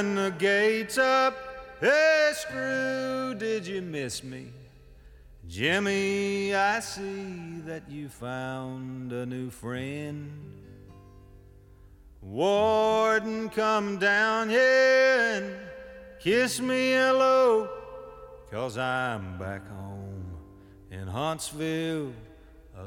and 0.00 0.16
the 0.16 0.30
gates 0.38 0.96
up. 0.96 1.34
Hey, 1.78 2.30
Screw, 2.32 3.34
did 3.34 3.66
you 3.66 3.82
miss 3.82 4.24
me? 4.24 4.46
Jimmy, 5.46 6.54
I 6.54 6.80
see 6.80 7.60
that 7.66 7.82
you 7.86 8.08
found 8.08 9.12
a 9.12 9.26
new 9.26 9.50
friend. 9.50 10.30
Warden, 12.22 13.50
come 13.50 13.98
down 13.98 14.48
here 14.48 15.18
and 15.34 15.54
kiss 16.18 16.60
me 16.60 16.92
hello, 16.92 17.68
cause 18.50 18.78
I'm 18.78 19.38
back 19.38 19.68
home 19.68 20.24
in 20.90 21.06
Huntsville 21.08 22.12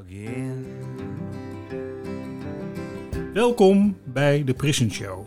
again. 0.00 0.66
Welkom 3.32 3.98
bij 4.04 4.44
de 4.44 4.54
Prison 4.54 4.90
Show, 4.90 5.26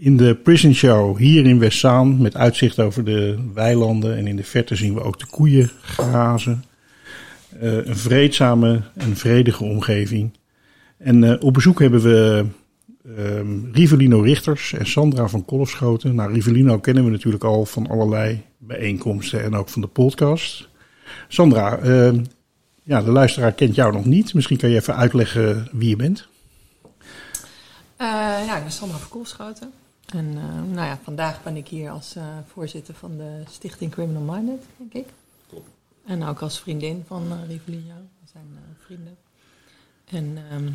In 0.00 0.16
de 0.16 0.34
Prison 0.34 0.74
Show 0.74 1.16
hier 1.16 1.46
in 1.46 1.58
Westzaan 1.58 2.22
met 2.22 2.36
uitzicht 2.36 2.80
over 2.80 3.04
de 3.04 3.38
weilanden. 3.54 4.16
En 4.16 4.26
in 4.26 4.36
de 4.36 4.44
verte 4.44 4.76
zien 4.76 4.94
we 4.94 5.02
ook 5.02 5.18
de 5.18 5.26
koeien 5.26 5.70
grazen. 5.82 6.64
Eh, 7.60 7.86
een 7.86 7.96
vreedzame 7.96 8.82
en 8.94 9.16
vredige 9.16 9.64
omgeving. 9.64 10.38
En 10.98 11.24
eh, 11.24 11.42
op 11.44 11.54
bezoek 11.54 11.80
hebben 11.80 12.00
we 12.00 12.46
ehm, 13.16 13.72
Rivelino 13.72 14.20
Richters 14.20 14.72
en 14.72 14.86
Sandra 14.86 15.28
van 15.28 15.44
Kolfschoten. 15.44 16.14
Nou, 16.14 16.32
Rivelino 16.32 16.78
kennen 16.78 17.04
we 17.04 17.10
natuurlijk 17.10 17.44
al 17.44 17.64
van 17.64 17.86
allerlei 17.86 18.42
bijeenkomsten 18.58 19.42
en 19.42 19.54
ook 19.54 19.68
van 19.68 19.80
de 19.80 19.88
podcast. 19.88 20.68
Sandra, 21.28 21.78
ehm, 21.78 22.24
ja, 22.82 23.02
de 23.02 23.10
luisteraar 23.10 23.52
kent 23.52 23.74
jou 23.74 23.92
nog 23.92 24.04
niet. 24.04 24.34
Misschien 24.34 24.56
kan 24.56 24.70
je 24.70 24.76
even 24.76 24.96
uitleggen 24.96 25.68
wie 25.72 25.88
je 25.88 25.96
bent. 25.96 26.28
Eh, 27.96 28.06
ja, 28.46 28.56
ik 28.56 28.62
ben 28.62 28.72
Sandra 28.72 28.98
van 28.98 29.08
Koolschoten. 29.08 29.72
En 30.14 30.36
eh, 30.36 30.72
nou 30.74 30.86
ja, 30.86 30.98
vandaag 31.02 31.42
ben 31.42 31.56
ik 31.56 31.68
hier 31.68 31.90
als 31.90 32.16
eh, 32.16 32.24
voorzitter 32.46 32.94
van 32.94 33.16
de 33.16 33.42
Stichting 33.50 33.90
Criminal 33.90 34.22
Minded, 34.22 34.64
denk 34.76 34.92
ik. 34.92 35.12
Klopt. 35.48 35.68
En 36.04 36.24
ook 36.24 36.40
als 36.40 36.60
vriendin 36.60 37.04
van 37.06 37.32
uh, 37.32 37.48
Rivelino. 37.48 37.94
We 37.94 38.28
zijn 38.32 38.58
vrienden. 38.78 39.16
En 40.04 40.38
ehm, 40.50 40.70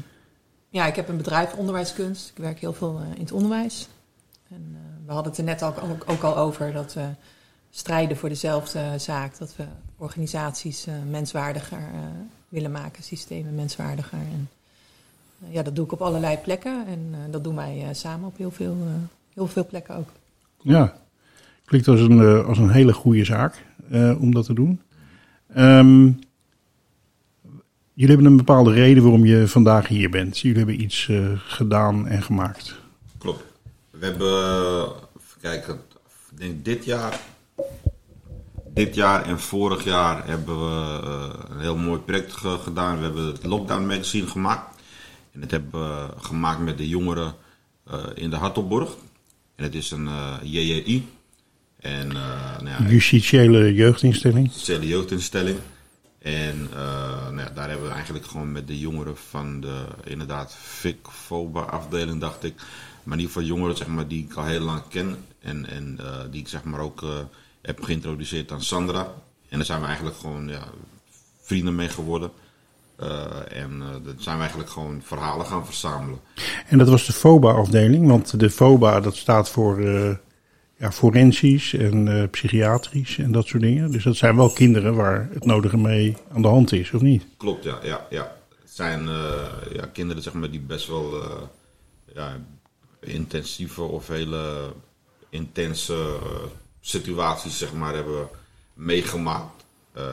ja, 0.69 0.85
ik 0.85 0.95
heb 0.95 1.07
een 1.07 1.17
bedrijf 1.17 1.53
onderwijskunst. 1.53 2.29
Ik 2.29 2.37
werk 2.37 2.59
heel 2.59 2.73
veel 2.73 2.99
in 3.15 3.21
het 3.21 3.31
onderwijs. 3.31 3.87
En 4.49 4.77
we 5.05 5.11
hadden 5.11 5.31
het 5.31 5.39
er 5.39 5.47
net 5.47 5.63
ook, 5.63 5.77
ook, 5.83 6.03
ook 6.09 6.23
al 6.23 6.37
over 6.37 6.73
dat 6.73 6.93
we 6.93 7.07
strijden 7.69 8.17
voor 8.17 8.29
dezelfde 8.29 8.97
zaak. 8.97 9.37
Dat 9.37 9.55
we 9.55 9.65
organisaties 9.97 10.87
menswaardiger 11.09 11.81
willen 12.49 12.71
maken, 12.71 13.03
systemen 13.03 13.55
menswaardiger. 13.55 14.19
En, 14.19 14.49
ja, 15.49 15.63
dat 15.63 15.75
doe 15.75 15.85
ik 15.85 15.91
op 15.91 16.01
allerlei 16.01 16.37
plekken 16.37 16.87
en 16.87 17.07
uh, 17.11 17.17
dat 17.31 17.43
doen 17.43 17.55
wij 17.55 17.83
uh, 17.83 17.87
samen 17.91 18.27
op 18.27 18.37
heel 18.37 18.51
veel, 18.51 18.75
uh, 18.75 18.93
heel 19.33 19.47
veel 19.47 19.65
plekken 19.65 19.95
ook. 19.95 20.09
Ja, 20.61 20.97
klinkt 21.65 21.87
als 21.87 21.99
een, 21.99 22.43
als 22.45 22.57
een 22.57 22.69
hele 22.69 22.93
goede 22.93 23.25
zaak 23.25 23.65
om 24.19 24.33
dat 24.33 24.45
te 24.45 24.53
doen. 24.53 24.81
Um, 25.57 26.19
jullie 27.93 28.13
hebben 28.15 28.25
een 28.31 28.37
bepaalde 28.37 28.71
reden 28.71 29.03
waarom 29.03 29.25
je 29.25 29.47
vandaag 29.47 29.87
hier 29.87 30.09
bent. 30.09 30.39
Jullie 30.39 30.57
hebben 30.57 30.81
iets 30.81 31.09
gedaan 31.35 32.07
en 32.07 32.23
gemaakt. 32.23 32.75
Klopt. 33.17 33.43
We 33.89 34.05
hebben, 34.05 34.91
kijk, 35.41 35.67
ik 35.67 35.77
denk 36.37 36.65
dit 36.65 36.85
jaar, 36.85 37.19
dit 38.73 38.95
jaar 38.95 39.25
en 39.25 39.39
vorig 39.39 39.83
jaar 39.83 40.27
hebben 40.27 40.59
we 40.59 41.01
een 41.49 41.59
heel 41.59 41.77
mooi 41.77 41.99
project 41.99 42.33
gedaan. 42.33 42.97
We 42.97 43.03
hebben 43.03 43.25
het 43.25 43.43
Lockdown 43.43 43.85
Magazine 43.85 44.27
gemaakt. 44.27 44.81
En 45.31 45.39
dat 45.39 45.51
hebben 45.51 45.71
we 45.71 46.07
gemaakt 46.17 46.59
met 46.59 46.77
de 46.77 46.87
jongeren 46.87 47.33
in 48.13 48.29
de 48.29 48.35
Hartelborg. 48.35 48.95
En 49.55 49.63
het 49.63 49.75
is 49.75 49.91
een 49.91 50.05
uh, 50.05 50.35
JJI. 50.41 51.07
En, 51.79 52.07
uh, 52.07 52.59
nou 52.61 52.67
ja, 52.67 52.89
Justitiële 52.89 53.73
jeugdinstelling. 53.73 54.47
Justitiële 54.47 54.87
jeugdinstelling. 54.87 55.57
En 56.19 56.69
nou 56.69 57.37
ja, 57.37 57.49
daar 57.49 57.69
hebben 57.69 57.87
we 57.87 57.93
eigenlijk 57.93 58.25
gewoon 58.25 58.51
met 58.51 58.67
de 58.67 58.79
jongeren 58.79 59.17
van 59.17 59.61
de, 59.61 59.85
inderdaad, 60.03 60.55
FIC-FOBA 60.55 61.61
afdeling, 61.61 62.19
dacht 62.19 62.43
ik. 62.43 62.55
Maar 63.03 63.17
in 63.17 63.23
ieder 63.23 63.33
geval 63.33 63.47
jongeren 63.47 63.77
zeg 63.77 63.87
maar, 63.87 64.07
die 64.07 64.23
ik 64.23 64.33
al 64.33 64.45
heel 64.45 64.59
lang 64.59 64.81
ken. 64.89 65.17
En, 65.39 65.69
en 65.69 65.99
die 66.31 66.41
ik 66.41 66.47
zeg 66.47 66.63
maar 66.63 66.79
ook 66.79 67.05
heb 67.61 67.83
geïntroduceerd 67.83 68.51
aan 68.51 68.63
Sandra. 68.63 69.13
En 69.49 69.57
daar 69.57 69.65
zijn 69.65 69.79
we 69.79 69.85
eigenlijk 69.85 70.17
gewoon 70.17 70.47
ja, 70.47 70.67
vrienden 71.41 71.75
mee 71.75 71.89
geworden. 71.89 72.31
Uh, 72.99 73.61
en 73.61 73.71
uh, 73.79 73.87
dat 74.05 74.15
zijn 74.17 74.35
we 74.35 74.41
eigenlijk 74.41 74.69
gewoon 74.69 75.01
verhalen 75.03 75.45
gaan 75.45 75.65
verzamelen. 75.65 76.19
En 76.67 76.77
dat 76.77 76.89
was 76.89 77.05
de 77.05 77.13
FOBA-afdeling, 77.13 78.07
want 78.07 78.39
de 78.39 78.49
FOBA 78.49 78.99
dat 78.99 79.15
staat 79.15 79.49
voor 79.49 79.79
uh, 79.79 80.15
ja, 80.77 80.91
forensisch 80.91 81.73
en 81.73 82.27
psychiatrisch 82.29 83.17
en 83.17 83.31
dat 83.31 83.47
soort 83.47 83.61
dingen. 83.63 83.91
Dus 83.91 84.03
dat 84.03 84.15
zijn 84.15 84.35
wel 84.35 84.49
kinderen 84.49 84.95
waar 84.95 85.29
het 85.33 85.45
nodige 85.45 85.77
mee 85.77 86.17
aan 86.33 86.41
de 86.41 86.47
hand 86.47 86.71
is, 86.71 86.91
of 86.91 87.01
niet? 87.01 87.25
Klopt, 87.37 87.63
ja. 87.63 87.79
ja, 87.83 88.07
ja. 88.09 88.35
Het 88.61 88.71
zijn 88.71 89.07
ja, 89.73 89.85
kinderen 89.93 90.23
zeg 90.23 90.33
maar, 90.33 90.51
die 90.51 90.59
best 90.59 90.87
wel 90.87 91.23
ja, 92.13 92.37
intensieve 92.99 93.81
of 93.81 94.07
hele 94.07 94.73
intense 95.29 96.17
situaties 96.79 97.57
zeg 97.57 97.73
maar, 97.73 97.93
hebben 97.93 98.27
meegemaakt. 98.73 99.62
Uh, 99.97 100.03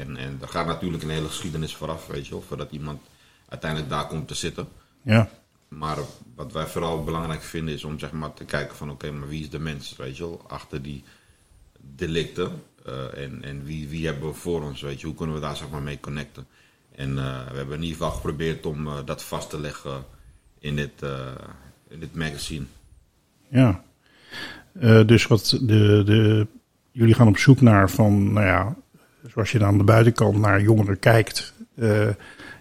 en, 0.00 0.16
en 0.16 0.36
daar 0.38 0.48
gaat 0.48 0.66
natuurlijk 0.66 1.02
een 1.02 1.10
hele 1.10 1.26
geschiedenis 1.26 1.74
vooraf, 1.74 2.06
weet 2.06 2.26
je 2.26 2.32
wel, 2.32 2.42
voordat 2.42 2.70
iemand 2.70 3.00
uiteindelijk 3.48 3.90
daar 3.90 4.06
komt 4.06 4.28
te 4.28 4.34
zitten. 4.34 4.68
Ja. 5.02 5.28
Maar 5.68 5.96
wat 6.34 6.52
wij 6.52 6.66
vooral 6.66 7.04
belangrijk 7.04 7.42
vinden 7.42 7.74
is 7.74 7.84
om 7.84 7.98
zeg 7.98 8.12
maar 8.12 8.34
te 8.34 8.44
kijken 8.44 8.76
van 8.76 8.90
oké, 8.90 9.06
okay, 9.06 9.18
maar 9.18 9.28
wie 9.28 9.40
is 9.40 9.50
de 9.50 9.58
mens, 9.58 9.96
weet 9.96 10.16
je 10.16 10.22
wel, 10.22 10.44
achter 10.48 10.82
die 10.82 11.04
delicten. 11.80 12.62
Uh, 12.86 13.24
en 13.24 13.42
en 13.42 13.64
wie, 13.64 13.88
wie 13.88 14.06
hebben 14.06 14.28
we 14.28 14.34
voor 14.34 14.62
ons, 14.62 14.80
weet 14.80 15.00
je, 15.00 15.06
hoe 15.06 15.14
kunnen 15.14 15.34
we 15.34 15.40
daar 15.40 15.56
zeg 15.56 15.70
maar 15.70 15.82
mee 15.82 16.00
connecten. 16.00 16.46
En 16.94 17.10
uh, 17.10 17.48
we 17.48 17.56
hebben 17.56 17.76
in 17.76 17.82
ieder 17.82 17.96
geval 17.96 18.10
geprobeerd 18.10 18.66
om 18.66 18.88
dat 19.04 19.22
vast 19.22 19.50
te 19.50 19.60
leggen 19.60 20.04
in 20.58 20.76
dit, 20.76 21.02
in 21.88 22.00
dit 22.00 22.14
magazine. 22.14 22.64
Ja, 23.48 23.82
dus 25.06 25.26
wat 25.26 25.58
de, 25.62 26.02
de, 26.04 26.46
jullie 26.90 27.14
gaan 27.14 27.28
op 27.28 27.38
zoek 27.38 27.60
naar 27.60 27.90
van, 27.90 28.32
nou 28.32 28.46
ja, 28.46 28.76
zoals 29.26 29.52
je 29.52 29.58
dan 29.58 29.68
aan 29.68 29.78
de 29.78 29.84
buitenkant 29.84 30.36
naar 30.38 30.62
jongeren 30.62 30.98
kijkt, 30.98 31.54
uh, 31.74 32.08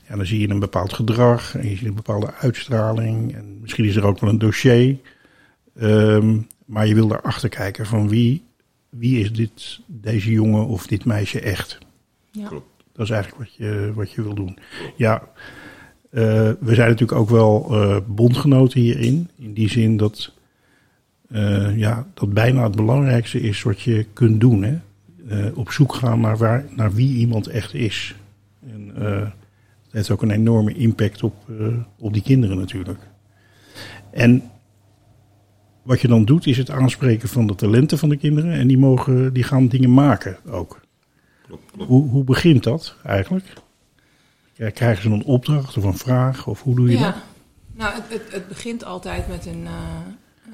ja, 0.07 0.15
dan 0.15 0.25
zie 0.25 0.39
je 0.39 0.49
een 0.49 0.59
bepaald 0.59 0.93
gedrag 0.93 1.55
en 1.57 1.69
je 1.69 1.75
ziet 1.75 1.87
een 1.87 1.93
bepaalde 1.93 2.33
uitstraling. 2.33 3.35
En 3.35 3.57
misschien 3.61 3.85
is 3.85 3.95
er 3.95 4.05
ook 4.05 4.19
wel 4.19 4.29
een 4.29 4.37
dossier. 4.37 4.97
Um, 5.81 6.47
maar 6.65 6.87
je 6.87 6.93
wil 6.93 7.07
daarachter 7.07 7.49
kijken 7.49 7.85
van 7.85 8.09
wie, 8.09 8.43
wie 8.89 9.19
is 9.19 9.33
dit, 9.33 9.79
deze 9.85 10.31
jongen 10.31 10.67
of 10.67 10.87
dit 10.87 11.05
meisje 11.05 11.39
echt. 11.39 11.77
Ja. 12.31 12.49
Dat 12.93 13.05
is 13.05 13.09
eigenlijk 13.09 13.43
wat 13.43 13.53
je, 13.53 13.91
wat 13.95 14.11
je 14.11 14.21
wil 14.21 14.33
doen. 14.33 14.57
Ja, 14.95 15.21
uh, 16.11 16.21
we 16.59 16.75
zijn 16.75 16.89
natuurlijk 16.89 17.19
ook 17.19 17.29
wel 17.29 17.67
uh, 17.71 17.97
bondgenoten 18.07 18.79
hierin. 18.79 19.29
In 19.37 19.53
die 19.53 19.69
zin 19.69 19.97
dat, 19.97 20.33
uh, 21.31 21.77
ja, 21.77 22.07
dat 22.13 22.33
bijna 22.33 22.63
het 22.63 22.75
belangrijkste 22.75 23.41
is 23.41 23.63
wat 23.63 23.81
je 23.81 24.05
kunt 24.13 24.39
doen. 24.39 24.63
Hè? 24.63 24.79
Uh, 25.31 25.57
op 25.57 25.71
zoek 25.71 25.93
gaan 25.93 26.19
naar, 26.19 26.37
waar, 26.37 26.65
naar 26.69 26.93
wie 26.93 27.17
iemand 27.17 27.47
echt 27.47 27.73
is. 27.73 28.15
En 28.69 28.93
uh, 28.97 29.21
het 29.83 29.91
heeft 29.91 30.09
ook 30.09 30.21
een 30.21 30.31
enorme 30.31 30.73
impact 30.73 31.23
op, 31.23 31.35
uh, 31.49 31.67
op 31.99 32.13
die 32.13 32.21
kinderen 32.21 32.57
natuurlijk. 32.57 32.99
En 34.11 34.43
wat 35.81 36.01
je 36.01 36.07
dan 36.07 36.25
doet 36.25 36.47
is 36.47 36.57
het 36.57 36.69
aanspreken 36.69 37.29
van 37.29 37.47
de 37.47 37.55
talenten 37.55 37.97
van 37.97 38.09
de 38.09 38.17
kinderen. 38.17 38.53
En 38.53 38.67
die, 38.67 38.77
mogen, 38.77 39.33
die 39.33 39.43
gaan 39.43 39.67
dingen 39.67 39.93
maken 39.93 40.37
ook. 40.49 40.81
Klopt, 41.47 41.71
klopt. 41.71 41.89
Hoe, 41.89 42.09
hoe 42.09 42.23
begint 42.23 42.63
dat 42.63 42.95
eigenlijk? 43.03 43.53
Krijgen 44.73 45.03
ze 45.03 45.09
een 45.09 45.23
opdracht 45.23 45.77
of 45.77 45.83
een 45.83 45.97
vraag? 45.97 46.47
Of 46.47 46.61
hoe 46.61 46.75
doe 46.75 46.89
je 46.89 46.97
ja. 46.97 47.05
dat? 47.05 47.15
Nou, 47.73 47.93
het, 47.93 48.03
het, 48.09 48.31
het 48.31 48.47
begint 48.47 48.83
altijd 48.83 49.27
met 49.27 49.45
een, 49.45 49.67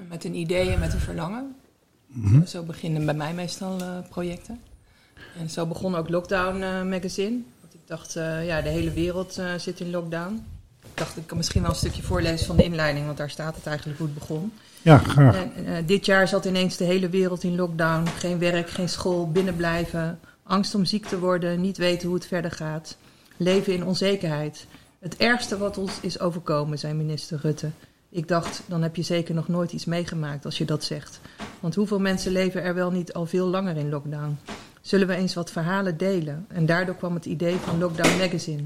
met 0.09 0.23
een 0.23 0.35
idee 0.35 0.69
en 0.69 0.79
met 0.79 0.93
een 0.93 0.99
verlangen. 0.99 1.55
Mm-hmm. 2.07 2.45
Zo 2.45 2.63
beginnen 2.63 3.05
bij 3.05 3.13
mij 3.13 3.33
meestal 3.33 3.81
uh, 3.81 3.87
projecten. 4.09 4.59
En 5.39 5.49
zo 5.49 5.65
begon 5.65 5.95
ook 5.95 6.09
Lockdown 6.09 6.61
uh, 6.61 6.83
Magazine. 6.83 7.39
Want 7.61 7.73
ik 7.73 7.79
dacht, 7.85 8.15
uh, 8.15 8.45
ja, 8.45 8.61
de 8.61 8.69
hele 8.69 8.91
wereld 8.91 9.41
zit 9.57 9.79
in 9.79 9.89
lockdown. 9.89 10.45
dacht, 10.93 11.17
ik 11.17 11.27
kan 11.27 11.37
misschien 11.37 11.61
wel 11.61 11.69
een 11.69 11.75
stukje 11.75 12.03
voorlezen 12.03 12.45
van 12.45 12.55
de 12.55 12.63
inleiding, 12.63 13.05
want 13.05 13.17
daar 13.17 13.29
staat 13.29 13.55
het 13.55 13.65
eigenlijk 13.65 13.97
hoe 13.97 14.07
het 14.07 14.19
begon. 14.19 14.51
Ja, 14.87 14.97
graag. 14.97 15.35
En, 15.35 15.65
eh, 15.65 15.73
dit 15.85 16.05
jaar 16.05 16.27
zat 16.27 16.45
ineens 16.45 16.77
de 16.77 16.83
hele 16.83 17.09
wereld 17.09 17.43
in 17.43 17.55
lockdown. 17.55 18.07
Geen 18.07 18.39
werk, 18.39 18.69
geen 18.69 18.89
school, 18.89 19.31
binnenblijven. 19.31 20.19
Angst 20.43 20.75
om 20.75 20.85
ziek 20.85 21.05
te 21.05 21.19
worden, 21.19 21.61
niet 21.61 21.77
weten 21.77 22.07
hoe 22.07 22.17
het 22.17 22.27
verder 22.27 22.51
gaat. 22.51 22.97
Leven 23.37 23.73
in 23.73 23.85
onzekerheid. 23.85 24.67
Het 24.99 25.17
ergste 25.17 25.57
wat 25.57 25.77
ons 25.77 25.91
is 26.01 26.19
overkomen, 26.19 26.79
zei 26.79 26.93
minister 26.93 27.39
Rutte. 27.41 27.69
Ik 28.09 28.27
dacht, 28.27 28.63
dan 28.67 28.81
heb 28.81 28.95
je 28.95 29.01
zeker 29.01 29.35
nog 29.35 29.47
nooit 29.47 29.73
iets 29.73 29.85
meegemaakt 29.85 30.45
als 30.45 30.57
je 30.57 30.65
dat 30.65 30.83
zegt. 30.83 31.19
Want 31.59 31.75
hoeveel 31.75 31.99
mensen 31.99 32.31
leven 32.31 32.63
er 32.63 32.73
wel 32.73 32.91
niet 32.91 33.13
al 33.13 33.25
veel 33.25 33.47
langer 33.47 33.77
in 33.77 33.89
lockdown? 33.89 34.37
Zullen 34.81 35.07
we 35.07 35.15
eens 35.15 35.33
wat 35.33 35.51
verhalen 35.51 35.97
delen? 35.97 36.45
En 36.47 36.65
daardoor 36.65 36.95
kwam 36.95 37.13
het 37.13 37.25
idee 37.25 37.55
van 37.55 37.79
Lockdown 37.79 38.17
Magazine. 38.17 38.63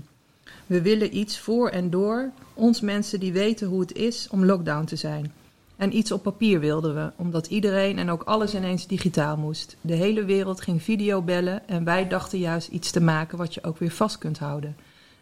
We 0.65 0.81
willen 0.81 1.17
iets 1.17 1.39
voor 1.39 1.69
en 1.69 1.89
door 1.89 2.31
ons 2.53 2.81
mensen 2.81 3.19
die 3.19 3.33
weten 3.33 3.67
hoe 3.67 3.79
het 3.79 3.93
is 3.93 4.27
om 4.29 4.45
lockdown 4.45 4.85
te 4.85 4.95
zijn. 4.95 5.33
En 5.75 5.97
iets 5.97 6.11
op 6.11 6.23
papier 6.23 6.59
wilden 6.59 6.95
we, 6.95 7.11
omdat 7.15 7.47
iedereen 7.47 7.97
en 7.97 8.09
ook 8.09 8.23
alles 8.23 8.55
ineens 8.55 8.87
digitaal 8.87 9.37
moest. 9.37 9.75
De 9.81 9.93
hele 9.93 10.25
wereld 10.25 10.61
ging 10.61 10.83
videobellen 10.83 11.67
en 11.67 11.83
wij 11.83 12.07
dachten 12.07 12.39
juist 12.39 12.67
iets 12.67 12.91
te 12.91 13.01
maken 13.01 13.37
wat 13.37 13.53
je 13.53 13.63
ook 13.63 13.77
weer 13.77 13.91
vast 13.91 14.17
kunt 14.17 14.39
houden. 14.39 14.75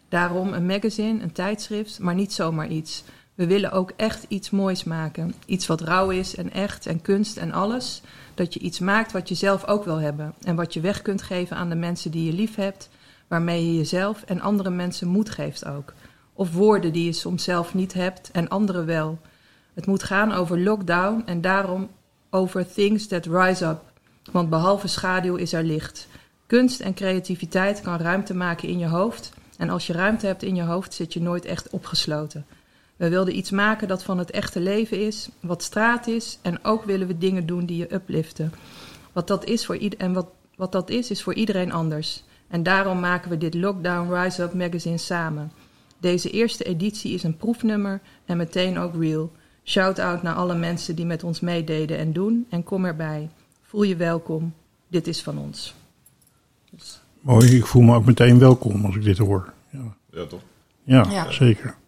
Daarom 0.08 0.52
een 0.52 0.66
magazine, 0.66 1.22
een 1.22 1.32
tijdschrift, 1.32 1.98
maar 1.98 2.14
niet 2.14 2.32
zomaar 2.32 2.68
iets. 2.68 3.04
We 3.40 3.46
willen 3.46 3.72
ook 3.72 3.92
echt 3.96 4.24
iets 4.28 4.50
moois 4.50 4.84
maken. 4.84 5.34
Iets 5.46 5.66
wat 5.66 5.80
rauw 5.80 6.10
is 6.10 6.34
en 6.34 6.52
echt 6.52 6.86
en 6.86 7.02
kunst 7.02 7.36
en 7.36 7.52
alles. 7.52 8.02
Dat 8.34 8.54
je 8.54 8.60
iets 8.60 8.78
maakt 8.78 9.12
wat 9.12 9.28
je 9.28 9.34
zelf 9.34 9.66
ook 9.66 9.84
wil 9.84 9.96
hebben. 9.96 10.34
En 10.42 10.56
wat 10.56 10.74
je 10.74 10.80
weg 10.80 11.02
kunt 11.02 11.22
geven 11.22 11.56
aan 11.56 11.68
de 11.68 11.74
mensen 11.74 12.10
die 12.10 12.24
je 12.24 12.32
lief 12.32 12.54
hebt. 12.54 12.88
Waarmee 13.28 13.66
je 13.66 13.76
jezelf 13.76 14.22
en 14.22 14.40
andere 14.40 14.70
mensen 14.70 15.08
moed 15.08 15.30
geeft 15.30 15.64
ook. 15.64 15.92
Of 16.32 16.52
woorden 16.52 16.92
die 16.92 17.04
je 17.04 17.12
soms 17.12 17.44
zelf 17.44 17.74
niet 17.74 17.92
hebt 17.92 18.30
en 18.30 18.48
anderen 18.48 18.86
wel. 18.86 19.18
Het 19.74 19.86
moet 19.86 20.02
gaan 20.02 20.32
over 20.32 20.60
lockdown 20.60 21.22
en 21.26 21.40
daarom 21.40 21.88
over 22.30 22.72
things 22.72 23.06
that 23.06 23.26
rise 23.26 23.64
up. 23.64 23.82
Want 24.32 24.50
behalve 24.50 24.88
schaduw 24.88 25.36
is 25.36 25.52
er 25.52 25.64
licht. 25.64 26.08
Kunst 26.46 26.80
en 26.80 26.94
creativiteit 26.94 27.80
kan 27.80 27.98
ruimte 27.98 28.34
maken 28.34 28.68
in 28.68 28.78
je 28.78 28.88
hoofd. 28.88 29.32
En 29.56 29.70
als 29.70 29.86
je 29.86 29.92
ruimte 29.92 30.26
hebt 30.26 30.42
in 30.42 30.54
je 30.54 30.62
hoofd, 30.62 30.94
zit 30.94 31.12
je 31.12 31.20
nooit 31.20 31.44
echt 31.44 31.70
opgesloten. 31.70 32.46
We 33.00 33.08
wilden 33.08 33.36
iets 33.36 33.50
maken 33.50 33.88
dat 33.88 34.02
van 34.02 34.18
het 34.18 34.30
echte 34.30 34.60
leven 34.60 35.06
is, 35.06 35.28
wat 35.40 35.62
straat 35.62 36.06
is. 36.06 36.38
En 36.42 36.64
ook 36.64 36.84
willen 36.84 37.06
we 37.06 37.18
dingen 37.18 37.46
doen 37.46 37.66
die 37.66 37.76
je 37.76 37.94
upliften. 37.94 38.52
Wat 39.12 39.26
dat 39.26 39.44
is 39.44 39.66
voor 39.66 39.76
ieder, 39.76 39.98
en 39.98 40.12
wat, 40.12 40.26
wat 40.56 40.72
dat 40.72 40.90
is, 40.90 41.10
is 41.10 41.22
voor 41.22 41.34
iedereen 41.34 41.72
anders. 41.72 42.22
En 42.48 42.62
daarom 42.62 43.00
maken 43.00 43.30
we 43.30 43.38
dit 43.38 43.54
Lockdown 43.54 44.14
Rise 44.14 44.42
Up 44.42 44.54
magazine 44.54 44.98
samen. 44.98 45.52
Deze 45.98 46.30
eerste 46.30 46.64
editie 46.64 47.14
is 47.14 47.22
een 47.22 47.36
proefnummer 47.36 48.00
en 48.24 48.36
meteen 48.36 48.78
ook 48.78 48.94
real. 49.00 49.32
Shout-out 49.64 50.22
naar 50.22 50.34
alle 50.34 50.54
mensen 50.54 50.94
die 50.96 51.06
met 51.06 51.24
ons 51.24 51.40
meededen 51.40 51.98
en 51.98 52.12
doen. 52.12 52.46
En 52.50 52.62
kom 52.64 52.84
erbij. 52.84 53.28
Voel 53.62 53.82
je 53.82 53.96
welkom. 53.96 54.54
Dit 54.88 55.06
is 55.06 55.22
van 55.22 55.38
ons. 55.38 55.74
Mooi, 57.20 57.56
ik 57.56 57.66
voel 57.66 57.82
me 57.82 57.94
ook 57.94 58.04
meteen 58.04 58.38
welkom 58.38 58.84
als 58.84 58.94
ik 58.96 59.02
dit 59.02 59.18
hoor. 59.18 59.52
Ja, 59.70 59.94
Ja, 60.12 60.24
toch? 60.26 60.40
ja, 60.82 61.06
Ja. 61.10 61.30
zeker. 61.30 61.78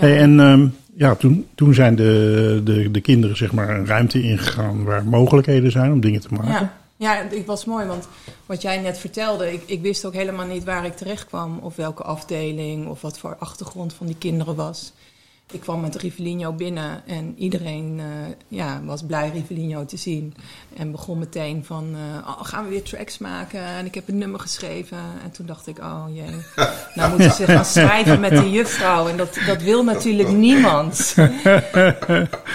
En 0.00 0.40
ehm, 0.40 0.68
ja, 0.94 1.14
toen, 1.14 1.46
toen 1.54 1.74
zijn 1.74 1.94
de, 1.94 2.60
de, 2.64 2.90
de 2.90 3.00
kinderen 3.00 3.36
zeg 3.36 3.52
maar 3.52 3.68
een 3.68 3.86
ruimte 3.86 4.22
ingegaan 4.22 4.84
waar 4.84 5.04
mogelijkheden 5.04 5.70
zijn 5.70 5.92
om 5.92 6.00
dingen 6.00 6.20
te 6.20 6.28
maken. 6.30 6.50
Ja, 6.50 6.72
ja 6.96 7.26
het 7.28 7.46
was 7.46 7.64
mooi, 7.64 7.86
want 7.86 8.08
wat 8.46 8.62
jij 8.62 8.78
net 8.78 8.98
vertelde, 8.98 9.52
ik, 9.52 9.62
ik 9.66 9.80
wist 9.82 10.04
ook 10.04 10.14
helemaal 10.14 10.46
niet 10.46 10.64
waar 10.64 10.84
ik 10.84 10.96
terecht 10.96 11.26
kwam, 11.26 11.58
of 11.58 11.76
welke 11.76 12.02
afdeling, 12.02 12.86
of 12.86 13.00
wat 13.00 13.18
voor 13.18 13.36
achtergrond 13.38 13.94
van 13.94 14.06
die 14.06 14.16
kinderen 14.18 14.54
was. 14.54 14.92
Ik 15.52 15.60
kwam 15.60 15.80
met 15.80 15.96
Rivellino 15.96 16.52
binnen 16.52 17.06
en 17.06 17.34
iedereen 17.38 18.00
eh, 18.00 18.06
ja, 18.48 18.80
was 18.84 19.02
blij 19.02 19.30
Rivellino 19.30 19.84
te 19.84 19.96
zien. 19.96 20.34
En 20.76 20.90
begon 20.90 21.18
meteen 21.18 21.64
van, 21.64 21.94
eh, 21.94 22.28
oh, 22.28 22.44
gaan 22.44 22.64
we 22.64 22.70
weer 22.70 22.82
tracks 22.82 23.18
maken? 23.18 23.60
En 23.64 23.86
ik 23.86 23.94
heb 23.94 24.08
een 24.08 24.18
nummer 24.18 24.40
geschreven. 24.40 24.98
En 25.24 25.30
toen 25.30 25.46
dacht 25.46 25.66
ik, 25.66 25.78
oh 25.78 26.04
jee, 26.12 26.30
nou 26.94 27.10
moeten 27.12 27.30
ze 27.32 27.44
gaan 27.44 27.64
schrijven 27.64 28.20
met 28.20 28.30
de 28.30 28.50
juffrouw. 28.50 29.08
En 29.08 29.16
dat, 29.16 29.38
dat 29.46 29.62
wil 29.62 29.84
natuurlijk 29.84 30.28
niemand. 30.30 31.14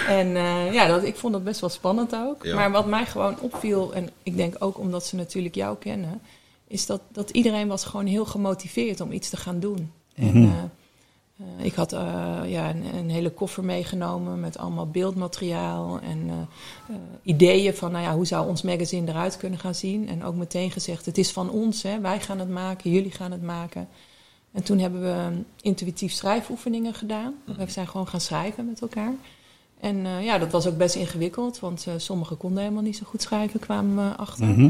En 0.08 0.36
eh, 0.36 0.72
ja, 0.72 0.86
dat, 0.86 1.04
ik 1.04 1.16
vond 1.16 1.32
dat 1.32 1.44
best 1.44 1.60
wel 1.60 1.70
spannend 1.70 2.14
ook. 2.14 2.44
Ja. 2.44 2.54
Maar 2.54 2.70
wat 2.70 2.86
mij 2.86 3.06
gewoon 3.06 3.40
opviel, 3.40 3.94
en 3.94 4.08
ik 4.22 4.36
denk 4.36 4.54
ook 4.58 4.78
omdat 4.78 5.06
ze 5.06 5.16
natuurlijk 5.16 5.54
jou 5.54 5.76
kennen, 5.76 6.20
is 6.68 6.86
dat, 6.86 7.00
dat 7.12 7.30
iedereen 7.30 7.68
was 7.68 7.84
gewoon 7.84 8.06
heel 8.06 8.24
gemotiveerd 8.24 9.00
om 9.00 9.12
iets 9.12 9.28
te 9.30 9.36
gaan 9.36 9.60
doen. 9.60 9.92
En 10.14 10.40
Mhm. 10.40 10.42
eh, 10.42 10.62
eh, 11.38 11.64
ik 11.64 11.74
had 11.74 11.92
eh, 11.92 12.40
ja, 12.44 12.70
een, 12.70 12.94
een 12.94 13.10
hele 13.10 13.30
koffer 13.30 13.64
meegenomen 13.64 14.40
met 14.40 14.58
allemaal 14.58 14.86
beeldmateriaal 14.90 16.00
en 16.00 16.48
eh, 16.88 16.94
ideeën 17.22 17.74
van 17.74 17.92
nou 17.92 18.04
ja, 18.04 18.14
hoe 18.14 18.26
zou 18.26 18.48
ons 18.48 18.62
magazine 18.62 19.10
eruit 19.10 19.36
kunnen 19.36 19.58
gaan 19.58 19.74
zien. 19.74 20.08
En 20.08 20.24
ook 20.24 20.34
meteen 20.34 20.70
gezegd, 20.70 21.06
het 21.06 21.18
is 21.18 21.30
van 21.32 21.50
ons, 21.50 21.82
hè, 21.82 22.00
wij 22.00 22.20
gaan 22.20 22.38
het 22.38 22.48
maken, 22.48 22.90
jullie 22.90 23.10
gaan 23.10 23.32
het 23.32 23.42
maken. 23.42 23.88
En 24.52 24.62
toen 24.62 24.78
hebben 24.78 25.00
we 25.00 25.34
um, 25.34 25.46
intuïtief 25.60 26.12
schrijfoefeningen 26.12 26.94
gedaan. 26.94 27.34
We 27.44 27.70
zijn 27.70 27.88
gewoon 27.88 28.08
gaan 28.08 28.20
schrijven 28.20 28.66
met 28.66 28.80
elkaar. 28.80 29.14
En 29.80 30.06
eh, 30.06 30.24
ja, 30.24 30.38
dat 30.38 30.50
was 30.50 30.66
ook 30.66 30.76
best 30.76 30.94
ingewikkeld, 30.94 31.60
want 31.60 31.84
eh, 31.88 31.94
sommigen 31.96 32.36
konden 32.36 32.62
helemaal 32.62 32.82
niet 32.82 32.96
zo 32.96 33.04
goed 33.06 33.22
schrijven, 33.22 33.60
kwamen 33.60 34.08
we 34.08 34.16
achter. 34.16 34.46
Mhm. 34.46 34.68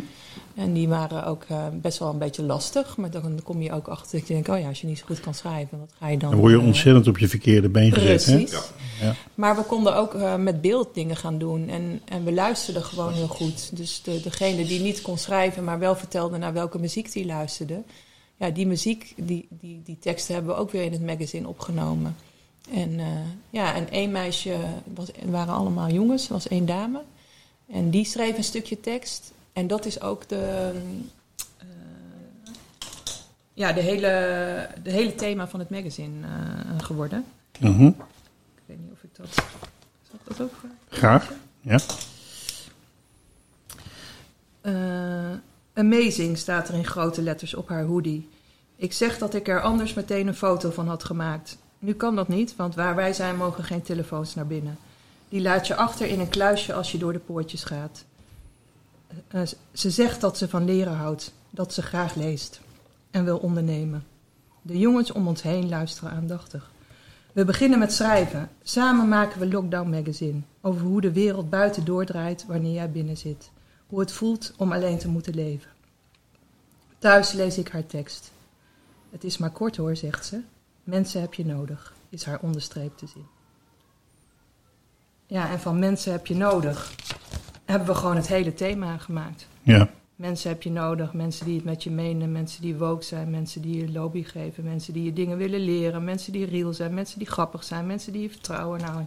En 0.55 0.73
die 0.73 0.88
waren 0.88 1.26
ook 1.26 1.44
eh, 1.49 1.67
best 1.73 1.99
wel 1.99 2.11
een 2.11 2.19
beetje 2.19 2.43
lastig. 2.43 2.97
Maar 2.97 3.11
dan 3.11 3.41
kom 3.43 3.62
je 3.62 3.73
ook 3.73 3.88
achter 3.88 4.19
dat 4.19 4.29
je 4.29 4.35
denkt, 4.35 4.49
oh 4.49 4.58
ja, 4.58 4.69
als 4.69 4.81
je 4.81 4.87
niet 4.87 4.99
zo 4.99 5.05
goed 5.06 5.20
kan 5.20 5.35
schrijven, 5.35 5.79
wat 5.79 5.93
ga 5.99 6.08
je 6.08 6.19
dan... 6.19 6.31
Dan 6.31 6.38
word 6.38 6.53
je 6.53 6.61
ontzettend 6.61 7.06
op 7.08 7.19
je 7.19 7.29
verkeerde 7.29 7.69
been 7.69 7.93
gezet. 7.93 8.26
Hè? 8.26 8.32
Precies. 8.32 8.53
Ja. 8.53 9.06
Ja. 9.06 9.14
Maar 9.35 9.56
we 9.56 9.62
konden 9.62 9.97
ook 9.97 10.14
eh, 10.14 10.37
met 10.37 10.61
beeld 10.61 10.94
dingen 10.94 11.17
gaan 11.17 11.38
doen. 11.38 11.69
En, 11.69 12.00
en 12.05 12.25
we 12.25 12.32
luisterden 12.32 12.82
gewoon 12.82 13.12
heel 13.12 13.29
goed. 13.29 13.76
Dus 13.76 14.03
de, 14.03 14.20
degene 14.20 14.64
die 14.64 14.81
niet 14.81 15.03
kon 15.03 15.19
schrijven, 15.19 15.64
maar 15.64 15.79
wel 15.79 15.97
vertelde 15.97 16.38
naar 16.38 16.53
welke 16.53 16.79
muziek 16.79 17.12
die 17.12 17.26
luisterde. 17.26 17.82
Ja, 18.37 18.50
die 18.50 18.67
muziek, 18.67 19.14
die, 19.17 19.49
die, 19.50 19.81
die 19.85 19.99
teksten 20.00 20.35
hebben 20.35 20.55
we 20.55 20.61
ook 20.61 20.70
weer 20.70 20.82
in 20.82 20.93
het 20.93 21.06
magazine 21.06 21.49
opgenomen. 21.49 22.17
En 22.70 23.00
eh, 23.00 23.06
ja, 23.50 23.74
en 23.74 23.90
één 23.90 24.10
meisje, 24.10 24.56
was, 24.94 25.06
het 25.06 25.30
waren 25.30 25.54
allemaal 25.54 25.90
jongens, 25.90 26.28
was 26.28 26.48
één 26.48 26.66
dame. 26.66 27.02
En 27.66 27.90
die 27.90 28.04
schreef 28.04 28.36
een 28.36 28.44
stukje 28.44 28.80
tekst. 28.80 29.32
En 29.52 29.66
dat 29.66 29.84
is 29.84 30.00
ook 30.00 30.28
de, 30.28 30.72
eh, 31.58 31.66
ja, 33.54 33.72
de, 33.72 33.80
hele, 33.80 34.68
de 34.82 34.90
hele 34.90 35.14
thema 35.14 35.48
van 35.48 35.60
het 35.60 35.70
magazine 35.70 36.26
eh, 36.26 36.84
geworden. 36.84 37.24
Mhm. 37.58 37.86
Ik 37.86 37.94
weet 38.66 38.78
niet 38.78 38.92
of 38.92 39.02
ik 39.02 39.16
dat. 39.16 39.34
Zal 40.02 40.19
ik 40.24 40.36
dat 40.36 40.40
ook? 40.40 40.52
Graag. 40.88 41.32
Ja. 41.60 41.78
Amazing 45.74 46.38
staat 46.38 46.69
er 46.69 46.74
in 46.74 46.86
grote 46.86 47.22
letters 47.22 47.55
op 47.55 47.69
haar 47.69 47.84
hoodie. 47.84 48.29
Ik 48.76 48.93
zeg 48.93 49.19
dat 49.19 49.34
ik 49.34 49.48
er 49.48 49.60
anders 49.60 49.94
meteen 49.94 50.26
een 50.26 50.34
foto 50.34 50.70
van 50.70 50.88
had 50.88 51.05
gemaakt. 51.05 51.58
Nu 51.86 51.94
kan 51.94 52.16
dat 52.16 52.28
niet, 52.28 52.56
want 52.56 52.74
waar 52.74 52.94
wij 52.94 53.12
zijn 53.12 53.36
mogen 53.36 53.64
geen 53.64 53.82
telefoons 53.82 54.34
naar 54.34 54.46
binnen. 54.46 54.78
Die 55.28 55.40
laat 55.40 55.66
je 55.66 55.76
achter 55.76 56.06
in 56.06 56.20
een 56.20 56.28
kluisje 56.28 56.72
als 56.74 56.93
je 56.93 56.98
door 56.98 57.12
de 57.12 57.19
poortjes 57.19 57.64
gaat. 57.64 58.05
Eh, 59.06 59.43
eh, 59.43 59.48
ze 59.72 59.90
zegt 59.90 60.20
dat 60.20 60.38
ze 60.38 60.48
van 60.48 60.64
leren 60.64 60.96
houdt, 60.96 61.32
dat 61.50 61.72
ze 61.72 61.82
graag 61.82 62.14
leest 62.14 62.60
en 63.10 63.24
wil 63.24 63.38
ondernemen. 63.38 64.05
De 64.62 64.78
jongens 64.78 65.12
om 65.12 65.26
ons 65.26 65.43
heen 65.43 65.69
luisteren 65.69 66.10
aandachtig. 66.10 66.70
We 67.32 67.44
beginnen 67.44 67.78
met 67.78 67.93
schrijven. 67.93 68.50
Samen 68.62 69.08
maken 69.08 69.40
we 69.40 69.48
Lockdown 69.48 69.90
Magazine 69.90 70.40
over 70.60 70.81
hoe 70.81 71.00
de 71.00 71.12
wereld 71.12 71.50
buiten 71.50 71.84
doordraait 71.84 72.46
wanneer 72.46 72.72
jij 72.72 72.90
binnen 72.90 73.16
zit. 73.16 73.50
Hoe 73.86 74.00
het 74.00 74.12
voelt 74.12 74.52
om 74.56 74.72
alleen 74.72 74.98
te 74.98 75.08
moeten 75.08 75.34
leven. 75.34 75.70
Thuis 76.98 77.32
lees 77.32 77.58
ik 77.58 77.69
haar 77.69 77.86
tekst. 77.86 78.32
Het 79.10 79.24
is 79.24 79.38
maar 79.38 79.50
kort 79.50 79.76
hoor, 79.76 79.96
zegt 79.96 80.26
ze. 80.26 80.40
Mensen 80.86 81.20
heb 81.20 81.34
je 81.34 81.44
nodig, 81.44 81.94
is 82.08 82.24
haar 82.24 82.38
onderstreep 82.40 82.96
te 82.96 83.06
zien. 83.06 83.26
Ja, 85.26 85.50
en 85.50 85.60
van 85.60 85.78
mensen 85.78 86.12
heb 86.12 86.26
je 86.26 86.34
nodig 86.34 86.94
hebben 87.64 87.88
we 87.88 87.94
gewoon 87.94 88.16
het 88.16 88.26
hele 88.26 88.55
thema 88.55 88.98
gemaakt. 88.98 89.46
Ja. 89.62 89.88
Mensen 90.16 90.50
heb 90.50 90.62
je 90.62 90.70
nodig, 90.70 91.12
mensen 91.12 91.46
die 91.46 91.55
het 91.55 91.64
met 91.64 91.82
je 91.82 91.90
menen, 91.90 92.32
mensen 92.32 92.62
die 92.62 92.76
woke 92.76 93.05
zijn, 93.05 93.31
mensen 93.31 93.62
die 93.62 93.81
je 93.81 93.93
lobby 93.93 94.22
geven, 94.22 94.64
mensen 94.64 94.93
die 94.93 95.05
je 95.05 95.12
dingen 95.12 95.36
willen 95.36 95.60
leren, 95.60 96.05
mensen 96.05 96.32
die 96.32 96.46
real 96.46 96.72
zijn, 96.72 96.94
mensen 96.94 97.19
die 97.19 97.28
grappig 97.28 97.64
zijn, 97.64 97.86
mensen 97.86 98.12
die 98.12 98.22
je 98.22 98.31
vertrouwen. 98.31 98.81
Nou, 98.81 99.05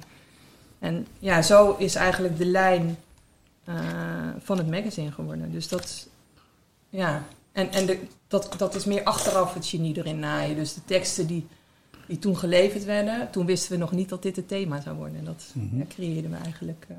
en 0.79 1.07
ja, 1.19 1.41
zo 1.41 1.75
is 1.77 1.95
eigenlijk 1.95 2.37
de 2.37 2.45
lijn 2.45 2.97
eh, 3.63 3.75
van 4.39 4.57
het 4.57 4.69
magazine 4.69 5.11
geworden. 5.11 5.51
Dus 5.51 5.67
dat, 5.67 6.07
ja, 6.89 7.23
en, 7.51 7.71
en 7.71 7.85
de, 7.85 7.99
dat, 8.27 8.53
dat 8.57 8.75
is 8.75 8.85
meer 8.85 9.03
achteraf 9.03 9.53
het 9.53 9.65
genie 9.65 9.97
erin 9.97 10.19
naaien. 10.19 10.55
Dus 10.55 10.73
de 10.73 10.85
teksten 10.85 11.27
die, 11.27 11.47
die 12.09 12.19
toen 12.19 12.37
geleverd 12.37 12.83
werden, 12.83 13.31
toen 13.31 13.45
wisten 13.45 13.71
we 13.71 13.77
nog 13.77 13.91
niet 13.91 14.09
dat 14.09 14.21
dit 14.21 14.35
het 14.35 14.47
thema 14.47 14.81
zou 14.81 14.95
worden. 14.95 15.17
En 15.17 15.25
dat 15.25 15.53
ja, 15.71 15.83
creëerden 15.89 16.31
we 16.31 16.37
eigenlijk 16.37 16.85
eh, 16.87 16.95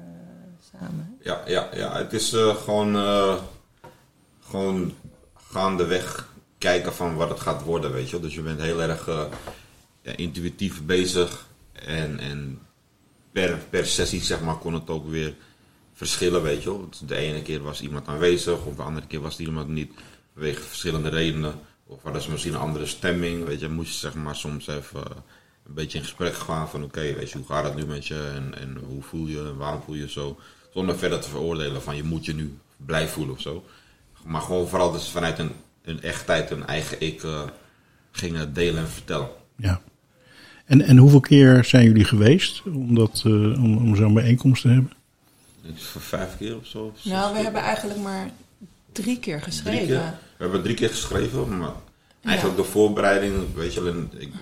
samen. 0.72 1.16
Ja, 1.22 1.42
ja, 1.46 1.68
ja, 1.74 1.96
het 1.96 2.12
is 2.12 2.32
eh, 2.32 2.56
gewoon, 2.56 2.96
eh, 2.96 3.34
gewoon 4.40 4.92
gaandeweg 5.34 6.28
kijken 6.58 6.94
van 6.94 7.14
wat 7.14 7.28
het 7.28 7.40
gaat 7.40 7.62
worden, 7.62 7.92
weet 7.92 8.04
je 8.04 8.10
wel. 8.10 8.20
Dus 8.20 8.34
je 8.34 8.42
bent 8.42 8.60
heel 8.60 8.82
erg 8.82 9.08
eh, 9.08 9.24
ja, 10.02 10.16
intuïtief 10.16 10.82
bezig. 10.84 11.46
En, 11.72 12.18
en 12.18 12.58
per, 13.32 13.58
per 13.70 13.86
sessie 13.86 14.22
zeg 14.22 14.40
maar, 14.40 14.58
kon 14.58 14.74
het 14.74 14.90
ook 14.90 15.08
weer 15.08 15.34
verschillen, 15.92 16.42
weet 16.42 16.62
je 16.62 16.68
wel. 16.68 16.88
De 17.06 17.16
ene 17.16 17.42
keer 17.42 17.62
was 17.62 17.80
iemand 17.80 18.08
aanwezig, 18.08 18.64
of 18.64 18.76
de 18.76 18.82
andere 18.82 19.06
keer 19.06 19.20
was 19.20 19.38
er 19.38 19.44
iemand 19.44 19.68
niet. 19.68 19.92
Vanwege 20.32 20.62
verschillende 20.62 21.08
redenen. 21.08 21.54
Of 21.90 22.02
hadden 22.02 22.22
ze 22.22 22.30
misschien 22.30 22.54
een 22.54 22.60
andere 22.60 22.86
stemming, 22.86 23.44
weet 23.44 23.60
je. 23.60 23.68
Moest 23.68 23.92
je 23.92 23.98
zeg 23.98 24.14
maar 24.14 24.36
soms 24.36 24.66
even 24.66 25.04
eh, 25.04 25.16
een 25.66 25.74
beetje 25.74 25.98
in 25.98 26.04
gesprek 26.04 26.34
gaan 26.34 26.68
van... 26.68 26.84
Oké, 26.84 27.00
weet 27.00 27.30
je, 27.30 27.38
hoe 27.38 27.46
gaat 27.46 27.64
het 27.64 27.74
nu 27.74 27.86
met 27.86 28.06
je? 28.06 28.32
En, 28.34 28.58
en 28.58 28.76
hoe 28.88 29.02
voel 29.02 29.26
je? 29.26 29.38
En 29.38 29.56
waarom 29.56 29.82
voel 29.82 29.94
je 29.94 30.10
zo? 30.10 30.38
Zonder 30.74 30.98
verder 30.98 31.20
te 31.20 31.28
veroordelen 31.28 31.82
van 31.82 31.96
je 31.96 32.04
moet 32.04 32.24
je 32.24 32.34
nu 32.34 32.58
blij 32.76 33.08
voelen 33.08 33.34
of 33.34 33.40
zo. 33.40 33.64
Maar 34.24 34.40
gewoon 34.40 34.68
vooral 34.68 34.92
dus 34.92 35.08
vanuit 35.10 35.38
een, 35.38 35.52
een 35.82 36.02
echtheid, 36.02 36.50
een 36.50 36.66
eigen 36.66 37.00
ik 37.00 37.22
eh, 37.22 37.42
gingen 38.10 38.52
delen 38.52 38.82
en 38.82 38.88
vertellen. 38.88 39.28
Ja. 39.56 39.80
En, 40.64 40.82
en 40.82 40.96
hoeveel 40.96 41.20
keer 41.20 41.64
zijn 41.64 41.84
jullie 41.84 42.04
geweest 42.04 42.62
om, 42.62 42.94
dat, 42.94 43.22
eh, 43.26 43.32
om, 43.62 43.76
om 43.76 43.96
zo'n 43.96 44.14
bijeenkomst 44.14 44.62
te 44.62 44.68
hebben? 44.68 44.92
Voor 45.74 46.00
vijf 46.00 46.36
keer 46.36 46.56
of 46.56 46.66
zo. 46.66 46.78
of 46.78 47.04
Nou, 47.04 47.28
we 47.28 47.34
keer. 47.34 47.42
hebben 47.44 47.62
eigenlijk 47.62 48.00
maar 48.00 48.30
drie 48.92 49.18
keer 49.18 49.40
geschreven. 49.42 49.86
Drie 49.86 49.86
keer. 49.86 50.18
We 50.36 50.42
hebben 50.42 50.62
drie 50.62 50.74
keer 50.74 50.88
geschreven, 50.88 51.58
maar 51.58 51.72
eigenlijk 52.24 52.56
de 52.56 52.64
voorbereiding, 52.64 53.54
weet 53.54 53.74
je 53.74 53.82
wel, 53.82 53.94
ik 54.18 54.32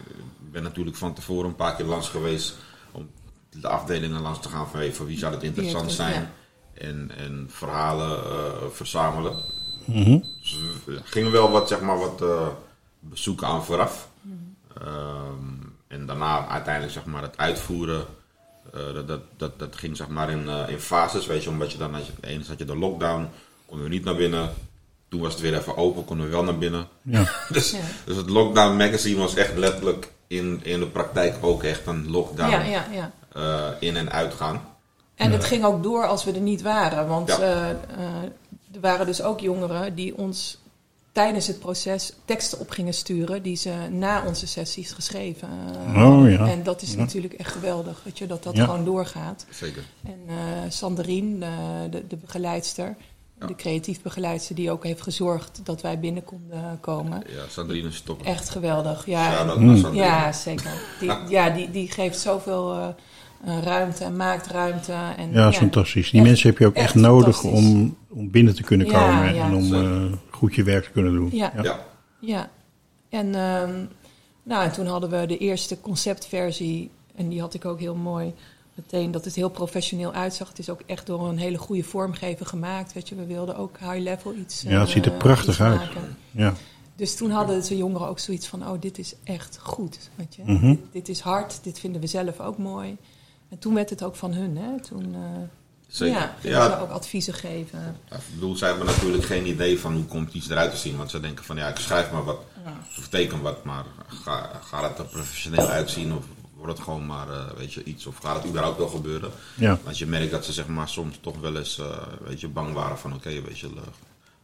ben 0.53 0.63
natuurlijk 0.63 0.97
van 0.97 1.15
tevoren 1.15 1.49
een 1.49 1.57
paar 1.57 1.77
keer 1.77 1.87
langs 1.87 2.09
geweest 2.09 2.57
om 2.93 3.11
de 3.51 3.69
afdelingen 3.69 4.21
langs 4.21 4.41
te 4.41 4.49
gaan 4.49 4.69
van 4.69 4.81
hey, 4.81 4.93
voor 4.93 5.07
wie 5.07 5.19
zou 5.19 5.35
het 5.35 5.43
interessant 5.43 5.85
het, 5.85 5.95
zijn 5.95 6.31
en, 6.75 7.11
en 7.17 7.47
verhalen 7.51 8.19
eh, 8.25 8.53
verzamelen. 8.73 9.37
Mhm. 9.85 10.19
Dus 10.41 10.59
we 10.85 11.01
gingen 11.05 11.33
wel 11.33 11.51
wat, 11.51 11.69
zeg 11.69 11.81
maar, 11.81 11.99
wat 11.99 12.23
eh, 12.23 12.49
bezoeken 13.01 13.47
aan 13.47 13.65
vooraf. 13.65 14.09
Ehm, 14.81 15.67
en 15.89 16.07
daarna 16.07 16.49
uiteindelijk 16.49 16.93
zeg 16.95 17.05
maar, 17.05 17.23
het 17.23 17.37
uitvoeren. 17.39 18.05
eh, 18.73 18.95
dat, 18.95 19.09
dat, 19.09 19.21
dat, 19.37 19.59
dat 19.59 19.77
ging 19.77 19.97
zeg 19.97 20.09
maar 20.09 20.31
in, 20.31 20.49
eh, 20.49 20.69
in 20.69 20.79
fases, 20.79 21.27
weet 21.27 21.43
je, 21.43 21.51
omdat 21.51 21.73
je 21.73 21.79
dan 21.79 21.95
had 21.95 22.07
je, 22.07 22.13
eens 22.21 22.49
had 22.49 22.59
je 22.59 22.65
de 22.65 22.77
lockdown, 22.77 23.29
konden 23.69 23.87
we 23.89 23.93
niet 23.93 24.05
naar 24.05 24.17
binnen. 24.17 24.55
Toen 25.09 25.21
was 25.21 25.33
het 25.33 25.43
weer 25.43 25.57
even 25.59 25.77
open, 25.77 26.05
konden 26.05 26.27
we 26.27 26.33
wel 26.33 26.45
naar 26.45 26.59
binnen. 26.59 26.89
Ja. 27.03 27.29
Dus, 27.53 27.71
Ja. 27.71 27.79
dus 28.05 28.17
het 28.17 28.29
Lockdown 28.31 28.77
Magazine 28.77 29.19
was 29.21 29.35
echt 29.35 29.57
letterlijk 29.57 30.13
in, 30.27 30.61
in 30.63 30.81
de 30.81 30.87
praktijk 30.87 31.37
ook 31.41 31.63
echt 31.63 31.87
een 31.87 32.11
lockdown 32.11 32.51
Ja, 32.51 32.63
ja, 32.63 32.87
ja. 32.93 33.13
eh, 33.35 33.89
in- 33.89 33.97
en 33.97 34.11
uitgaan. 34.13 34.63
En 35.15 35.33
het 35.33 35.45
ging 35.45 35.65
ook 35.65 35.83
door 35.83 36.07
als 36.07 36.25
we 36.25 36.33
er 36.33 36.41
niet 36.41 36.63
waren. 36.63 37.09
Want 37.09 37.29
Ja. 37.29 37.39
eh, 37.39 37.71
eh, 37.71 37.77
er 38.75 38.81
waren 38.81 39.07
dus 39.07 39.23
ook 39.23 39.41
jongeren 39.41 39.95
die 39.95 40.17
ons 40.17 40.59
tijdens 41.13 41.47
het 41.47 41.59
proces 41.59 42.13
teksten 42.25 42.59
op 42.59 42.71
gingen 42.71 42.95
sturen 42.95 43.43
die 43.43 43.57
ze 43.57 43.73
na 43.91 44.25
onze 44.27 44.47
sessies 44.47 44.93
geschreven 44.93 45.49
eh, 45.49 45.95
Oh, 45.95 46.03
hadden. 46.03 46.31
ja. 46.31 46.47
En 46.49 46.63
dat 46.63 46.83
is 46.83 46.91
Ja. 46.93 46.97
natuurlijk 46.99 47.35
echt 47.35 47.53
geweldig, 47.53 48.01
weet 48.05 48.19
je, 48.19 48.27
dat 48.27 48.43
dat 48.43 48.57
Ja. 48.57 48.65
gewoon 48.65 48.85
doorgaat. 48.85 49.47
Zeker. 49.51 49.83
En 50.05 50.21
eh 50.27 50.35
Sanderien, 50.69 51.41
de, 51.41 51.47
de, 51.91 52.07
de 52.07 52.17
begeleidster, 52.17 52.97
Ja. 53.41 53.47
de 53.47 53.55
creatief 53.55 54.03
begeleidster 54.03 54.55
die 54.55 54.71
ook 54.71 54.85
heeft 54.85 55.03
gezorgd 55.03 55.61
dat 55.65 55.83
wij 55.83 56.01
binnen 56.01 56.25
konden 56.25 56.79
komen. 56.81 57.23
Ja, 57.29 57.43
Sandrine 57.49 57.89
is 57.89 58.01
top. 58.01 58.23
Echt 58.23 58.49
geweldig. 58.49 59.07
Ja, 59.07 59.39
en- 59.39 59.47
naar 59.67 59.77
Sandrine. 59.77 60.05
ja 60.07 60.33
zeker. 60.33 60.71
Die, 61.01 61.13
ja, 61.37 61.51
die, 61.51 61.71
die 61.71 61.91
geeft 61.91 62.19
zoveel 62.19 62.73
eh, 62.75 62.89
eh, 63.45 63.63
ruimte 63.63 64.05
en 64.05 64.17
maakt 64.17 64.47
ruimte. 64.47 64.93
En, 65.17 65.33
Ja, 65.33 65.49
is 65.49 65.57
fantastisch. 65.57 66.11
Die 66.11 66.21
echt- 66.21 66.29
mensen 66.29 66.49
heb 66.51 66.59
je 66.59 66.67
ook 66.67 66.75
echt, 66.75 66.85
echt 66.85 66.95
nodig 66.95 67.43
om, 67.45 67.97
om 68.09 68.31
binnen 68.31 68.55
te 68.55 68.63
kunnen 68.63 68.87
Ja, 68.87 68.93
komen 69.07 69.35
ja. 69.35 69.45
en 69.47 69.55
om 69.55 69.75
eh, 69.75 70.13
goed 70.31 70.55
je 70.55 70.63
werk 70.63 70.85
te 70.85 70.91
kunnen 70.91 71.13
doen. 71.15 71.29
Ja. 71.33 71.53
Ja. 71.63 71.87
Ja, 72.21 72.51
en, 73.09 73.35
ehm, 73.35 73.85
nou, 74.43 74.65
en 74.65 74.73
toen 74.73 74.87
hadden 74.87 75.11
we 75.11 75.27
de 75.27 75.39
eerste 75.39 75.81
conceptversie. 75.81 76.91
En 77.17 77.29
die 77.29 77.41
had 77.41 77.55
ik 77.55 77.65
ook 77.65 77.81
heel 77.81 77.95
mooi. 77.95 78.35
Meteen 78.79 79.11
dat 79.11 79.25
het 79.25 79.35
heel 79.35 79.49
professioneel 79.49 80.13
uitzag. 80.13 80.49
Het 80.49 80.59
is 80.59 80.71
ook 80.71 80.81
echt 80.87 81.07
door 81.07 81.29
een 81.29 81.39
hele 81.39 81.59
goede 81.59 81.83
vormgever 81.83 82.47
gemaakt. 82.47 82.93
Weet 82.93 83.09
je, 83.09 83.15
we 83.15 83.27
wilden 83.27 83.57
ook 83.57 83.79
high 83.79 83.99
level 83.99 84.35
iets. 84.35 84.63
Ja, 84.63 84.81
het 84.81 84.89
ziet 84.89 85.07
er 85.07 85.13
eh, 85.13 85.19
prachtig 85.19 85.61
uit. 85.61 85.77
maken. 85.79 86.17
Ja. 86.31 86.55
Dus 86.97 87.17
toen 87.17 87.31
hadden 87.31 87.63
de 87.69 87.77
jongeren 87.77 88.09
ook 88.09 88.19
zoiets 88.19 88.47
van: 88.47 88.69
oh, 88.69 88.81
dit 88.81 88.99
is 88.99 89.15
echt 89.25 89.59
goed. 89.63 89.99
Weet 90.15 90.35
je? 90.35 90.43
Mhm. 90.45 90.67
dit, 90.67 90.79
dit 90.93 91.09
is 91.09 91.21
hard, 91.21 91.59
dit 91.63 91.79
vinden 91.81 92.01
we 92.01 92.07
zelf 92.07 92.41
ook 92.41 92.59
mooi. 92.59 92.97
En 93.49 93.59
toen 93.59 93.75
werd 93.75 93.91
het 93.91 94.03
ook 94.03 94.17
van 94.17 94.33
hun. 94.33 94.57
Hè? 94.57 94.81
Toen 94.81 95.15
eh, 95.15 95.21
Zeker. 95.87 96.19
ja, 96.19 96.35
gingen 96.41 96.57
Ja. 96.59 96.71
ze 96.77 96.83
ook 96.83 96.91
adviezen 96.91 97.35
geven. 97.35 97.97
Ja, 98.11 98.17
Ik 98.17 98.23
bedoel, 98.35 98.57
zij 98.57 98.69
hebben 98.69 98.87
natuurlijk 98.87 99.25
geen 99.25 99.47
idee 99.47 99.79
van 99.81 99.95
hoe 99.95 100.05
komt 100.05 100.33
iets 100.35 100.49
eruit 100.51 100.71
te 100.71 100.77
zien. 100.77 100.97
Want 100.97 101.11
ze 101.11 101.21
denken 101.21 101.45
van 101.45 101.57
ja, 101.57 101.69
ik 101.69 101.77
schrijf 101.79 102.11
maar 102.13 102.25
wat 102.25 102.39
of 102.99 103.09
teken 103.09 103.43
wat, 103.43 103.65
maar 103.65 103.85
ga, 104.07 104.51
gaat 104.65 104.89
het 104.89 104.99
er 104.99 105.05
professioneel 105.05 105.67
uitzien 105.69 106.13
of 106.13 106.25
wordt 106.59 106.73
het 106.73 106.83
gewoon 106.83 107.07
maar 107.07 107.29
eh, 107.31 107.51
weet 107.57 107.73
je, 107.73 107.85
iets 107.85 108.07
of 108.07 108.17
gaat 108.17 108.37
het 108.37 108.47
überhaupt 108.47 108.79
wel 108.79 108.89
gebeuren? 108.89 109.31
Ja. 109.57 109.79
Want 109.85 109.99
je 109.99 110.07
merkt 110.07 110.31
dat 110.31 110.45
ze 110.45 110.53
zeg 110.53 110.67
maar 110.67 110.89
soms 110.89 111.19
toch 111.21 111.41
wel 111.41 111.57
eens 111.57 111.79
eh, 111.79 112.07
weet 112.21 112.41
je, 112.41 112.49
bang 112.49 112.73
waren 112.73 112.99
van 112.99 113.15
oké, 113.15 113.41
weet 113.43 113.59
je, 113.59 113.71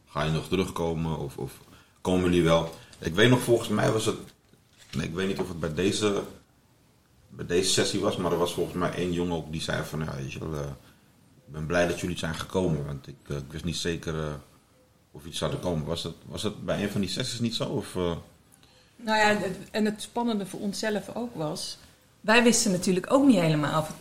ga 0.05 0.23
je 0.23 0.31
nog 0.31 0.47
terugkomen 0.47 1.17
of, 1.17 1.37
of 1.37 1.51
komen 2.01 2.23
jullie 2.23 2.43
wel? 2.43 2.73
Ik 2.99 3.15
weet 3.15 3.29
nog, 3.29 3.39
volgens 3.39 3.69
mij 3.69 3.91
was 3.91 4.05
het, 4.05 4.17
nee, 4.91 5.07
ik 5.07 5.13
weet 5.13 5.27
niet 5.27 5.39
of 5.39 5.47
het 5.47 5.59
bij 5.59 5.73
deze, 5.73 6.21
bij 7.29 7.45
deze 7.45 7.69
sessie 7.69 7.99
was, 7.99 8.17
maar 8.17 8.31
er 8.31 8.37
was 8.37 8.53
volgens 8.53 8.75
mij 8.75 8.93
één 8.93 9.13
jongen 9.13 9.35
ook 9.35 9.51
die 9.51 9.61
zei 9.61 9.83
van 9.83 9.99
ja, 9.99 10.15
weet 10.15 10.33
je 10.33 10.39
eh, 10.39 10.69
ik 11.47 11.53
ben 11.53 11.65
blij 11.65 11.87
dat 11.87 11.99
jullie 11.99 12.17
zijn 12.17 12.35
gekomen, 12.35 12.85
want 12.85 13.07
ik, 13.07 13.15
ik 13.27 13.51
wist 13.51 13.63
niet 13.63 13.75
zeker 13.75 14.19
eh, 14.19 14.33
of 15.11 15.25
iets 15.25 15.37
zouden 15.37 15.59
komen. 15.59 15.85
Was 15.85 16.03
het, 16.03 16.15
was 16.25 16.43
het 16.43 16.65
bij 16.65 16.83
een 16.83 16.89
van 16.89 17.01
die 17.01 17.09
sessies 17.09 17.39
niet 17.39 17.55
zo? 17.55 17.63
Of, 17.63 17.95
eh, 17.95 18.15
Nou 18.95 19.17
ja, 19.17 19.41
en 19.71 19.85
het 19.85 20.01
spannende 20.01 20.45
voor 20.45 20.59
onszelf 20.59 21.15
ook 21.15 21.35
was. 21.35 21.77
Wij 22.25 22.43
wisten 22.43 22.71
natuurlijk 22.71 23.13
ook 23.13 23.25
niet 23.25 23.39
helemaal 23.39 23.79
of 23.81 23.87
het, 23.87 23.97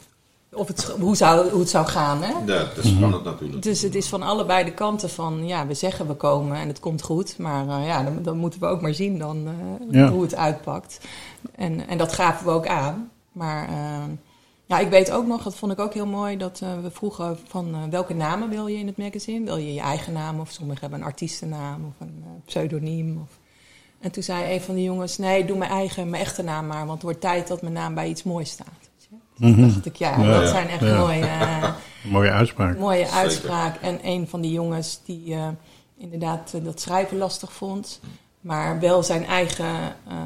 of 0.53 0.67
het, 0.69 0.85
hoe, 1.01 1.17
zou, 1.17 1.51
hoe 1.51 1.61
het 1.61 1.71
zou 1.71 1.87
gaan. 1.87 2.23
Hè? 2.23 2.53
ja, 2.53 2.67
het 2.69 2.85
is 2.85 2.91
spannend 2.91 3.25
natuurlijk. 3.25 3.63
Dus 3.63 3.83
het 3.83 3.95
is 3.95 4.09
van 4.09 4.23
allebei 4.23 4.65
de 4.65 4.75
kanten 4.75 5.11
van, 5.11 5.47
ja, 5.47 5.67
we 5.67 5.75
zeggen 5.75 6.07
we 6.07 6.15
komen 6.15 6.57
en 6.57 6.69
het 6.69 6.81
komt 6.81 7.03
goed. 7.03 7.39
Maar 7.39 7.69
eh, 7.69 7.87
ja, 7.87 8.03
dan, 8.03 8.23
dan 8.23 8.37
moeten 8.37 8.61
we 8.61 8.67
ook 8.67 8.81
maar 8.81 8.95
zien 8.95 9.19
dan 9.19 9.47
eh, 9.47 9.55
Ja. 9.91 10.09
hoe 10.11 10.23
het 10.23 10.35
uitpakt. 10.35 11.01
En, 11.55 11.89
en 11.89 11.99
dat 11.99 12.13
gaven 12.13 12.47
we 12.47 12.53
ook 12.53 12.67
aan. 12.67 13.11
Maar 13.33 13.69
eh, 13.69 14.05
ja, 14.65 14.79
ik 14.79 14.89
weet 14.89 15.11
ook 15.11 15.27
nog, 15.27 15.43
dat 15.43 15.55
vond 15.57 15.73
ik 15.73 15.79
ook 15.79 15.95
heel 15.95 16.07
mooi, 16.07 16.37
dat 16.37 16.61
eh, 16.63 16.69
we 16.83 16.91
vroegen 16.91 17.39
van 17.49 17.91
welke 17.91 18.15
namen 18.15 18.49
wil 18.49 18.67
je 18.67 18.79
in 18.79 18.87
het 18.87 18.97
magazine? 18.97 19.45
Wil 19.45 19.57
je 19.57 19.75
je 19.75 19.81
eigen 19.81 20.13
naam 20.13 20.41
of 20.41 20.51
sommigen 20.51 20.81
hebben 20.81 20.99
een 21.01 21.07
artiestennaam 21.07 21.85
of 21.85 22.07
een 22.07 22.25
pseudoniem? 22.45 23.21
Of... 23.23 23.39
En 24.05 24.11
toen 24.11 24.23
zei 24.23 24.55
een 24.55 24.61
van 24.61 24.75
de 24.75 24.83
jongens, 24.83 25.19
nee, 25.19 25.45
doe 25.45 25.57
mijn 25.57 25.71
eigen, 25.71 26.11
mijn 26.11 26.23
echte 26.23 26.43
naam 26.43 26.67
maar, 26.67 26.79
want 26.87 26.93
het 26.93 27.03
wordt 27.03 27.21
tijd 27.21 27.49
dat 27.49 27.63
mijn 27.63 27.75
naam 27.75 27.95
bij 27.95 28.09
iets 28.09 28.23
moois 28.23 28.51
staat. 28.51 28.67
Weet 28.97 29.09
je? 29.47 29.55
Toen 29.57 29.69
dacht 29.69 29.87
ik, 29.87 29.97
ja, 29.97 30.11
Ja, 30.21 30.33
dat 30.33 30.43
ja. 30.43 30.47
zijn 30.49 30.69
echt 30.69 30.81
Ja. 30.85 30.99
mooie... 30.99 31.21
eh, 31.27 31.73
Mooie 32.03 32.31
uitspraak. 32.31 32.79
mooie 32.79 32.99
Zeker. 33.05 33.13
uitspraak. 33.19 33.77
En 33.81 33.99
een 34.03 34.29
van 34.29 34.41
die 34.41 34.53
jongens 34.53 35.01
die 35.05 35.35
eh, 35.35 35.49
inderdaad 35.99 36.53
eh, 36.55 36.65
dat 36.65 36.81
schrijven 36.81 37.17
lastig 37.19 37.53
vond. 37.53 38.01
Maar 38.41 38.81
wel 38.81 39.03
zijn 39.03 39.25
eigen 39.27 39.75
eh, 40.09 40.17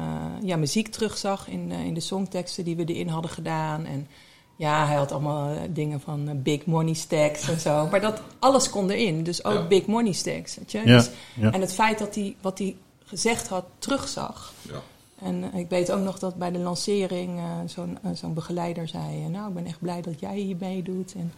ja, 0.43 0.55
muziek 0.57 0.87
terugzag 0.87 1.47
in, 1.47 1.71
eh, 1.71 1.85
in 1.85 1.93
de 1.93 1.99
songteksten 1.99 2.63
die 2.63 2.75
we 2.75 2.85
erin 2.85 3.07
hadden 3.07 3.31
gedaan. 3.31 3.85
En 3.85 4.07
ja, 4.55 4.85
hij 4.87 4.95
had 4.95 5.11
allemaal 5.11 5.49
dingen 5.69 6.01
van 6.01 6.41
big 6.43 6.65
money 6.65 6.93
stacks 6.93 7.49
en 7.49 7.59
zo. 7.59 7.87
Maar 7.91 8.01
dat 8.01 8.21
alles 8.39 8.69
kon 8.69 8.89
erin. 8.89 9.23
Dus 9.23 9.43
ook 9.43 9.53
Ja. 9.53 9.67
big 9.67 9.85
money 9.85 10.11
stacks. 10.13 10.55
Weet 10.57 10.71
je? 10.71 10.77
Ja, 10.77 10.97
Dus, 10.97 11.09
ja. 11.33 11.51
En 11.51 11.61
het 11.61 11.73
feit 11.73 11.99
dat 11.99 12.15
hij 12.15 12.35
wat 12.41 12.57
hij 12.57 12.75
gezegd 13.09 13.47
had 13.47 13.65
terugzag. 13.79 14.53
Ja. 14.61 14.81
En 15.21 15.51
eh, 15.53 15.59
ik 15.59 15.69
weet 15.69 15.91
ook 15.91 16.03
nog 16.03 16.19
dat 16.19 16.35
bij 16.35 16.51
de 16.51 16.59
lancering 16.59 17.37
eh, 17.37 17.45
zo'n 17.65 17.97
eh, 18.03 18.11
zo'n 18.13 18.33
begeleider 18.33 18.87
zei... 18.87 19.27
nou, 19.27 19.47
ik 19.47 19.53
ben 19.53 19.65
echt 19.65 19.79
blij 19.79 20.01
dat 20.01 20.19
jij 20.19 20.37
hier 20.37 20.55
meedoet. 20.59 21.13
En, 21.13 21.31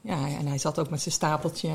ja, 0.00 0.28
en 0.38 0.46
hij 0.46 0.58
zat 0.58 0.78
ook 0.78 0.90
met 0.90 1.02
zijn 1.02 1.14
stapeltje 1.14 1.70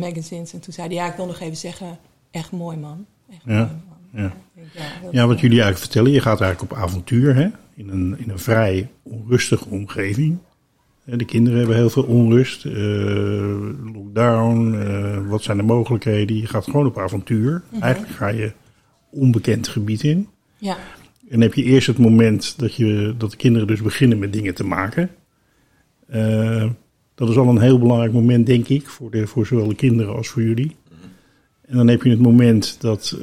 magazines. 0.00 0.52
En 0.52 0.60
toen 0.60 0.72
zei 0.72 0.86
hij, 0.86 0.96
ja, 0.96 1.10
ik 1.10 1.16
wil 1.16 1.26
nog 1.26 1.40
even 1.40 1.56
zeggen... 1.56 1.98
echt 2.30 2.50
mooi, 2.50 2.76
man. 2.76 3.06
Echt 3.30 3.40
Ja, 3.44 3.54
mooi, 3.54 3.68
man. 3.88 4.22
ja. 4.22 4.32
Ja, 4.74 5.10
Ja, 5.10 5.26
wat 5.26 5.40
jullie 5.40 5.62
eigenlijk 5.62 5.78
vertellen, 5.78 6.10
je 6.10 6.20
gaat 6.20 6.40
eigenlijk 6.40 6.72
op 6.72 6.78
avontuur 6.78 7.34
hè? 7.34 7.48
In, 7.74 7.88
een, 7.88 8.18
in 8.18 8.30
een 8.30 8.38
vrij 8.38 8.90
onrustige 9.02 9.68
omgeving. 9.68 10.38
Eh, 11.04 11.18
De 11.18 11.24
kinderen 11.24 11.58
hebben 11.58 11.76
heel 11.76 11.90
veel 11.90 12.02
onrust, 12.02 12.64
eh, 12.64 12.72
lockdown, 13.94 14.74
eh, 14.74 15.28
wat 15.28 15.42
zijn 15.42 15.56
de 15.56 15.62
mogelijkheden? 15.62 16.36
Je 16.36 16.46
gaat 16.46 16.64
gewoon 16.64 16.86
op 16.86 16.98
avontuur. 16.98 17.62
Eigenlijk 17.80 18.12
ga 18.14 18.28
je 18.28 18.52
onbekend 19.10 19.68
gebied 19.68 20.02
in. 20.02 20.28
Ja, 20.58 20.76
En 21.28 21.40
heb 21.40 21.54
je 21.54 21.62
eerst 21.62 21.86
het 21.86 21.98
moment 21.98 22.58
dat, 22.58 22.74
je, 22.74 23.14
dat 23.18 23.30
de 23.30 23.36
kinderen 23.36 23.66
dus 23.66 23.82
beginnen 23.82 24.18
met 24.18 24.32
dingen 24.32 24.54
te 24.54 24.64
maken. 24.64 25.10
Dat 27.14 27.28
is 27.28 27.36
al 27.36 27.48
een 27.48 27.60
heel 27.60 27.78
belangrijk 27.78 28.12
moment, 28.12 28.46
denk 28.46 28.68
ik, 28.68 28.88
voor, 28.88 29.10
de, 29.10 29.26
voor 29.26 29.46
zowel 29.46 29.68
de 29.68 29.74
kinderen 29.74 30.14
als 30.14 30.28
voor 30.28 30.42
jullie. 30.42 30.76
En 31.66 31.76
dan 31.76 31.88
heb 31.88 32.02
je 32.02 32.10
het 32.10 32.20
moment 32.20 32.80
dat, 32.80 33.18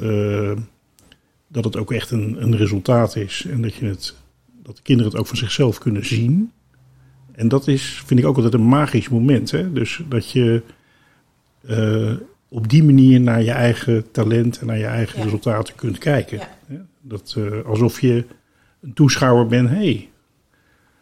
dat 1.48 1.64
het 1.64 1.76
ook 1.76 1.92
echt 1.92 2.10
een, 2.10 2.42
een 2.42 2.56
resultaat 2.56 3.16
is. 3.16 3.46
En 3.50 3.62
dat, 3.62 3.74
je 3.74 3.86
het, 3.86 4.14
dat 4.62 4.76
de 4.76 4.82
kinderen 4.82 5.10
het 5.12 5.20
ook 5.20 5.26
van 5.26 5.36
zichzelf 5.36 5.78
kunnen 5.78 6.06
zien. 6.06 6.52
En 7.42 7.48
dat 7.48 7.68
is, 7.68 8.02
vind 8.06 8.20
ik 8.20 8.26
ook 8.26 8.36
altijd 8.36 8.54
een 8.54 8.68
magisch 8.68 9.08
moment. 9.08 9.50
Hè? 9.50 9.72
Dus 9.72 10.00
dat 10.08 10.30
je 10.30 10.62
eh, 11.66 12.12
op 12.48 12.68
die 12.68 12.84
manier 12.84 13.20
naar 13.20 13.42
je 13.42 13.50
eigen 13.50 14.10
talent 14.10 14.58
en 14.58 14.66
naar 14.66 14.78
je 14.78 14.84
eigen 14.86 15.18
Ja. 15.18 15.24
resultaten 15.24 15.74
kunt 15.74 15.98
kijken. 15.98 16.38
Ja. 16.68 16.86
Dat, 17.00 17.34
eh, 17.38 17.64
alsof 17.66 18.00
je 18.00 18.24
een 18.82 18.92
toeschouwer 18.92 19.46
ben, 19.46 19.66
hé, 19.68 19.74
hey, 19.76 20.08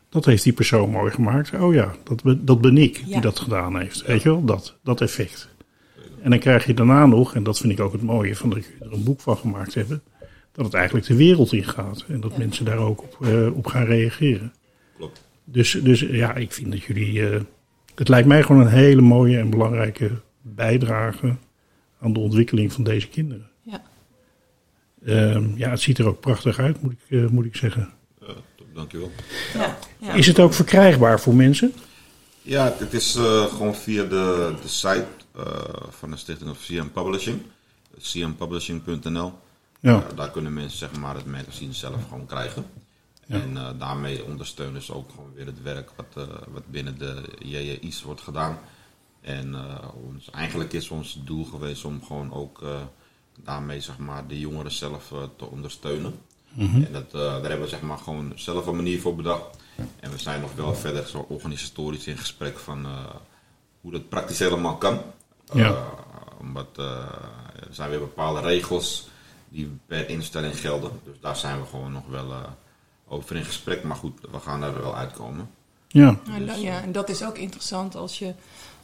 dat 0.08 0.24
heeft 0.24 0.44
die 0.44 0.52
persoon 0.52 0.90
mooi 0.90 1.10
gemaakt. 1.12 1.52
Oh 1.54 1.74
ja, 1.74 1.94
dat 2.04 2.22
ben, 2.22 2.44
dat 2.44 2.60
ben 2.60 2.78
ik 2.78 3.04
die 3.06 3.20
dat 3.20 3.38
gedaan 3.38 3.78
heeft. 3.80 4.06
Weet 4.06 4.22
je 4.22 4.28
wel, 4.28 4.44
dat, 4.44 4.76
dat 4.82 5.00
effect. 5.00 5.48
En 6.22 6.30
dan 6.30 6.38
krijg 6.38 6.66
je 6.66 6.74
daarna 6.74 7.06
nog, 7.06 7.34
en 7.34 7.42
dat 7.42 7.58
vind 7.58 7.72
ik 7.72 7.80
ook 7.80 7.92
het 7.92 8.02
mooie 8.02 8.36
van 8.36 8.50
dat 8.50 8.64
je 8.64 8.84
er 8.84 8.92
een 8.92 9.04
boek 9.04 9.20
van 9.20 9.36
gemaakt 9.36 9.74
hebben, 9.74 10.02
dat 10.52 10.64
het 10.64 10.74
eigenlijk 10.74 11.06
de 11.06 11.16
wereld 11.16 11.52
in 11.52 11.64
gaat. 11.64 12.04
En 12.08 12.20
dat 12.20 12.32
Ja. 12.32 12.38
mensen 12.38 12.64
daar 12.64 12.78
ook 12.78 13.02
op, 13.02 13.26
eh, 13.26 13.56
op 13.56 13.66
gaan 13.66 13.84
reageren. 13.84 14.52
Klopt. 14.96 15.28
Dus, 15.52 15.70
dus 15.82 16.00
ja, 16.00 16.34
ik 16.34 16.52
vind 16.52 16.70
dat 16.72 16.82
jullie. 16.82 17.28
eh, 17.28 17.40
het 17.94 18.08
lijkt 18.08 18.28
mij 18.28 18.42
gewoon 18.42 18.60
een 18.62 18.72
hele 18.72 19.00
mooie 19.00 19.38
en 19.38 19.50
belangrijke 19.50 20.10
bijdrage 20.42 21.36
aan 22.00 22.12
de 22.12 22.18
ontwikkeling 22.18 22.72
van 22.72 22.84
deze 22.84 23.08
kinderen. 23.08 23.48
Ja. 23.62 23.82
Ehm, 25.04 25.56
ja, 25.56 25.70
het 25.70 25.80
ziet 25.80 25.98
er 25.98 26.06
ook 26.06 26.20
prachtig 26.20 26.58
uit, 26.58 26.82
moet 26.82 26.92
ik, 26.92 27.18
eh, 27.20 27.26
moet 27.26 27.44
ik 27.44 27.56
zeggen. 27.56 27.90
Top, 28.56 28.66
dankjewel. 28.74 29.10
Ja. 29.54 29.78
Ja. 29.98 30.12
Is 30.12 30.26
het 30.26 30.38
ook 30.38 30.54
verkrijgbaar 30.54 31.20
voor 31.20 31.34
mensen? 31.34 31.72
Ja, 32.42 32.74
het 32.78 32.92
is 32.92 33.14
eh, 33.14 33.44
gewoon 33.44 33.74
via 33.74 34.02
de, 34.04 34.54
de 34.62 34.68
site 34.68 35.06
eh, 35.36 35.44
van 35.90 36.10
de 36.10 36.16
stichting 36.16 36.50
of 36.50 36.58
CM 36.58 36.86
Publishing. 36.92 37.40
cmpublishing.nl. 38.00 39.32
Ja, 39.80 40.04
daar 40.14 40.30
kunnen 40.30 40.52
mensen 40.52 40.78
zeg 40.78 40.92
maar, 41.00 41.14
het 41.14 41.26
magazine 41.26 41.72
zelf 41.72 42.08
gewoon 42.08 42.26
krijgen. 42.26 42.64
En 43.30 43.56
eh, 43.56 43.68
daarmee 43.78 44.24
ondersteunen 44.24 44.82
ze 44.82 44.94
ook 44.94 45.10
gewoon 45.10 45.32
weer 45.34 45.46
het 45.46 45.62
werk 45.62 45.90
wat, 45.96 46.26
eh, 46.26 46.34
wat 46.48 46.66
binnen 46.66 46.98
de 46.98 47.22
JJI's 47.38 48.02
wordt 48.02 48.20
gedaan. 48.20 48.58
En 49.20 49.54
eh, 49.54 49.88
ons, 49.94 50.30
eigenlijk 50.30 50.72
is 50.72 50.88
ons 50.88 51.20
doel 51.24 51.44
geweest 51.44 51.84
om 51.84 52.04
gewoon 52.04 52.32
ook 52.32 52.62
daarmee 53.42 53.80
zeg 53.80 53.98
maar, 53.98 54.26
de 54.26 54.38
jongeren 54.38 54.72
zelf 54.72 55.12
te 55.36 55.44
ondersteunen. 55.44 56.14
En 56.56 56.88
dat, 56.92 57.10
daar 57.10 57.40
hebben 57.40 57.60
we 57.60 57.68
zeg 57.68 57.80
maar, 57.80 57.98
gewoon 57.98 58.32
zelf 58.34 58.66
een 58.66 58.76
manier 58.76 59.00
voor 59.00 59.16
bedacht. 59.16 59.56
En 60.00 60.10
we 60.10 60.18
zijn 60.18 60.40
nog 60.40 60.54
wel 60.54 60.74
verder 60.74 61.06
zo 61.06 61.26
organisatorisch 61.28 62.06
in 62.06 62.18
gesprek 62.18 62.58
van 62.58 62.86
hoe 63.80 63.92
dat 63.92 64.08
praktisch 64.08 64.38
helemaal 64.38 64.76
kan. 64.76 65.00
Ja. 65.52 65.88
Omdat 66.40 66.78
er 66.78 67.68
zijn 67.70 67.90
weer 67.90 67.98
bepaalde 67.98 68.40
regels 68.40 69.08
die 69.48 69.78
per 69.86 70.08
instelling 70.08 70.60
gelden. 70.60 70.90
Dus 71.04 71.20
daar 71.20 71.36
zijn 71.36 71.60
we 71.60 71.66
gewoon 71.66 71.92
nog 71.92 72.06
wel 72.06 72.32
over 73.10 73.36
in 73.36 73.44
gesprek. 73.44 73.82
Maar 73.84 73.96
goed, 73.96 74.18
we 74.32 74.38
gaan 74.38 74.62
er 74.62 74.82
wel 74.82 74.96
uitkomen. 74.96 75.50
ja, 75.88 76.02
Ja, 76.26 76.34
en 76.34 76.46
dat- 76.46 76.60
ja, 76.62 76.82
en 76.82 76.92
dat 76.92 77.08
is 77.08 77.24
ook 77.24 77.38
interessant 77.38 77.94
als 77.96 78.18
je, 78.18 78.34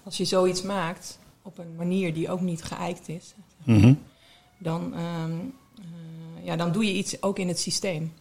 als 0.04 0.16
je 0.16 0.24
zoiets 0.24 0.62
maakt 0.62 1.18
op 1.42 1.58
een 1.58 1.74
manier 1.76 2.14
die 2.14 2.30
ook 2.30 2.40
niet 2.40 2.62
geëikt 2.64 3.08
is. 3.08 3.34
mhm. 3.64 3.94
Dan, 4.58 4.94
ehm, 4.94 5.30
eh, 5.78 6.44
ja, 6.44 6.56
dan 6.56 6.72
doe 6.72 6.84
je 6.86 6.92
iets 6.92 7.22
ook 7.22 7.38
in 7.38 7.48
het 7.48 7.58
systeem. 7.58 8.12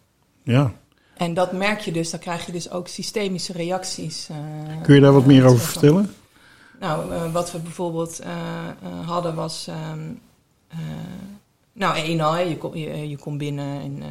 ja. 0.44 0.74
En 1.16 1.34
dat 1.34 1.52
merk 1.52 1.80
je 1.80 1.92
dus, 1.92 2.10
dan 2.10 2.20
krijg 2.20 2.46
je 2.46 2.52
dus 2.52 2.70
ook 2.72 2.88
systemische 2.88 3.54
reacties. 3.54 4.30
eh, 4.30 4.82
Kun 4.84 4.96
je 4.96 5.02
daar 5.02 5.14
wat 5.14 5.26
meer 5.26 5.46
over 5.46 5.60
vertellen? 5.66 6.14
Nou, 6.80 7.12
eh, 7.14 7.32
wat 7.32 7.52
we 7.52 7.60
bijvoorbeeld 7.60 8.22
hadden 9.06 9.36
was. 9.36 9.68
ehm, 9.68 10.00
eh, 10.68 10.78
nou, 11.74 11.96
één 11.98 12.20
al, 12.20 12.38
je, 12.38 12.58
kom, 12.58 12.76
je, 12.76 13.10
je 13.10 13.18
komt 13.18 13.38
binnen 13.38 13.82
en. 13.82 14.04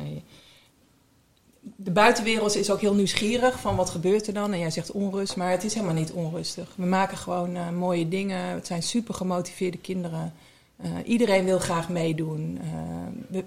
De 1.77 1.91
buitenwereld 1.91 2.57
is 2.57 2.71
ook 2.71 2.81
heel 2.81 2.95
nieuwsgierig 2.95 3.61
van 3.61 3.77
wat 3.77 3.91
gebeurt 3.91 4.27
er 4.27 4.35
dan. 4.35 4.53
En 4.53 4.59
jij 4.59 4.71
zegt 4.71 4.91
onrust, 4.91 5.37
maar 5.37 5.51
het 5.51 5.65
is 5.65 5.75
helemaal 5.75 5.95
niet 5.95 6.13
onrustig. 6.13 6.73
We 6.77 6.87
maken 6.87 7.17
gewoon 7.17 7.57
eh, 7.57 7.71
mooie 7.71 8.09
dingen. 8.09 8.47
Het 8.47 8.67
zijn 8.67 8.83
super 8.83 9.15
gemotiveerde 9.15 9.79
kinderen. 9.79 10.33
Eh, 10.77 10.91
iedereen 11.05 11.45
wil 11.45 11.59
graag 11.59 11.89
meedoen. 11.89 12.59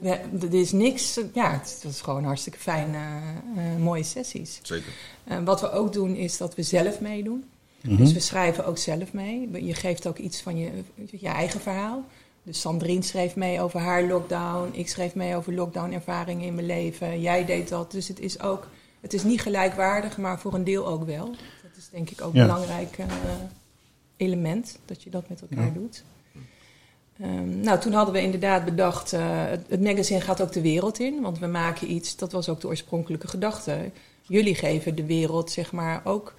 Eh, 0.03 0.43
er 0.43 0.53
is 0.53 0.71
niks. 0.71 1.19
ja, 1.33 1.51
het, 1.51 1.79
het 1.81 1.91
is 1.93 2.01
gewoon 2.01 2.23
hartstikke 2.23 2.59
fijn. 2.59 2.95
eh, 2.95 3.71
eh, 3.73 3.79
mooie 3.79 4.03
sessies. 4.03 4.59
Zeker. 4.61 4.91
En 5.23 5.43
wat 5.43 5.61
we 5.61 5.71
ook 5.71 5.93
doen 5.93 6.15
is 6.15 6.37
dat 6.37 6.55
we 6.55 6.63
zelf 6.63 6.99
meedoen. 6.99 7.43
Mhm. 7.81 7.95
Dus 7.95 8.13
we 8.13 8.19
schrijven 8.19 8.65
ook 8.65 8.77
zelf 8.77 9.13
mee. 9.13 9.65
Je 9.65 9.73
geeft 9.73 10.07
ook 10.07 10.17
iets 10.17 10.41
van 10.41 10.57
je, 10.57 10.69
je 11.11 11.27
eigen 11.27 11.59
verhaal. 11.61 12.05
Dus 12.47 12.61
Sandrine 12.61 13.01
schreef 13.03 13.35
mee 13.35 13.61
over 13.61 13.79
haar 13.79 14.03
lockdown. 14.03 14.69
Ik 14.73 14.89
schreef 14.89 15.15
mee 15.15 15.35
over 15.35 15.53
lockdown-ervaringen 15.53 16.45
in 16.45 16.55
mijn 16.55 16.67
leven. 16.67 17.21
Jij 17.21 17.45
deed 17.45 17.69
dat. 17.69 17.91
Dus 17.91 18.07
het 18.07 18.19
is 18.19 18.41
ook, 18.41 18.67
het 19.01 19.13
is 19.13 19.23
niet 19.23 19.41
gelijkwaardig, 19.41 20.17
maar 20.17 20.39
voor 20.39 20.53
een 20.53 20.63
deel 20.63 20.87
ook 20.87 21.03
wel. 21.05 21.25
Dat 21.63 21.77
is 21.77 21.89
denk 21.91 22.09
ik 22.09 22.21
ook 22.21 22.33
Ja. 22.33 22.41
een 22.41 22.47
belangrijk 22.47 22.97
eh, 22.97 23.05
element, 24.17 24.79
dat 24.85 25.03
je 25.03 25.09
dat 25.09 25.29
met 25.29 25.41
elkaar 25.41 25.65
Ja. 25.65 25.71
doet. 25.71 26.03
Ehm, 27.21 27.59
nou, 27.59 27.79
toen 27.79 27.93
hadden 27.93 28.13
we 28.13 28.21
inderdaad 28.21 28.65
bedacht, 28.65 29.13
eh, 29.13 29.21
het, 29.45 29.65
het 29.69 29.81
magazine 29.81 30.21
gaat 30.21 30.41
ook 30.41 30.51
de 30.51 30.61
wereld 30.61 30.99
in. 30.99 31.21
Want 31.21 31.39
we 31.39 31.47
maken 31.47 31.91
iets, 31.91 32.15
dat 32.15 32.31
was 32.31 32.49
ook 32.49 32.61
de 32.61 32.67
oorspronkelijke 32.67 33.27
gedachte. 33.27 33.91
Jullie 34.21 34.55
geven 34.55 34.95
de 34.95 35.05
wereld, 35.05 35.51
zeg 35.51 35.71
maar, 35.71 36.01
ook 36.03 36.33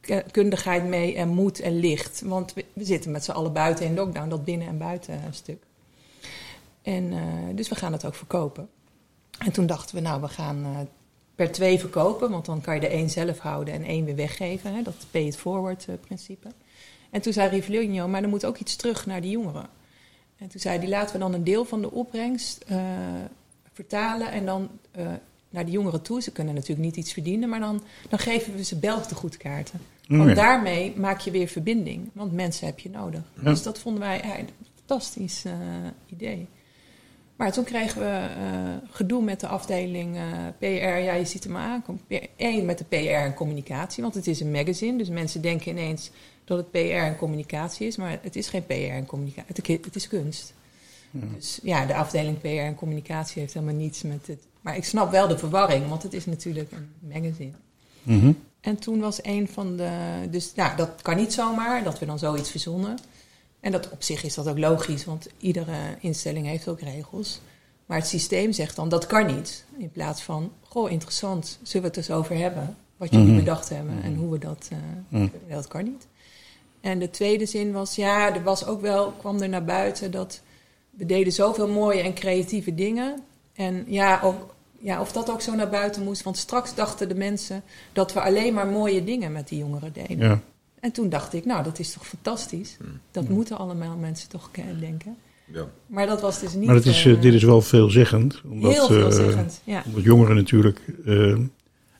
ervaringskundigheid 0.00 0.84
mee 0.84 1.16
en 1.16 1.28
moed 1.28 1.60
en 1.60 1.78
licht. 1.78 2.22
Want 2.24 2.52
we, 2.52 2.64
zitten 2.74 3.10
met 3.10 3.24
z'n 3.24 3.30
allen 3.30 3.52
buiten 3.52 3.86
in 3.86 3.94
lockdown, 3.94 4.28
dat 4.28 4.44
binnen- 4.44 4.68
en 4.68 4.78
buitenstuk. 4.78 5.62
En, 6.82 7.12
eh, 7.12 7.54
dus 7.54 7.68
we 7.68 7.74
gaan 7.74 7.92
het 7.92 8.04
ook 8.04 8.14
verkopen. 8.14 8.68
En 9.38 9.52
toen 9.52 9.66
dachten 9.66 9.94
we, 9.94 10.00
nou, 10.00 10.20
we 10.20 10.28
gaan 10.28 10.64
eh, 10.64 10.78
per 11.34 11.52
twee 11.52 11.78
verkopen. 11.78 12.30
Want 12.30 12.44
dan 12.44 12.60
kan 12.60 12.74
je 12.74 12.80
er 12.80 12.90
één 12.90 13.10
zelf 13.10 13.38
houden 13.38 13.74
en 13.74 13.84
één 13.84 14.04
weer 14.04 14.16
weggeven. 14.16 14.74
Hè, 14.74 14.82
dat 14.82 15.06
pay 15.10 15.22
it 15.22 15.36
forward 15.36 15.86
eh, 15.88 15.94
principe. 16.00 16.48
En 17.10 17.20
toen 17.20 17.32
zei 17.32 17.48
Rivellino, 17.48 18.08
maar 18.08 18.22
er 18.22 18.28
moet 18.28 18.44
ook 18.44 18.58
iets 18.58 18.76
terug 18.76 19.06
naar 19.06 19.20
die 19.20 19.30
jongeren. 19.30 19.68
En 20.36 20.48
toen 20.48 20.60
zei 20.60 20.78
hij, 20.78 20.88
laten 20.88 21.12
we 21.12 21.18
dan 21.18 21.34
een 21.34 21.44
deel 21.44 21.64
van 21.64 21.80
de 21.80 21.90
opbrengst 21.90 22.64
vertalen 23.72 24.30
en 24.32 24.46
dan 24.46 24.70
naar 25.50 25.64
de 25.64 25.70
jongeren 25.70 26.02
toe. 26.02 26.22
Ze 26.22 26.32
kunnen 26.32 26.54
natuurlijk 26.54 26.80
niet 26.80 26.96
iets 26.96 27.12
verdienen, 27.12 27.48
maar 27.48 27.60
dan, 27.60 27.82
dan 28.08 28.18
geven 28.18 28.54
we 28.54 28.64
ze 28.64 28.76
Belgtegoedkaarten. 28.76 29.80
Oh, 30.10 30.16
Want 30.16 30.28
ja. 30.28 30.34
daarmee 30.34 30.94
maak 30.96 31.20
je 31.20 31.30
weer 31.30 31.48
verbinding, 31.48 32.10
want 32.12 32.32
mensen 32.32 32.66
heb 32.66 32.78
je 32.78 32.90
nodig. 32.90 33.22
Ja. 33.34 33.42
Dus 33.42 33.62
dat 33.62 33.78
vonden 33.78 34.02
wij 34.02 34.20
ja, 34.24 34.38
een 34.38 34.48
fantastisch 34.74 35.44
eh, 35.44 35.52
idee. 36.06 36.46
Maar 37.36 37.52
toen 37.52 37.64
kregen 37.64 38.00
we 38.00 38.28
eh, 38.36 38.90
gedoe 38.90 39.22
met 39.22 39.40
de 39.40 39.46
afdeling 39.46 40.16
eh, 40.16 40.22
PR. 40.58 40.64
Ja, 40.98 41.12
je 41.14 41.24
ziet 41.24 41.44
hem 41.44 41.56
aankomen. 41.56 42.02
Eén 42.36 42.64
met 42.64 42.78
de 42.78 42.84
PR 42.84 42.96
en 42.96 43.34
communicatie, 43.34 44.02
want 44.02 44.14
het 44.14 44.26
is 44.26 44.40
een 44.40 44.50
magazine. 44.50 44.98
Dus 44.98 45.08
mensen 45.08 45.42
denken 45.42 45.70
ineens 45.70 46.10
dat 46.44 46.58
het 46.58 46.70
PR 46.70 46.78
en 46.78 47.16
communicatie 47.16 47.86
is. 47.86 47.96
Maar 47.96 48.18
het 48.22 48.36
is 48.36 48.48
geen 48.48 48.66
PR 48.66 48.72
en 48.72 49.06
communicatie. 49.06 49.54
Het, 49.54 49.84
het 49.84 49.96
is 49.96 50.08
kunst. 50.08 50.54
Dus 51.10 51.60
ja, 51.62 51.86
de 51.86 51.94
afdeling 51.94 52.40
PR 52.40 52.46
en 52.46 52.74
communicatie 52.74 53.40
heeft 53.40 53.54
helemaal 53.54 53.74
niets 53.74 54.02
met 54.02 54.26
het. 54.26 54.46
Maar 54.60 54.76
ik 54.76 54.84
snap 54.84 55.10
wel 55.10 55.28
de 55.28 55.38
verwarring, 55.38 55.88
want 55.88 56.02
het 56.02 56.12
is 56.12 56.26
natuurlijk 56.26 56.72
een 56.72 56.88
magazine. 57.12 57.52
Mhm. 58.02 58.32
En 58.60 58.78
toen 58.78 59.00
was 59.00 59.18
een 59.24 59.48
van 59.48 59.76
de. 59.76 59.90
Dus 60.30 60.54
nou, 60.54 60.76
dat 60.76 60.90
kan 61.02 61.16
niet 61.16 61.32
zomaar, 61.32 61.84
dat 61.84 61.98
we 61.98 62.06
dan 62.06 62.18
zoiets 62.18 62.50
verzonnen. 62.50 62.98
En 63.60 63.72
dat 63.72 63.90
op 63.90 64.02
zich 64.02 64.22
is 64.24 64.34
dat 64.34 64.48
ook 64.48 64.58
logisch, 64.58 65.04
want 65.04 65.28
iedere 65.38 65.76
instelling 66.00 66.46
heeft 66.46 66.68
ook 66.68 66.80
regels. 66.80 67.40
Maar 67.86 67.98
het 67.98 68.06
systeem 68.06 68.52
zegt 68.52 68.76
dan 68.76 68.88
dat 68.88 69.06
kan 69.06 69.26
niet. 69.34 69.64
In 69.76 69.90
plaats 69.90 70.22
van, 70.22 70.52
goh, 70.68 70.90
interessant, 70.90 71.58
zullen 71.62 71.82
we 71.82 71.88
het 71.88 71.96
eens 72.08 72.16
over 72.18 72.36
hebben? 72.36 72.76
Wat 72.96 73.10
jullie 73.10 73.26
Mhm. 73.26 73.36
bedacht 73.36 73.68
hebben 73.68 74.02
en 74.02 74.14
hoe 74.14 74.30
we 74.30 74.38
dat. 74.38 74.68
eh, 74.72 74.78
Mhm. 75.08 75.28
Dat 75.48 75.68
kan 75.68 75.84
niet. 75.84 76.06
En 76.80 76.98
de 76.98 77.10
tweede 77.10 77.46
zin 77.46 77.72
was, 77.72 77.94
ja, 77.94 78.34
er 78.34 78.42
was 78.42 78.66
ook 78.66 78.80
wel, 78.80 79.10
kwam 79.10 79.40
er 79.42 79.48
naar 79.48 79.64
buiten 79.64 80.10
dat 80.10 80.40
we 80.90 81.06
deden 81.06 81.32
zoveel 81.32 81.68
mooie 81.68 82.00
en 82.02 82.14
creatieve 82.14 82.74
dingen. 82.74 83.20
En 83.60 83.84
ja, 83.86 84.20
ook, 84.22 84.54
ja, 84.78 85.00
of 85.00 85.12
dat 85.12 85.30
ook 85.30 85.40
zo 85.40 85.54
naar 85.54 85.68
buiten 85.68 86.02
moest. 86.04 86.22
Want 86.22 86.36
straks 86.36 86.74
dachten 86.74 87.08
de 87.08 87.14
mensen 87.14 87.62
dat 87.92 88.12
we 88.12 88.20
alleen 88.20 88.54
maar 88.54 88.66
mooie 88.66 89.04
dingen 89.04 89.32
met 89.32 89.48
die 89.48 89.58
jongeren 89.58 89.92
deden. 89.92 90.18
Ja. 90.18 90.40
En 90.80 90.92
toen 90.92 91.08
dacht 91.08 91.32
ik, 91.34 91.44
nou, 91.44 91.64
dat 91.64 91.78
is 91.78 91.92
toch 91.92 92.06
fantastisch. 92.06 92.76
Dat 93.10 93.28
moeten 93.28 93.58
allemaal 93.58 93.96
mensen 93.96 94.28
toch 94.28 94.50
denken. 94.80 95.16
Ja. 95.52 95.66
Maar 95.86 96.06
dat 96.06 96.20
was 96.20 96.40
dus 96.40 96.54
niet... 96.54 96.66
Maar 96.66 96.74
het 96.74 96.86
is, 96.86 97.04
eh, 97.04 97.12
eh, 97.12 97.20
dit 97.20 97.34
is 97.34 97.42
wel 97.42 97.62
veelzeggend. 97.62 98.40
Omdat, 98.50 98.72
heel 98.72 98.82
eh, 98.82 98.88
veelzeggend, 98.88 99.60
ja. 99.64 99.82
omdat 99.86 100.02
jongeren 100.02 100.36
natuurlijk 100.36 100.80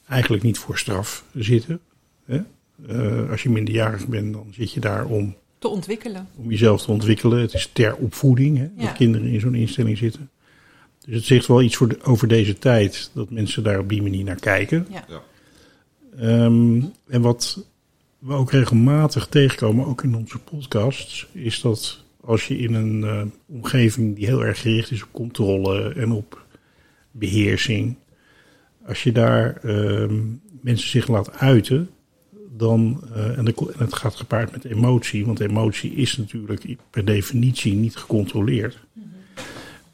eigenlijk 0.08 0.42
niet 0.42 0.58
voor 0.58 0.78
straf 0.78 1.24
zitten. 1.34 1.80
Hè? 2.24 2.40
Eh, 2.88 3.30
als 3.30 3.42
je 3.42 3.50
minderjarig 3.50 4.06
bent, 4.06 4.32
dan 4.32 4.46
zit 4.50 4.72
je 4.72 4.80
daar 4.80 5.06
om, 5.06 5.36
Te 5.58 5.68
ontwikkelen. 5.68 6.28
om 6.36 6.50
jezelf 6.50 6.82
te 6.82 6.90
ontwikkelen. 6.90 7.40
Het 7.40 7.54
is 7.54 7.70
ter 7.72 7.96
opvoeding 7.96 8.58
hè, 8.58 8.68
Ja. 8.76 8.84
dat 8.84 8.92
kinderen 8.92 9.26
in 9.28 9.40
zo'n 9.40 9.54
instelling 9.54 9.98
zitten. 9.98 10.30
Dus 11.10 11.18
het 11.18 11.28
zegt 11.28 11.46
wel 11.46 11.62
iets 11.62 11.76
voor 11.76 11.88
de- 11.88 12.02
over 12.02 12.28
deze 12.28 12.58
tijd 12.58 13.10
dat 13.14 13.30
mensen 13.30 13.62
daar 13.62 13.78
op 13.78 13.88
die 13.88 14.02
manier 14.02 14.24
naar 14.24 14.40
kijken. 14.40 14.86
Ja. 14.90 15.04
Ja. 15.08 15.22
Ehm, 16.18 16.82
en 17.08 17.20
wat 17.20 17.66
we 18.18 18.32
ook 18.32 18.50
regelmatig 18.50 19.26
tegenkomen, 19.26 19.86
ook 19.86 20.02
in 20.02 20.14
onze 20.14 20.38
podcasts, 20.38 21.26
is 21.32 21.60
dat 21.60 22.04
als 22.20 22.46
je 22.48 22.58
in 22.58 22.74
een 22.74 23.04
eh, 23.04 23.22
omgeving 23.46 24.16
die 24.16 24.26
heel 24.26 24.44
erg 24.44 24.60
gericht 24.60 24.90
is 24.90 25.02
op 25.02 25.08
controle 25.12 25.92
en 25.94 26.10
op 26.12 26.44
beheersing, 27.10 27.96
als 28.86 29.02
je 29.02 29.12
daar 29.12 29.56
ehm, 29.56 30.20
mensen 30.60 30.88
zich 30.88 31.08
laat 31.08 31.32
uiten, 31.32 31.90
dan, 32.56 33.02
eh, 33.14 33.38
en, 33.38 33.44
de- 33.44 33.54
en 33.78 33.84
het 33.84 33.94
gaat 33.94 34.14
gepaard 34.14 34.52
met 34.52 34.64
emotie, 34.64 35.26
want 35.26 35.40
emotie 35.40 35.92
is 35.94 36.16
natuurlijk 36.16 36.76
per 36.90 37.04
definitie 37.04 37.74
niet 37.74 37.96
gecontroleerd, 37.96 38.78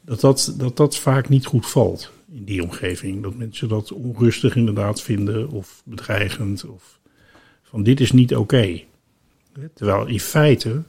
dat, 0.07 0.21
dat, 0.21 0.53
dat 0.57 0.77
dat 0.77 0.97
vaak 0.97 1.29
niet 1.29 1.45
goed 1.45 1.69
valt 1.69 2.11
in 2.31 2.43
die 2.43 2.63
omgeving. 2.63 3.23
Dat 3.23 3.35
mensen 3.35 3.67
dat 3.67 3.91
onrustig 3.91 4.55
inderdaad 4.55 5.01
vinden 5.01 5.49
of 5.49 5.81
bedreigend. 5.85 6.65
Of 6.65 6.99
van 7.63 7.83
dit 7.83 7.99
is 7.99 8.11
niet 8.11 8.35
oké. 8.35 8.83
Terwijl 9.73 10.05
in 10.05 10.19
feite 10.19 10.83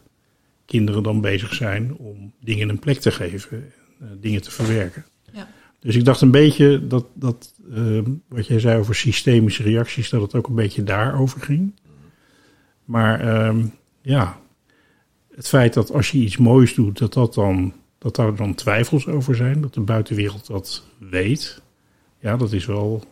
kinderen 0.64 1.02
dan 1.02 1.20
bezig 1.20 1.54
zijn 1.54 1.96
om 1.96 2.32
dingen 2.40 2.68
een 2.68 2.78
plek 2.78 2.98
te 2.98 3.10
geven, 3.10 3.72
uh, 4.02 4.08
dingen 4.20 4.42
te 4.42 4.50
verwerken. 4.50 5.04
Ja. 5.32 5.48
Dus 5.80 5.96
ik 5.96 6.04
dacht 6.04 6.20
een 6.20 6.30
beetje 6.30 6.86
dat, 6.86 7.06
dat 7.14 7.54
uh, 7.70 8.02
wat 8.28 8.46
jij 8.46 8.60
zei 8.60 8.78
over 8.78 8.94
systemische 8.94 9.62
reacties, 9.62 10.10
dat 10.10 10.22
het 10.22 10.34
ook 10.34 10.46
een 10.46 10.54
beetje 10.54 10.82
daarover 10.82 11.40
ging. 11.40 11.74
Maar 12.84 13.24
uh, 13.24 13.64
ja, 14.02 14.40
het 15.34 15.48
feit 15.48 15.74
dat 15.74 15.92
als 15.92 16.10
je 16.10 16.18
iets 16.18 16.36
moois 16.36 16.74
doet, 16.74 16.98
dat, 16.98 17.12
dat, 17.12 17.34
dan, 17.34 17.72
dat 17.98 18.16
daar 18.16 18.34
dan 18.34 18.54
twijfels 18.54 19.06
over 19.06 19.36
zijn, 19.36 19.60
dat 19.60 19.74
de 19.74 19.80
buitenwereld 19.80 20.46
dat 20.46 20.82
weet, 20.98 21.60
ja, 22.18 22.36
dat 22.36 22.52
is 22.52 22.66
wel, 22.66 23.04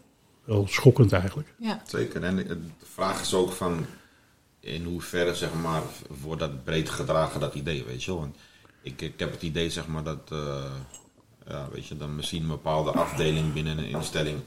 wel 0.44 0.66
schokkend 0.68 1.12
eigenlijk. 1.12 1.54
Ja. 1.58 1.82
Zeker. 1.86 2.22
En 2.22 2.36
de 2.36 2.58
vraag 2.92 3.20
is 3.20 3.34
ook 3.34 3.52
van 3.52 3.86
in 4.60 4.84
hoeverre 4.84 5.34
zeg 5.34 5.54
maar, 5.54 5.82
wordt 6.22 6.40
dat 6.40 6.64
breed 6.64 6.90
gedragen, 6.90 7.40
dat 7.40 7.54
idee, 7.54 7.84
weet 7.84 8.04
je 8.04 8.10
wel. 8.10 8.20
Want 8.20 8.36
ik, 8.82 9.00
ik 9.00 9.18
heb 9.18 9.32
het 9.32 9.42
idee 9.42 9.70
zeg 9.70 9.86
maar 9.86 10.02
dat, 10.02 10.30
uh, 10.32 10.64
ja, 11.46 11.68
weet 11.72 11.86
je, 11.86 11.96
dan 11.96 12.16
misschien 12.16 12.42
een 12.42 12.48
bepaalde 12.48 12.90
afdeling 12.90 13.52
binnen 13.52 13.78
een 13.78 13.88
instelling 13.88 14.38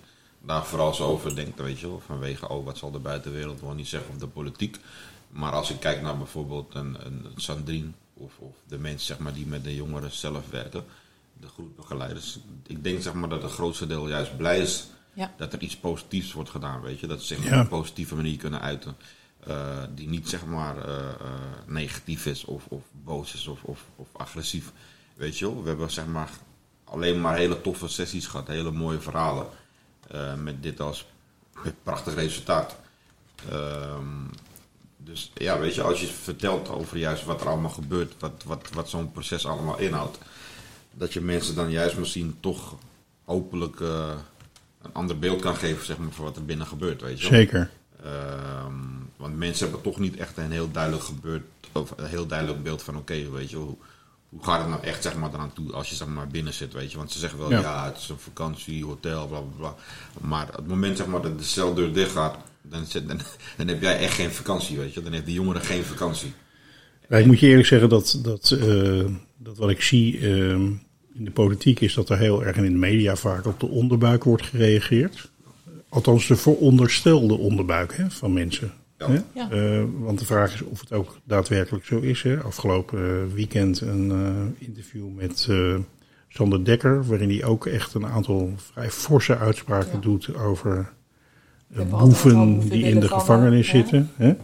daar 0.41 0.65
vooral 0.65 0.93
zo 0.93 1.08
over 1.08 1.36
denkt, 1.36 1.62
weet 1.62 1.80
je 1.80 1.88
wel. 1.88 2.02
Vanwege, 2.06 2.49
oh, 2.49 2.65
wat 2.65 2.78
zal 2.78 2.91
de 2.91 2.99
buitenwereld 2.99 3.62
wel 3.62 3.73
niet 3.73 3.88
zeggen 3.88 4.10
of 4.13 4.17
de 4.17 4.28
politiek. 4.28 4.78
Maar 5.30 5.52
als 5.52 5.71
ik 5.71 5.80
kijk 5.80 6.02
naar 6.02 6.17
bijvoorbeeld 6.17 6.75
een, 6.75 7.06
een 7.06 7.25
Sandrine 7.36 7.91
of, 8.19 8.34
of 8.38 8.55
de 8.67 8.77
mensen 8.77 9.05
zeg 9.08 9.19
maar, 9.19 9.34
die 9.34 9.45
met 9.45 9.63
de 9.63 9.75
jongeren 9.75 10.12
zelf 10.12 10.49
werken, 10.49 10.84
de 11.39 11.47
groepbegeleiders. 11.47 12.39
Ik 12.67 12.84
denk 12.84 13.01
zeg 13.01 13.13
maar, 13.13 13.29
dat 13.29 13.41
het 13.43 13.51
grootste 13.51 13.88
deel 13.88 14.08
juist 14.08 14.38
blij 14.38 14.60
is 14.60 14.88
Ja. 15.13 15.34
dat 15.38 15.53
er 15.53 15.62
iets 15.62 15.77
positiefs 15.77 16.34
wordt 16.34 16.49
gedaan, 16.49 16.82
weet 16.82 16.99
je. 16.99 17.08
Dat 17.08 17.21
ze 17.21 17.36
zich 17.36 17.43
Ja. 17.45 17.53
op 17.55 17.60
een 17.60 17.67
positieve 17.67 18.15
manier 18.15 18.38
kunnen 18.38 18.62
uiten. 18.62 18.95
eh, 19.39 19.84
die 19.95 20.08
niet 20.10 20.29
zeg 20.29 20.45
maar 20.45 20.77
eh, 20.88 20.97
eh, 21.10 21.13
negatief 21.65 22.25
is 22.25 22.45
of, 22.45 22.65
of 22.67 22.82
boos 22.91 23.34
is 23.34 23.47
of, 23.47 23.63
of, 23.63 23.86
of 23.95 24.08
agressief. 24.12 24.71
Weet 25.15 25.38
je 25.38 25.45
wel, 25.45 25.62
we 25.63 25.67
hebben 25.69 25.91
zeg 25.91 26.05
maar 26.05 26.29
alleen 26.84 27.21
maar 27.21 27.38
hele 27.38 27.62
toffe 27.62 27.88
sessies 27.88 28.27
gehad, 28.27 28.47
hele 28.47 28.71
mooie 28.71 28.99
verhalen. 28.99 29.47
eh, 30.08 30.36
met 30.36 30.63
dit 30.63 30.79
als 30.79 31.05
prachtig 31.84 32.13
resultaat. 32.15 32.75
Ehm, 33.49 34.25
dus 35.04 35.32
ja, 35.34 35.60
weet 35.60 35.76
je, 35.76 35.82
als 35.82 36.02
je 36.02 36.08
vertelt 36.08 36.70
over 36.70 36.98
juist 36.98 37.26
wat 37.26 37.42
er 37.42 37.48
allemaal 37.48 37.70
gebeurt, 37.70 38.14
wat, 38.20 38.44
wat, 38.46 38.70
wat 38.74 38.90
zo'n 38.90 39.12
proces 39.12 39.46
allemaal 39.46 39.80
inhoudt, 39.80 40.18
dat 40.94 41.14
je 41.14 41.22
mensen 41.22 41.56
dan 41.56 41.72
juist 41.72 41.98
misschien 41.98 42.38
toch 42.40 42.76
hopelijk 43.24 43.80
eh, 43.80 44.10
een 44.82 44.94
ander 44.94 45.20
beeld 45.20 45.42
kan 45.42 45.56
geven, 45.56 45.86
zeg 45.86 45.98
maar, 45.98 46.12
voor 46.12 46.26
wat 46.26 46.36
er 46.36 46.46
binnen 46.46 46.68
gebeurt, 46.68 47.02
weet 47.02 47.22
je. 47.22 47.28
Zeker. 47.28 47.70
Ehm, 48.04 48.74
want 49.18 49.38
mensen 49.38 49.64
hebben 49.64 49.84
toch 49.84 50.00
niet 50.00 50.18
echt 50.18 50.38
een 50.38 50.52
heel 50.52 50.72
duidelijk 50.72 51.04
gebeurd, 51.04 51.44
of 51.72 51.94
een 51.96 52.06
heel 52.06 52.26
duidelijk 52.28 52.64
beeld 52.64 52.84
van 52.84 52.98
oké, 52.98 53.30
weet 53.30 53.50
je, 53.50 53.56
hoe, 53.56 53.76
hoe 54.30 54.44
gaat 54.44 54.60
het 54.60 54.70
nou 54.70 54.84
echt 54.84 55.04
zeg 55.04 55.16
maar 55.16 55.34
eraan 55.34 55.54
toe 55.54 55.74
als 55.74 55.90
je 55.90 55.96
zeg 55.96 56.08
maar 56.08 56.28
binnen 56.28 56.54
zit, 56.54 56.74
weet 56.74 56.92
je. 56.92 56.98
Want 56.98 57.12
ze 57.12 57.20
zeggen 57.20 57.40
wel, 57.40 57.50
Ja. 57.50 57.60
ja, 57.60 57.86
het 57.86 57.98
is 57.98 58.10
een 58.10 58.20
vakantie, 58.20 58.86
hotel, 58.86 59.28
bla 59.28 59.40
bla 59.40 59.56
bla. 59.58 59.76
Maar 60.28 60.48
het 60.56 60.68
moment 60.68 60.98
zeg 60.98 61.08
maar 61.08 61.22
dat 61.22 61.38
de 61.38 61.44
celdeur 61.44 61.94
dicht 61.94 62.12
gaat, 62.12 62.38
dan, 62.62 62.86
zit, 62.86 63.08
dan, 63.08 63.19
dan 63.58 63.67
heb 63.67 63.82
jij 63.82 63.98
echt 64.00 64.13
geen 64.13 64.32
vakantie, 64.32 64.78
weet 64.78 64.93
je. 64.93 65.02
Dan 65.04 65.13
heeft 65.13 65.26
de 65.26 65.34
jongere 65.34 65.60
geen 65.60 65.84
vakantie. 65.84 66.34
Ja, 67.10 67.17
ik 67.17 67.26
moet 67.26 67.39
je 67.39 67.48
eerlijk 67.48 67.67
zeggen 67.67 67.89
dat, 67.89 68.19
dat, 68.24 68.52
eh, 68.52 69.06
dat 69.38 69.58
wat 69.58 69.69
ik 69.69 69.82
zie 69.82 70.17
ehm, 70.19 70.62
in 71.13 71.26
de 71.26 71.32
politiek 71.32 71.80
is 71.80 71.93
dat 71.93 72.10
er 72.10 72.17
heel 72.17 72.43
erg 72.45 72.56
en 72.58 72.63
in 72.63 72.72
de 72.72 72.78
media 72.78 73.15
vaak 73.15 73.45
op 73.45 73.60
de 73.60 73.67
onderbuik 73.67 74.24
wordt 74.24 74.43
gereageerd. 74.45 75.32
Althans, 75.89 76.28
de 76.28 76.36
veronderstelde 76.36 77.38
onderbuik 77.38 77.95
hè, 77.95 78.10
van 78.12 78.34
mensen. 78.34 78.74
Ja. 79.34 79.50
Eh, 79.52 79.84
want 80.00 80.19
de 80.19 80.26
vraag 80.26 80.54
is 80.54 80.62
of 80.62 80.80
het 80.80 80.91
ook 80.91 81.17
daadwerkelijk 81.24 81.86
zo 81.86 82.00
is. 82.00 82.22
Hè. 82.22 82.41
Afgelopen 82.41 83.00
eh, 83.00 83.34
weekend 83.34 83.82
een 83.82 84.12
eh, 84.12 84.67
interview 84.67 85.08
met 85.15 85.48
eh, 85.50 85.76
Sander 86.28 86.65
Dekker, 86.65 87.06
waarin 87.06 87.30
hij 87.30 87.43
ook 87.43 87.65
echt 87.65 87.93
een 87.93 88.06
aantal 88.06 88.54
vrij 88.58 88.91
forse 88.91 89.38
uitspraken 89.38 89.91
Ja. 89.93 90.00
doet 90.00 90.36
over 90.36 90.78
eh, 90.78 90.86
hebben 90.86 90.88
altijd 90.88 90.88
al 90.88 91.59
boeven 91.89 92.69
die 92.69 92.84
in 92.84 92.99
de 92.99 93.08
vangen, 93.08 93.21
gevangenis 93.21 93.67
zitten. 93.67 94.12
Hè? 94.15 94.36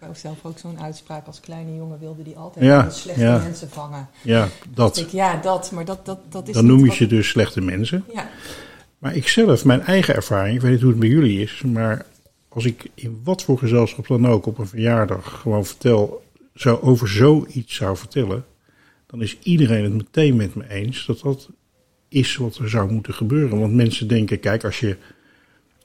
Wou 0.00 0.14
zelf 0.14 0.38
ook 0.42 0.58
zo'n 0.58 0.80
uitspraak 0.80 1.26
als 1.26 1.40
kleine 1.40 1.74
jongen 1.76 1.98
wilde 1.98 2.22
die 2.22 2.36
altijd 2.36 2.64
Ja, 2.64 2.82
de 2.82 2.90
slechte 2.90 3.20
ja. 3.20 3.38
mensen 3.38 3.68
vangen. 3.68 4.08
Ja, 4.22 4.48
dat. 4.74 4.96
Ik, 4.96 5.08
ja, 5.08 5.36
dat, 5.36 5.72
maar 5.72 5.84
dat, 5.84 6.06
dat, 6.06 6.18
dat 6.28 6.48
is 6.48 6.54
Dan 6.54 6.66
noem 6.66 6.84
je 6.84 6.92
ze 6.92 7.06
dus 7.06 7.28
slechte 7.28 7.60
mensen. 7.60 8.04
Ja, 8.12 8.28
Maar 8.98 9.16
ik 9.16 9.28
zelf, 9.28 9.64
mijn 9.64 9.80
eigen 9.80 10.14
ervaring, 10.14 10.54
ik 10.54 10.60
weet 10.60 10.70
niet 10.70 10.80
hoe 10.80 10.90
het 10.90 11.00
bij 11.00 11.08
jullie 11.08 11.40
is, 11.40 11.62
maar 11.62 12.06
als 12.48 12.64
ik 12.64 12.90
in 12.94 13.20
wat 13.24 13.42
voor 13.42 13.58
gezelschap 13.58 14.06
dan 14.06 14.26
ook 14.26 14.46
op 14.46 14.58
een 14.58 14.66
verjaardag 14.66 15.40
gewoon 15.40 15.64
vertel, 15.64 16.22
zo 16.54 16.78
over 16.82 17.08
zoiets 17.08 17.74
zou 17.74 17.96
vertellen, 17.96 18.44
dan 19.06 19.22
is 19.22 19.38
iedereen 19.42 19.84
het 19.84 19.92
meteen 19.92 20.36
met 20.36 20.54
me 20.54 20.68
eens 20.68 21.06
dat 21.06 21.20
dat 21.20 21.48
is 22.08 22.36
wat 22.36 22.56
er 22.56 22.70
zou 22.70 22.92
moeten 22.92 23.14
gebeuren. 23.14 23.60
Want 23.60 23.74
mensen 23.74 24.08
denken, 24.08 24.40
kijk, 24.40 24.64
als 24.64 24.80
je 24.80 24.96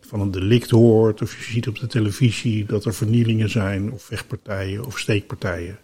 van 0.07 0.19
een 0.19 0.31
delict 0.31 0.69
hoort 0.69 1.21
of 1.21 1.37
je 1.37 1.43
ziet 1.51 1.67
op 1.67 1.79
de 1.79 1.87
televisie 1.87 2.65
dat 2.65 2.85
er 2.85 2.93
vernielingen 2.93 3.49
zijn 3.49 3.91
of 3.91 4.03
vechtpartijen 4.03 4.85
of 4.85 4.99
steekpartijen. 4.99 5.79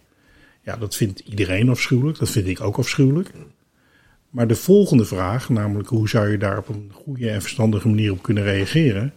Ja, 0.62 0.76
dat 0.76 0.96
vindt 0.96 1.20
iedereen 1.20 1.68
afschuwelijk. 1.68 2.18
Dat 2.18 2.30
vind 2.30 2.46
ik 2.46 2.60
ook 2.60 2.78
afschuwelijk. 2.78 3.30
Maar 4.30 4.46
de 4.48 4.56
volgende 4.56 5.04
vraag, 5.04 5.48
namelijk 5.48 5.88
hoe 5.88 6.08
zou 6.08 6.28
je 6.28 6.38
daar 6.38 6.58
op 6.58 6.68
een 6.68 6.90
goede 6.94 7.30
en 7.30 7.40
verstandige 7.42 7.88
manier 7.88 8.12
op 8.12 8.22
kunnen 8.22 8.42
reageren? 8.44 9.14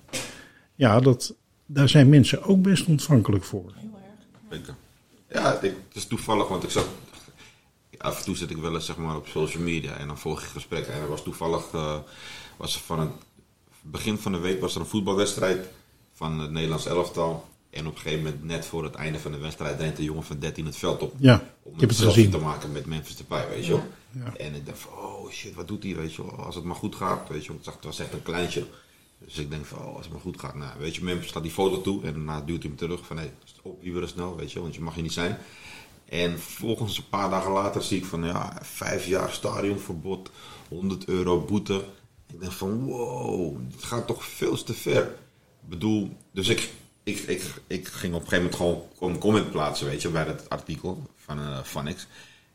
Ja, 0.75 0.99
dat, 0.99 1.35
daar 1.65 1.89
zijn 1.89 2.09
mensen 2.09 2.43
ook 2.43 2.61
best 2.61 2.85
ontvankelijk 2.85 3.43
voor. 3.43 3.73
heel 3.75 3.99
erg. 4.51 4.73
Ja, 5.29 5.53
ik, 5.61 5.73
het 5.87 5.95
is 5.95 6.05
toevallig, 6.05 6.47
want 6.47 6.63
ik 6.63 6.69
zat. 6.69 6.87
Af 7.97 8.17
en 8.17 8.23
toe 8.23 8.35
zit 8.35 8.49
ik 8.49 8.57
wel 8.57 8.73
eens 8.73 8.85
zeg 8.85 8.97
maar, 8.97 9.15
op 9.15 9.27
social 9.27 9.63
media 9.63 9.97
en 9.97 10.07
dan 10.07 10.17
volg 10.17 10.41
ik 10.41 10.47
gesprekken. 10.47 10.93
En 10.93 11.01
er 11.01 11.07
was 11.09 11.23
toevallig. 11.23 11.71
eh, 11.73 11.97
was 12.57 12.75
er 12.75 12.81
van 12.81 12.99
het 12.99 13.09
begin 13.91 14.17
van 14.17 14.31
de 14.31 14.37
week 14.37 14.61
was 14.61 14.75
er 14.75 14.81
een 14.81 14.87
voetbalwedstrijd 14.87 15.67
van 16.13 16.39
het 16.39 16.51
Nederlands 16.51 16.85
elftal. 16.85 17.45
En 17.69 17.87
op 17.87 17.95
een 17.95 18.01
gegeven 18.01 18.23
moment, 18.23 18.43
net 18.43 18.65
voor 18.65 18.83
het 18.83 18.95
einde 18.95 19.19
van 19.19 19.31
de 19.31 19.37
wedstrijd, 19.37 19.79
rent 19.79 19.97
een 19.97 20.03
jongen 20.03 20.23
van 20.23 20.39
13 20.39 20.65
het 20.65 20.77
veld 20.77 21.01
op. 21.01 21.13
Ja, 21.17 21.43
Om 21.63 21.73
ik 21.73 21.79
heb 21.79 21.89
het 21.89 21.99
gezien. 21.99 22.29
te 22.31 22.37
maken 22.37 22.71
met 22.71 22.85
Memphis 22.85 23.15
Depay, 23.15 23.49
weet 23.49 23.65
je 23.65 23.71
wel. 23.71 23.83
Ja. 24.11 24.35
En 24.37 24.55
ik 24.55 24.65
dacht 24.65 24.79
van, 24.79 24.91
oh 24.93 25.31
shit, 25.31 25.53
wat 25.53 25.67
doet 25.67 25.83
hij, 25.83 25.95
weet 25.95 26.13
je 26.13 26.21
wel. 26.25 26.31
Als 26.45 26.55
het 26.55 26.63
maar 26.63 26.75
goed 26.75 26.95
gaat, 26.95 27.29
weet 27.29 27.41
je 27.41 27.47
wel. 27.47 27.57
Ik 27.57 27.63
zag, 27.63 27.73
het 27.73 27.83
was 27.83 27.99
echt 27.99 28.13
een 28.13 28.21
kleintje. 28.21 28.65
Dus 29.17 29.37
ik 29.37 29.49
denk 29.49 29.65
van, 29.65 29.77
oh, 29.79 29.95
als 29.95 30.03
het 30.03 30.13
maar 30.13 30.21
goed 30.21 30.39
gaat. 30.39 30.55
Nou, 30.55 30.71
weet 30.79 30.95
je, 30.95 31.03
Memphis 31.03 31.29
staat 31.29 31.43
die 31.43 31.51
foto 31.51 31.81
toe. 31.81 32.03
En 32.03 32.13
daarna 32.13 32.41
duwt 32.41 32.61
hij 32.61 32.69
hem 32.69 32.77
terug 32.77 33.05
van, 33.05 33.17
hé, 33.17 33.31
op 33.61 33.81
hier 33.81 33.93
weer 33.93 34.07
snel, 34.07 34.35
weet 34.35 34.47
je 34.47 34.53
wel. 34.53 34.63
Want 34.63 34.75
je 34.75 34.81
mag 34.81 34.93
hier 34.93 35.03
niet 35.03 35.13
zijn. 35.13 35.37
En 36.05 36.39
volgens 36.39 36.97
een 36.97 37.09
paar 37.09 37.29
dagen 37.29 37.51
later 37.51 37.81
zie 37.83 37.97
ik 37.97 38.05
van, 38.05 38.23
ja, 38.23 38.57
vijf 38.61 39.05
jaar 39.07 39.31
stadionverbod, 39.31 40.29
100 40.69 41.05
euro 41.05 41.41
boete. 41.41 41.83
Ik 42.33 42.39
denk 42.39 42.51
van, 42.51 42.83
wow, 42.83 43.57
het 43.71 43.83
gaat 43.83 44.07
toch 44.07 44.25
veel 44.25 44.63
te 44.63 44.73
ver. 44.73 45.03
Ik 45.61 45.69
bedoel, 45.69 46.17
dus 46.31 46.47
ik, 46.47 46.69
ik, 47.03 47.17
ik, 47.17 47.43
ik 47.67 47.87
ging 47.87 48.13
op 48.13 48.21
een 48.21 48.27
gegeven 48.27 48.51
moment 48.59 48.89
gewoon 48.99 49.13
een 49.13 49.19
comment 49.19 49.51
plaatsen, 49.51 49.87
weet 49.87 50.01
je, 50.01 50.09
bij 50.09 50.25
dat 50.25 50.49
artikel 50.49 51.09
van 51.15 51.39
uh, 51.39 51.63
Vanix. 51.63 52.07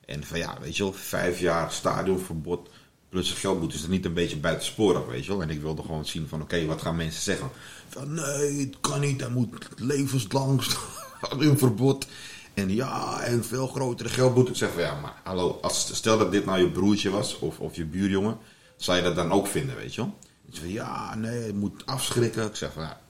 En 0.05 0.25
van 0.25 0.39
ja, 0.39 0.59
weet 0.61 0.77
je 0.77 0.93
vijf 0.93 1.41
jaar 1.41 1.73
stadionverbod 1.73 2.69
plus 3.11 3.31
een 3.31 3.37
geldboete 3.37 3.75
is 3.75 3.83
er 3.83 3.89
niet 3.89 4.05
een 4.05 4.15
beetje 4.15 4.37
buitensporig, 4.37 5.07
weet 5.07 5.25
je 5.25 5.31
wel. 5.31 5.43
En 5.43 5.51
ik 5.51 5.61
wilde 5.61 5.83
gewoon 5.83 6.05
zien 6.05 6.29
van, 6.29 6.43
oké, 6.43 6.67
wat 6.67 6.83
gaan 6.83 6.97
mensen 6.97 7.23
zeggen? 7.23 7.51
Van 7.89 8.15
nee, 8.15 8.61
het 8.61 8.77
kan 8.81 9.01
niet, 9.01 9.21
hij 9.21 9.31
moet 9.31 9.69
levenslang 9.77 10.63
stadionverbod. 10.63 12.07
En 12.55 12.75
ja, 12.75 13.21
en 13.21 13.45
veel 13.45 13.67
grotere 13.67 14.09
geldboete. 14.09 14.51
Ik 14.51 14.57
zeg 14.57 14.73
van 14.73 14.83
ja, 14.83 15.01
maar 15.01 15.15
hallo, 15.25 15.59
als, 15.63 15.95
stel 15.95 16.19
dat 16.19 16.33
dit 16.33 16.45
nou 16.45 16.61
je 16.61 16.71
broertje 16.71 17.11
was 17.11 17.39
of, 17.39 17.59
of 17.59 17.77
je 17.77 17.85
buurjongen, 17.85 18.39
zou 18.81 18.97
je 18.97 19.03
dat 19.03 19.15
dan 19.15 19.33
ook 19.33 19.47
vinden, 19.47 19.77
weet 19.77 19.95
je 19.95 20.01
wel? 20.01 20.19
Ik 20.51 20.57
van 20.57 20.69
ja, 20.69 21.15
nee, 21.15 21.43
het 21.43 21.55
moet 21.55 21.87
afschrikken. 21.87 22.47
Ik 22.47 22.57
zeg 22.57 22.73
van 22.73 22.83
ja, 22.83 23.01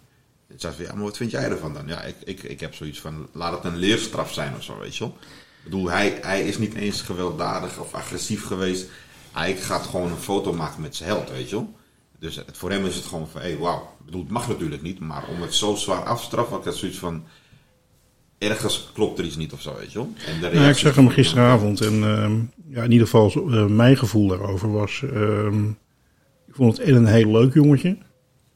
ik 0.49 0.61
zeg 0.61 0.75
van, 0.75 0.85
ja 0.85 0.95
maar 0.95 1.03
wat 1.03 1.17
vind 1.17 1.31
jij 1.31 1.51
ervan 1.51 1.75
dan? 1.75 1.87
Ja, 1.87 2.03
ik, 2.03 2.17
ik, 2.25 2.43
ik 2.43 2.61
heb 2.61 2.75
zoiets 2.75 3.01
van, 3.01 3.29
laat 3.33 3.53
het 3.53 3.65
een 3.65 3.79
leerstraf 3.79 4.33
zijn 4.33 4.57
of 4.57 4.63
zo, 4.63 4.79
weet 4.79 4.97
je 4.97 5.05
wel? 5.05 5.17
Ik 5.59 5.65
bedoel, 5.65 5.91
hij, 5.91 6.19
hij 6.23 6.43
is 6.47 6.59
niet 6.59 6.75
eens 6.75 7.03
gewelddadig 7.03 7.79
of 7.79 7.95
agressief 7.95 8.47
geweest. 8.47 8.89
Hij 9.33 9.57
gaat 9.57 9.87
gewoon 9.87 10.11
een 10.11 10.17
foto 10.17 10.53
maken 10.53 10.83
met 10.83 10.97
zijn 10.97 11.09
held, 11.09 11.31
weet 11.31 11.49
je 11.49 11.57
wel? 11.57 11.75
Dus 12.19 12.37
het, 12.37 12.57
voor 12.57 12.71
hem 12.71 12.87
is 12.87 12.95
het 12.95 13.05
gewoon 13.05 13.29
van, 13.29 13.41
hé, 13.41 13.49
hey, 13.49 13.59
wauw. 13.59 13.97
Ik 13.99 14.05
bedoel, 14.05 14.21
het 14.21 14.31
mag 14.31 14.49
natuurlijk 14.49 14.83
niet, 14.83 15.01
maar 15.01 15.29
om 15.29 15.43
het 15.43 15.55
zo 15.55 15.75
zwaar 15.75 16.05
af 16.05 16.21
te 16.21 16.25
straffen, 16.25 16.73
ik 16.73 16.79
zoiets 16.79 16.99
van, 16.99 17.27
ergens 18.49 18.91
klopt 18.95 19.19
er 19.19 19.25
iets 19.25 19.37
niet 19.37 19.53
of 19.53 19.61
zo, 19.61 19.77
weet 19.79 19.93
je 19.93 19.99
wel? 19.99 20.13
Nou, 20.53 20.69
ik 20.69 20.77
zag 20.77 20.95
hem 20.95 21.09
gisteravond 21.09 21.81
en 21.81 21.93
ehm, 22.03 22.33
ja, 22.69 22.83
in 22.83 22.91
ieder 22.93 23.07
geval 23.07 23.31
eh, 23.53 23.67
mijn 23.67 23.97
gevoel 23.97 24.29
daarover 24.29 24.73
was... 24.73 25.03
ehm, 25.15 25.69
ik 26.49 26.55
vond 26.57 26.79
het 26.79 26.89
een 26.89 27.07
heel 27.07 27.31
leuk 27.31 27.55
jongetje. 27.55 27.97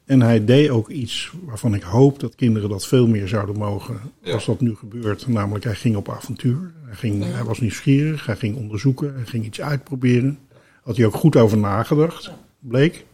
En 0.05 0.21
hij 0.21 0.45
deed 0.45 0.69
ook 0.69 0.89
iets 0.89 1.31
waarvan 1.45 1.73
ik 1.73 1.83
hoop 1.83 2.19
dat 2.19 2.35
kinderen 2.35 2.69
dat 2.69 2.87
veel 2.87 3.07
meer 3.07 3.27
zouden 3.27 3.57
mogen 3.57 3.99
Ja. 4.21 4.33
als 4.33 4.45
dat 4.45 4.61
nu 4.61 4.75
gebeurt. 4.75 5.27
Namelijk 5.27 5.63
hij 5.63 5.75
ging 5.75 5.95
op 5.95 6.09
avontuur. 6.09 6.73
Hij, 6.85 6.95
ging, 6.95 7.23
hij 7.33 7.43
was 7.43 7.59
nieuwsgierig, 7.59 8.25
hij 8.25 8.35
ging 8.35 8.55
onderzoeken, 8.55 9.13
hij 9.15 9.25
ging 9.25 9.45
iets 9.45 9.61
uitproberen. 9.61 10.39
Had 10.83 10.97
hij 10.97 11.05
ook 11.05 11.15
goed 11.15 11.35
over 11.35 11.57
nagedacht, 11.57 12.31
bleek. 12.59 13.05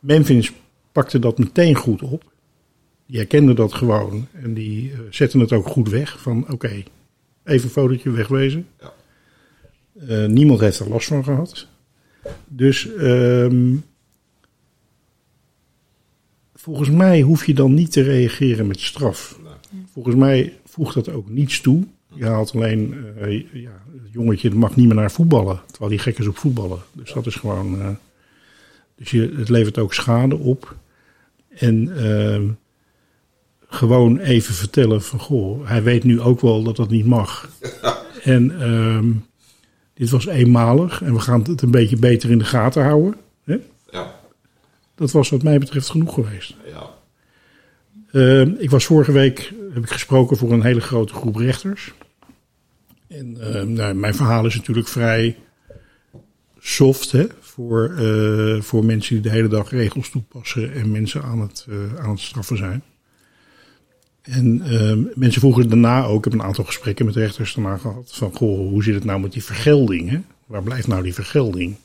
Memphis 0.00 0.52
pakte 0.92 1.18
dat 1.18 1.38
meteen 1.38 1.74
goed 1.74 2.02
op. 2.02 2.29
Die 3.10 3.18
herkende 3.18 3.54
dat 3.54 3.72
gewoon 3.72 4.26
en 4.32 4.54
die 4.54 4.92
eh, 4.92 4.98
zette 5.10 5.38
het 5.38 5.52
ook 5.52 5.66
goed 5.66 5.88
weg. 5.88 6.20
Van 6.20 6.50
oké, 6.50 6.82
even 7.44 7.64
een 7.64 7.70
fotootje 7.70 8.10
wegwezen. 8.10 8.66
Ja. 8.80 8.92
Eh, 10.06 10.26
niemand 10.26 10.60
heeft 10.60 10.78
er 10.78 10.88
last 10.88 11.06
van 11.06 11.24
gehad. 11.24 11.66
Dus 12.48 12.94
ehm, 12.94 13.76
volgens 16.54 16.90
mij 16.90 17.20
hoef 17.20 17.46
je 17.46 17.54
dan 17.54 17.74
niet 17.74 17.92
te 17.92 18.02
reageren 18.02 18.66
met 18.66 18.80
straf. 18.80 19.38
Nee. 19.42 19.82
Volgens 19.92 20.14
mij 20.14 20.58
voegt 20.64 20.94
dat 20.94 21.08
ook 21.08 21.28
niets 21.28 21.60
toe. 21.60 21.86
Je 22.14 22.24
haalt 22.24 22.54
alleen, 22.54 22.94
eh, 23.16 23.52
ja, 23.52 23.82
het 24.02 24.12
jongetje 24.12 24.50
mag 24.50 24.76
niet 24.76 24.86
meer 24.86 24.96
naar 24.96 25.10
voetballen. 25.10 25.60
Terwijl 25.66 25.90
die 25.90 26.00
gek 26.00 26.18
is 26.18 26.26
op 26.26 26.36
voetballen. 26.38 26.78
Dus 26.92 27.12
dat 27.12 27.26
is 27.26 27.34
gewoon. 27.34 27.98
dus 28.94 29.10
je, 29.10 29.34
het 29.36 29.48
levert 29.48 29.78
ook 29.78 29.94
schade 29.94 30.36
op. 30.36 30.76
En 31.48 31.96
ehm, 31.96 32.48
gewoon 33.70 34.18
even 34.18 34.54
vertellen 34.54 35.02
van 35.02 35.18
goh, 35.18 35.68
hij 35.68 35.82
weet 35.82 36.04
nu 36.04 36.20
ook 36.20 36.40
wel 36.40 36.62
dat 36.62 36.76
dat 36.76 36.90
niet 36.90 37.06
mag. 37.06 37.48
En 38.20 38.60
ehm, 38.60 39.12
dit 39.94 40.10
was 40.10 40.26
eenmalig 40.26 41.02
en 41.02 41.14
we 41.14 41.20
gaan 41.20 41.42
het 41.42 41.62
een 41.62 41.70
beetje 41.70 41.96
beter 41.96 42.30
in 42.30 42.38
de 42.38 42.44
gaten 42.44 42.82
houden. 42.84 43.16
Hè? 43.44 43.58
Ja. 43.90 44.14
Dat 44.94 45.10
was 45.10 45.28
wat 45.28 45.42
mij 45.42 45.58
betreft 45.58 45.90
genoeg 45.90 46.14
geweest. 46.14 46.54
Ja. 46.66 46.90
Ehm, 48.12 48.54
ik 48.58 48.70
was 48.70 48.84
vorige 48.84 49.12
week 49.12 49.52
heb 49.72 49.82
ik 49.82 49.90
gesproken 49.90 50.36
voor 50.36 50.52
een 50.52 50.62
hele 50.62 50.80
grote 50.80 51.14
groep 51.14 51.36
rechters. 51.36 51.92
En 53.08 53.36
ehm, 53.40 53.72
nou, 53.72 53.94
mijn 53.94 54.14
verhaal 54.14 54.46
is 54.46 54.56
natuurlijk 54.56 54.88
vrij 54.88 55.36
soft 56.58 57.12
hè, 57.12 57.26
voor, 57.40 57.94
eh, 57.96 58.60
voor 58.60 58.84
mensen 58.84 59.14
die 59.14 59.22
de 59.22 59.30
hele 59.30 59.48
dag 59.48 59.70
regels 59.70 60.10
toepassen 60.10 60.72
en 60.72 60.90
mensen 60.90 61.22
aan 61.22 61.40
het, 61.40 61.66
eh, 61.68 61.94
aan 61.94 62.10
het 62.10 62.20
straffen 62.20 62.56
zijn. 62.56 62.82
En 64.30 64.62
ehm, 64.62 65.02
mensen 65.14 65.40
vroegen 65.40 65.68
daarna 65.68 66.04
ook, 66.04 66.18
ik 66.18 66.24
heb 66.24 66.32
een 66.32 66.46
aantal 66.46 66.64
gesprekken 66.64 67.06
met 67.06 67.16
rechters 67.16 67.54
daarna 67.54 67.76
gehad, 67.76 68.10
van 68.14 68.32
goh, 68.34 68.68
hoe 68.68 68.82
zit 68.82 68.94
het 68.94 69.04
nou 69.04 69.20
met 69.20 69.32
die 69.32 69.44
vergelding? 69.44 70.22
Waar 70.46 70.62
blijft 70.62 70.86
nou 70.86 71.02
die 71.02 71.14
vergelding? 71.14 71.76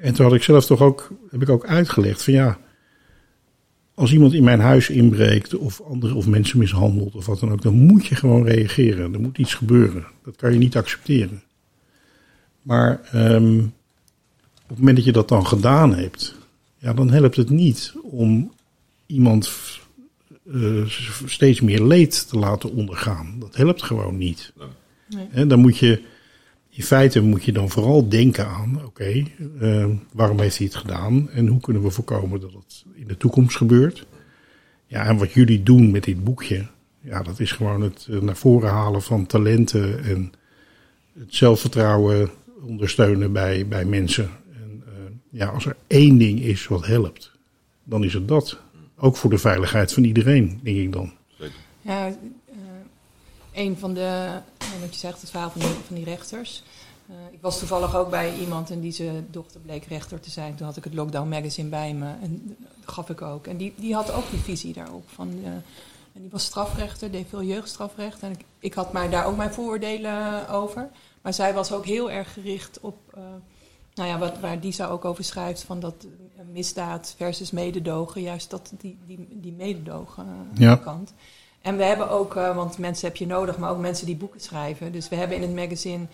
En 0.00 0.14
toen 0.14 0.24
had 0.24 0.34
ik 0.34 0.42
zelf 0.42 0.66
toch 0.66 0.80
ook, 0.80 1.10
heb 1.30 1.42
ik 1.42 1.48
ook 1.48 1.66
uitgelegd 1.66 2.22
van 2.22 2.32
ja, 2.32 2.58
als 3.94 4.12
iemand 4.12 4.32
in 4.34 4.44
mijn 4.44 4.60
huis 4.60 4.90
inbreekt 4.90 5.56
of 5.56 5.80
andere 5.80 6.14
of 6.14 6.26
mensen 6.26 6.58
mishandelt 6.58 7.14
of 7.14 7.26
wat 7.26 7.40
dan 7.40 7.52
ook, 7.52 7.62
dan 7.62 7.74
moet 7.74 8.06
je 8.06 8.14
gewoon 8.14 8.44
reageren. 8.44 9.12
Er 9.12 9.20
moet 9.20 9.38
iets 9.38 9.54
gebeuren. 9.54 10.06
Dat 10.24 10.36
kan 10.36 10.52
je 10.52 10.58
niet 10.58 10.76
accepteren. 10.76 11.42
Maar 12.62 13.00
ehm, 13.12 13.58
op 14.62 14.68
het 14.68 14.78
moment 14.78 14.96
dat 14.96 15.04
je 15.04 15.12
dat 15.12 15.28
dan 15.28 15.46
gedaan 15.46 15.94
hebt, 15.94 16.34
ja, 16.78 16.92
dan 16.92 17.10
helpt 17.10 17.36
het 17.36 17.50
niet 17.50 17.92
om 18.02 18.52
iemand 19.06 19.48
eh, 20.52 20.86
steeds 21.24 21.60
meer 21.60 21.82
leed 21.82 22.28
te 22.28 22.38
laten 22.38 22.72
ondergaan. 22.72 23.36
Dat 23.38 23.56
helpt 23.56 23.82
gewoon 23.82 24.16
niet. 24.16 24.52
Nee. 25.08 25.26
Hè, 25.30 25.46
dan 25.46 25.58
moet 25.58 25.78
je, 25.78 26.02
in 26.70 26.82
feite 26.82 27.20
moet 27.20 27.44
je 27.44 27.52
dan 27.52 27.70
vooral 27.70 28.08
denken 28.08 28.46
aan, 28.46 28.84
oké, 28.84 29.24
eh, 29.60 29.86
waarom 30.12 30.40
heeft 30.40 30.56
hij 30.58 30.66
het 30.66 30.76
gedaan 30.76 31.30
en 31.30 31.46
hoe 31.46 31.60
kunnen 31.60 31.82
we 31.82 31.90
voorkomen 31.90 32.40
dat 32.40 32.52
het 32.52 32.84
in 32.94 33.06
de 33.06 33.16
toekomst 33.16 33.56
gebeurt. 33.56 34.06
Ja, 34.86 35.04
en 35.04 35.16
wat 35.16 35.32
jullie 35.32 35.62
doen 35.62 35.90
met 35.90 36.04
dit 36.04 36.24
boekje, 36.24 36.66
ja, 37.00 37.22
dat 37.22 37.40
is 37.40 37.52
gewoon 37.52 37.80
het 37.80 38.06
eh, 38.10 38.20
naar 38.20 38.36
voren 38.36 38.70
halen 38.70 39.02
van 39.02 39.26
talenten 39.26 40.04
en 40.04 40.32
het 41.18 41.34
zelfvertrouwen 41.34 42.30
ondersteunen 42.62 43.32
bij, 43.32 43.66
bij 43.66 43.84
mensen. 43.84 44.30
En 44.52 44.82
eh, 44.86 44.92
ja, 45.30 45.46
als 45.46 45.66
er 45.66 45.76
één 45.86 46.18
ding 46.18 46.40
is 46.40 46.66
wat 46.66 46.86
helpt, 46.86 47.32
dan 47.84 48.04
is 48.04 48.14
het 48.14 48.28
dat. 48.28 48.60
Ook 49.00 49.16
voor 49.16 49.30
de 49.30 49.38
veiligheid 49.38 49.92
van 49.92 50.04
iedereen, 50.04 50.60
denk 50.62 50.76
ik 50.76 50.92
dan. 50.92 51.12
Ja, 51.82 52.06
eh, 52.06 52.14
een 53.52 53.76
van 53.76 53.94
de, 53.94 54.40
wat 54.80 54.92
je 54.94 54.98
zegt, 54.98 55.20
het 55.20 55.30
verhaal 55.30 55.50
van 55.50 55.60
die, 55.60 55.70
van 55.70 55.96
die 55.96 56.04
rechters. 56.04 56.62
Eh, 57.08 57.14
ik 57.32 57.38
was 57.40 57.58
toevallig 57.58 57.96
ook 57.96 58.10
bij 58.10 58.34
iemand 58.34 58.70
en 58.70 58.80
die 58.80 58.92
zijn 58.92 59.26
dochter 59.30 59.60
bleek 59.60 59.84
rechter 59.84 60.20
te 60.20 60.30
zijn. 60.30 60.54
Toen 60.54 60.66
had 60.66 60.76
ik 60.76 60.84
het 60.84 60.94
Lockdown 60.94 61.28
Magazine 61.28 61.68
bij 61.68 61.94
me 61.94 62.12
en 62.22 62.56
dat 62.58 62.94
gaf 62.94 63.10
ik 63.10 63.22
ook. 63.22 63.46
En 63.46 63.56
die, 63.56 63.74
die 63.76 63.94
had 63.94 64.12
ook 64.12 64.30
die 64.30 64.38
visie 64.38 64.72
daarop. 64.72 65.04
Van, 65.14 65.28
eh, 65.44 65.50
en 66.12 66.20
die 66.20 66.30
was 66.30 66.44
strafrechter, 66.44 67.10
deed 67.10 67.26
veel 67.28 67.42
jeugdstrafrecht. 67.42 68.22
En 68.22 68.30
ik, 68.30 68.44
ik 68.58 68.74
had 68.74 68.92
mij 68.92 69.08
daar 69.08 69.26
ook 69.26 69.36
mijn 69.36 69.52
vooroordelen 69.52 70.48
over. 70.48 70.88
Maar 71.22 71.34
zij 71.34 71.54
was 71.54 71.72
ook 71.72 71.86
heel 71.86 72.10
erg 72.10 72.32
gericht 72.32 72.80
op, 72.80 72.98
eh, 73.14 73.22
nou 73.98 74.08
ja, 74.10 74.18
wat, 74.18 74.40
waar 74.40 74.60
Disa 74.60 74.86
ook 74.86 75.04
over 75.04 75.24
schrijft, 75.24 75.62
van 75.62 75.80
dat 75.80 75.94
eh, 76.36 76.42
misdaad 76.52 77.14
versus 77.16 77.50
mededogen. 77.50 78.22
Juist 78.22 78.50
dat, 78.50 78.72
die, 78.78 78.98
die, 79.06 79.28
die 79.30 79.52
mededogen 79.52 80.26
Ja. 80.54 80.76
kant. 80.76 81.12
En 81.62 81.76
we 81.76 81.84
hebben 81.84 82.10
ook, 82.10 82.36
eh, 82.36 82.54
want 82.56 82.78
mensen 82.78 83.08
heb 83.08 83.16
je 83.16 83.26
nodig, 83.26 83.58
maar 83.58 83.70
ook 83.70 83.78
mensen 83.78 84.06
die 84.06 84.16
boeken 84.16 84.40
schrijven. 84.40 84.92
Dus 84.92 85.08
we 85.08 85.16
hebben 85.16 85.36
in 85.36 85.42
het 85.42 85.54
magazine, 85.54 86.06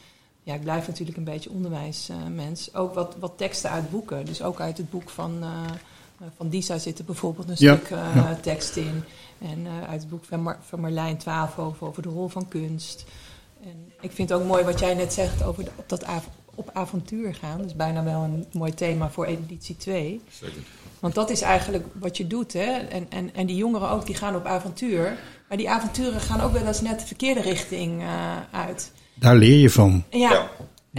ja, 0.42 0.54
ik 0.54 0.60
blijf 0.62 0.86
natuurlijk 0.86 1.16
een 1.16 1.24
beetje 1.24 1.50
onderwijsmens, 1.50 2.74
ook 2.74 2.94
wat, 2.94 3.16
wat 3.18 3.32
teksten 3.36 3.70
uit 3.70 3.90
boeken. 3.90 4.24
Dus 4.24 4.42
ook 4.42 4.60
uit 4.60 4.76
het 4.76 4.90
boek 4.90 5.10
van, 5.10 5.38
eh, 5.42 6.26
van 6.36 6.48
Disa 6.48 6.78
zit 6.78 6.98
er 6.98 7.04
bijvoorbeeld 7.04 7.48
een 7.48 7.54
Ja, 7.58 7.74
stuk 7.76 7.88
ja. 7.88 8.38
tekst 8.42 8.76
in. 8.76 9.04
En 9.38 9.66
uit 9.88 10.00
het 10.00 10.10
boek 10.10 10.24
van, 10.24 10.42
Mar 10.42 10.58
van 10.62 10.80
Marlijn 10.80 11.16
Twaalf 11.18 11.58
over, 11.58 11.86
over 11.86 12.02
de 12.02 12.08
rol 12.08 12.28
van 12.28 12.48
kunst. 12.48 13.04
En 13.64 13.92
ik 14.00 14.12
vind 14.12 14.28
het 14.28 14.38
ook 14.40 14.46
mooi 14.46 14.64
wat 14.64 14.78
jij 14.80 14.94
net 14.94 15.12
zegt 15.12 15.42
over 15.42 15.64
de- 15.64 15.70
op 15.76 15.88
dat 15.88 16.04
av- 16.06 16.28
op 16.54 16.70
avontuur 16.72 17.34
gaan. 17.34 17.58
Dat 17.58 17.66
is 17.66 17.76
bijna 17.76 18.04
wel 18.04 18.22
een 18.22 18.44
mooi 18.52 18.74
thema 18.74 19.10
voor 19.10 19.24
editie 19.24 19.76
2. 19.76 20.20
Zeker. 20.40 20.62
Want 21.00 21.14
dat 21.14 21.30
is 21.30 21.40
eigenlijk 21.40 21.84
wat 21.92 22.16
je 22.16 22.26
doet. 22.26 22.52
Hè? 22.52 22.72
En, 22.72 23.06
en, 23.08 23.34
en 23.34 23.46
die 23.46 23.56
jongeren 23.56 23.90
ook, 23.90 24.06
die 24.06 24.14
gaan 24.14 24.36
op 24.36 24.44
avontuur. 24.46 25.18
Maar 25.48 25.58
die 25.58 25.70
avonturen 25.70 26.20
gaan 26.20 26.40
ook 26.40 26.52
wel 26.52 26.66
eens 26.66 26.80
net 26.80 27.00
de 27.00 27.06
verkeerde 27.06 27.40
richting 27.40 28.02
eh, 28.02 28.08
uit. 28.50 28.92
Daar 29.14 29.36
leer 29.36 29.58
je 29.58 29.70
van. 29.70 30.04
En 30.08 30.18
ja, 30.18 30.30
Ja. 30.30 30.48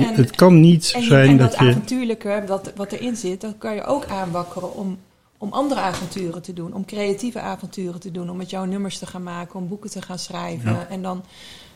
En- 0.05 0.13
het 0.15 0.35
kan 0.35 0.59
niet 0.59 0.91
en, 0.95 1.03
zijn 1.03 1.29
en 1.29 1.37
dat, 1.37 1.51
dat 1.51 1.59
je. 1.59 1.65
avontuurlijke, 1.69 2.43
dat, 2.47 2.71
wat 2.75 2.91
erin 2.91 3.15
zit, 3.15 3.41
dat 3.41 3.57
kan 3.57 3.75
je 3.75 3.83
ook 3.83 4.05
aanwakkeren 4.05 4.73
om, 4.73 4.97
om 5.37 5.51
andere 5.51 5.79
avonturen 5.79 6.41
te 6.41 6.53
doen. 6.53 6.73
Om 6.73 6.85
creatieve 6.85 7.39
avonturen 7.39 7.99
te 7.99 8.11
doen. 8.11 8.29
Om 8.29 8.37
met 8.37 8.49
jou 8.49 8.67
nummers 8.67 8.97
te 8.97 9.05
gaan 9.05 9.23
maken, 9.23 9.59
om 9.59 9.67
boeken 9.67 9.89
te 9.89 10.01
gaan 10.01 10.19
schrijven. 10.19 10.71
Ja. 10.71 10.87
En 10.89 11.01
dan, 11.01 11.23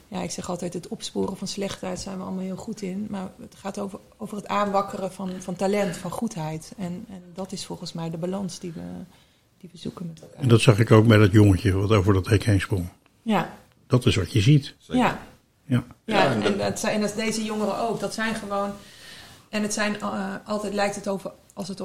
ja, 0.09 0.21
ik 0.21 0.31
zeg 0.31 0.49
altijd, 0.49 0.73
het 0.73 0.87
opsporen 0.87 1.37
van 1.37 1.47
slechtheid 1.47 1.99
zijn 1.99 2.17
we 2.17 2.23
allemaal 2.23 2.43
heel 2.43 2.55
goed 2.55 2.81
in. 2.81 3.07
Maar 3.09 3.31
het 3.41 3.55
gaat 3.55 3.79
over, 3.79 3.99
over 4.17 4.37
het 4.37 4.47
aanwakkeren 4.47 5.11
van, 5.11 5.31
van 5.39 5.55
talent, 5.55 5.97
van 5.97 6.11
goedheid. 6.11 6.73
En, 6.77 7.05
en 7.09 7.23
dat 7.33 7.51
is 7.51 7.65
volgens 7.65 7.93
mij 7.93 8.09
de 8.09 8.17
balans 8.17 8.59
die 8.59 8.71
we, 8.71 8.81
die 9.57 9.69
we 9.71 9.77
zoeken 9.77 10.07
met 10.07 10.21
elkaar. 10.21 10.41
En 10.41 10.47
dat 10.47 10.61
zag 10.61 10.79
ik 10.79 10.91
ook 10.91 11.07
bij 11.07 11.17
dat 11.17 11.31
jongetje 11.31 11.71
wat 11.71 11.91
over 11.91 12.13
dat 12.13 12.27
hek 12.27 12.43
heen 12.43 12.61
sprong. 12.61 12.89
Ja, 13.21 13.53
Dat 13.87 14.05
is 14.05 14.15
wat 14.15 14.31
je 14.31 14.41
ziet. 14.41 14.75
Zeker. 14.77 15.01
ja. 15.03 15.19
Ja. 15.65 15.83
Ja, 16.05 16.33
en, 16.33 16.57
dat- 16.57 16.79
zijn, 16.79 16.93
en 16.95 17.01
dat 17.01 17.09
is 17.09 17.15
deze 17.15 17.43
jongeren 17.43 17.77
ook. 17.79 17.99
Dat 17.99 18.13
zijn 18.13 18.35
gewoon. 18.35 18.71
En 19.49 19.61
het 19.61 19.73
zijn 19.73 19.99
eh, 19.99 20.35
altijd 20.45 20.73
lijkt 20.73 20.95
het 20.95 21.07
over 21.07 21.31
als 21.53 21.67
het 21.67 21.81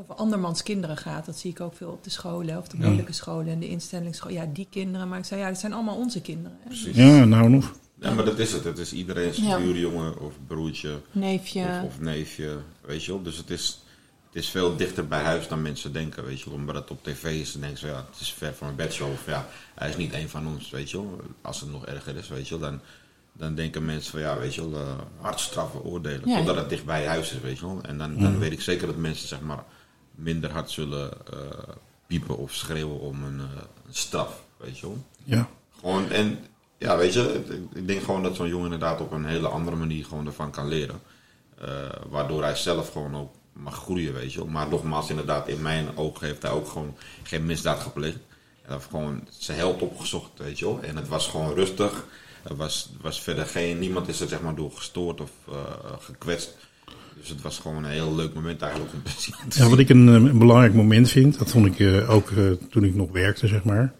over, 0.00 0.14
andermans 0.14 0.62
kinderen 0.62 0.96
gaat. 0.96 1.26
Dat 1.26 1.38
zie 1.38 1.50
ik 1.50 1.60
ook 1.60 1.74
veel 1.74 1.90
op 1.90 2.04
de 2.04 2.10
scholen, 2.10 2.58
of 2.58 2.68
de 2.68 2.76
Ja. 2.78 2.84
moeilijke 2.84 3.12
scholen 3.12 3.48
en 3.48 3.58
de 3.60 3.68
instellingsscholen. 3.68 4.34
Ja, 4.36 4.46
die 4.52 4.66
kinderen. 4.70 5.08
Maar 5.08 5.18
ik 5.18 5.24
zei, 5.24 5.40
ja, 5.40 5.48
dat 5.48 5.58
zijn 5.58 5.72
allemaal 5.72 5.96
onze 5.96 6.20
kinderen. 6.20 6.58
Hè? 6.60 6.66
Precies. 6.68 6.96
ja, 6.96 7.24
nou 7.24 7.48
nog. 7.50 7.72
Ja, 8.00 8.14
maar 8.14 8.24
dat 8.24 8.38
is 8.38 8.52
het. 8.52 8.64
Het 8.64 8.78
is 8.78 8.92
iedereen's 8.92 9.36
Ja. 9.36 9.58
buurjongen 9.58 10.20
of 10.20 10.34
broertje 10.46 11.00
Neefje. 11.12 11.64
of, 11.82 11.82
of 11.86 12.00
neefje, 12.00 12.56
weet 12.80 13.04
je 13.04 13.12
wel. 13.12 13.22
Dus 13.22 13.36
het 13.36 13.50
is, 13.50 13.82
het 14.26 14.34
is 14.42 14.48
veel 14.50 14.76
dichter 14.76 15.08
bij 15.08 15.22
huis 15.22 15.48
dan 15.48 15.62
mensen 15.62 15.92
denken, 15.92 16.24
weet 16.24 16.40
je 16.40 16.50
wel. 16.50 16.58
Omdat 16.58 16.74
het 16.74 16.90
op 16.90 17.02
tv 17.04 17.24
is, 17.40 17.52
dan 17.52 17.60
denken 17.60 17.78
ze, 17.78 17.86
ja, 17.86 18.04
het 18.10 18.20
is 18.20 18.32
ver 18.32 18.54
van 18.54 18.66
mijn 18.66 18.78
bedshow. 18.78 19.12
Of 19.12 19.26
ja, 19.26 19.46
hij 19.74 19.88
is 19.88 19.96
niet 19.96 20.12
een 20.12 20.28
van 20.28 20.46
ons, 20.46 20.70
weet 20.70 20.90
je 20.90 20.96
wel. 20.96 21.20
Als 21.42 21.60
het 21.60 21.70
nog 21.70 21.86
erger 21.86 22.16
is, 22.16 22.28
weet 22.28 22.48
je 22.48 22.58
wel, 22.58 22.70
dan, 22.70 22.80
dan 23.32 23.54
denken 23.54 23.84
mensen 23.84 24.10
van, 24.10 24.20
ja, 24.20 24.38
weet 24.38 24.54
je 24.54 24.70
wel, 24.70 24.86
hardstraffen, 25.20 25.84
oordelen. 25.84 26.28
Ja. 26.28 26.36
Totdat 26.36 26.56
het 26.56 26.68
dicht 26.68 26.84
bij 26.84 27.06
huis 27.06 27.32
is, 27.32 27.40
weet 27.40 27.58
je 27.58 27.66
wel. 27.66 27.78
En 27.82 27.98
dan, 27.98 28.18
dan 28.18 28.38
weet 28.38 28.52
ik 28.52 28.60
zeker 28.60 28.86
dat 28.86 28.96
mensen, 28.96 29.28
zeg 29.28 29.40
maar, 29.40 29.64
minder 30.22 30.50
hard 30.50 30.70
zullen 30.70 31.10
eh, 31.32 31.38
piepen 32.06 32.36
of 32.36 32.54
schreeuwen 32.54 33.00
om 33.00 33.24
een, 33.24 33.40
eh, 33.40 33.62
een 33.86 33.94
straf, 33.94 34.42
weet 34.56 34.78
je 34.78 34.86
wel. 34.86 35.04
Ja. 35.24 35.48
Gewoon, 35.78 36.10
en 36.10 36.38
ja, 36.78 36.96
weet 36.96 37.12
je, 37.12 37.44
ik- 37.74 37.86
denk 37.86 38.02
gewoon 38.02 38.22
dat 38.22 38.36
zo'n 38.36 38.48
jongen 38.48 38.64
inderdaad 38.64 39.00
op 39.00 39.12
een 39.12 39.24
hele 39.24 39.48
andere 39.48 39.76
manier 39.76 40.04
gewoon 40.04 40.26
ervan 40.26 40.50
kan 40.50 40.68
leren. 40.68 41.00
Eh, 41.58 41.68
waardoor 42.08 42.42
hij 42.42 42.56
zelf 42.56 42.92
gewoon 42.92 43.16
ook 43.16 43.32
mag 43.52 43.74
groeien, 43.74 44.12
weet 44.14 44.32
je. 44.32 44.44
Maar 44.44 44.68
nogmaals, 44.68 45.10
inderdaad, 45.10 45.48
in 45.48 45.62
mijn 45.62 45.96
ogen 45.96 46.26
heeft 46.26 46.42
hij 46.42 46.50
ook 46.50 46.68
gewoon 46.68 46.96
geen 47.22 47.46
misdaad 47.46 47.80
gepleegd. 47.80 48.18
Hij 48.62 48.74
heeft 48.74 48.90
gewoon 48.90 49.26
zijn 49.30 49.58
held 49.58 49.82
opgezocht, 49.82 50.30
weet 50.38 50.58
je 50.58 50.64
wel. 50.64 50.80
En 50.82 50.96
het 50.96 51.08
was 51.08 51.26
gewoon 51.28 51.54
rustig. 51.54 52.04
Er 52.42 52.56
was, 52.56 52.90
was 53.00 53.20
verder 53.22 53.46
geen, 53.46 53.78
niemand 53.78 54.08
is 54.08 54.20
er 54.20 54.28
zeg 54.28 54.40
maar 54.40 54.54
door 54.54 54.72
gestoord 54.72 55.20
of 55.20 55.30
eh, 55.48 55.54
gekwetst. 56.00 56.56
Dus 57.20 57.28
het 57.28 57.42
was 57.42 57.58
gewoon 57.58 57.84
een 57.84 57.90
heel 57.90 58.14
leuk 58.14 58.34
moment 58.34 58.62
eigenlijk 58.62 58.92
om 58.92 59.02
te 59.02 59.10
zien. 59.20 59.34
Ja, 59.48 59.68
wat 59.68 59.78
ik 59.78 59.88
een, 59.88 60.08
eh, 60.08 60.14
een 60.14 60.38
belangrijk 60.38 60.74
moment 60.74 61.10
vind, 61.10 61.38
dat 61.38 61.50
vond 61.50 61.66
ik 61.66 61.78
eh, 61.78 62.10
ook 62.10 62.30
eh, 62.30 62.50
toen 62.70 62.84
ik 62.84 62.94
nog 62.94 63.10
werkte, 63.10 63.46
zeg 63.46 63.64
maar. 63.64 63.92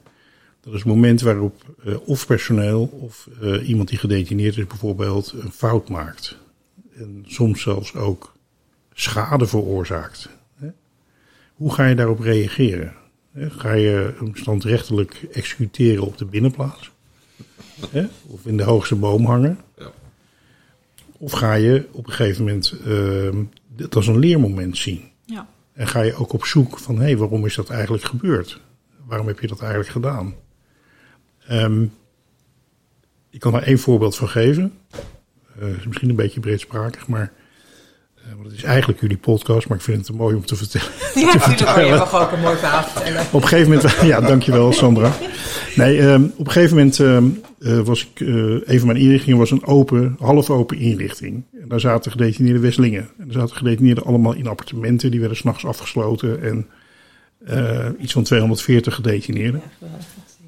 Dat 0.60 0.72
is 0.72 0.78
het 0.78 0.88
moment 0.88 1.20
waarop 1.20 1.64
of 2.04 2.26
personeel 2.26 2.86
of 2.86 3.28
iemand 3.64 3.88
die 3.88 3.98
gedetineerd 3.98 4.56
is 4.56 4.66
bijvoorbeeld 4.66 5.34
een 5.40 5.52
fout 5.52 5.88
maakt. 5.88 6.36
En 6.96 7.24
soms 7.26 7.62
zelfs 7.62 7.94
ook 7.94 8.32
schade 8.92 9.46
veroorzaakt. 9.46 10.28
Hè? 10.54 10.68
hoe 11.54 11.72
ga 11.72 11.86
je 11.86 11.94
daarop 11.94 12.20
reageren? 12.20 12.94
Hè, 13.32 13.50
Ga 13.50 13.72
je 13.72 14.14
hem 14.18 14.36
standrechtelijk 14.36 15.26
executeren 15.32 16.06
op 16.06 16.18
de 16.18 16.24
binnenplaats? 16.24 16.90
Hè? 17.90 18.06
Of 18.26 18.46
in 18.46 18.56
de 18.56 18.62
hoogste 18.62 18.94
boom 18.94 19.24
hangen? 19.26 19.58
Ja. 19.78 19.90
Of 21.20 21.32
ga 21.32 21.54
je 21.54 21.88
op 21.92 22.06
een 22.06 22.12
gegeven 22.12 22.44
moment 22.44 22.74
ehm, 22.86 23.42
dit 23.76 23.96
als 23.96 24.06
een 24.06 24.18
leermoment 24.18 24.78
zien? 24.78 25.02
Ja. 25.24 25.48
En 25.72 25.86
ga 25.86 26.00
je 26.00 26.14
ook 26.14 26.32
op 26.32 26.44
zoek 26.44 26.78
van, 26.78 27.00
hé, 27.00 27.16
waarom 27.16 27.46
is 27.46 27.54
dat 27.54 27.70
eigenlijk 27.70 28.04
gebeurd? 28.04 28.60
Waarom 29.04 29.26
heb 29.26 29.40
je 29.40 29.46
dat 29.46 29.60
eigenlijk 29.60 29.90
gedaan? 29.90 30.34
Ehm, 31.46 31.86
ik 33.30 33.40
kan 33.40 33.52
daar 33.52 33.62
één 33.62 33.78
voorbeeld 33.78 34.16
van 34.16 34.28
geven. 34.28 34.72
Eh, 35.58 35.76
is 35.76 35.86
misschien 35.86 36.08
een 36.08 36.16
beetje 36.16 36.40
breedsprakig, 36.40 37.08
maar 37.08 37.32
want 38.36 38.46
het 38.46 38.56
is 38.56 38.62
eigenlijk 38.62 39.00
jullie 39.00 39.16
podcast, 39.16 39.68
maar 39.68 39.76
ik 39.76 39.82
vind 39.82 39.96
het 39.96 40.06
te 40.06 40.12
mooi 40.12 40.36
om 40.36 40.44
te 40.44 40.56
vertellen. 40.56 40.88
Ja, 41.14 41.34
natuurlijk. 41.34 41.60
Maar 41.60 41.84
je 41.84 41.94
mag 41.94 42.22
ook 42.22 42.32
een 42.32 42.40
mooi 42.40 42.56
verhaal 42.56 42.82
vertellen. 42.82 43.20
Op 43.20 43.42
een 43.42 43.48
gegeven 43.48 43.72
moment, 43.72 43.96
ja, 44.12 44.20
dankjewel 44.20 44.72
Sandra. 44.72 45.12
Nee, 45.76 46.00
ehm, 46.00 46.24
op 46.36 46.46
een 46.46 46.52
gegeven 46.52 46.76
moment 46.76 47.00
ehm, 47.00 47.24
eh, 47.60 47.80
was 47.80 48.02
ik, 48.12 48.20
eh, 48.20 48.28
een 48.72 48.78
van 48.78 48.86
mijn 48.86 49.00
inrichtingen 49.00 49.38
was 49.38 49.50
een 49.50 49.66
open, 49.66 50.16
half 50.18 50.50
open 50.50 50.78
inrichting. 50.78 51.44
En 51.60 51.68
daar 51.68 51.80
zaten 51.80 52.10
gedetineerde 52.10 52.58
Westelingen. 52.58 53.08
En 53.18 53.26
er 53.26 53.32
zaten 53.32 53.56
gedetineerden 53.56 54.04
allemaal 54.04 54.32
in 54.32 54.46
appartementen, 54.46 55.10
die 55.10 55.20
werden 55.20 55.38
s'nachts 55.38 55.66
afgesloten. 55.66 56.42
En 56.42 56.66
eh, 57.46 57.86
iets 57.98 58.12
van 58.12 58.22
240 58.22 58.94
gedetineerden. 58.94 59.62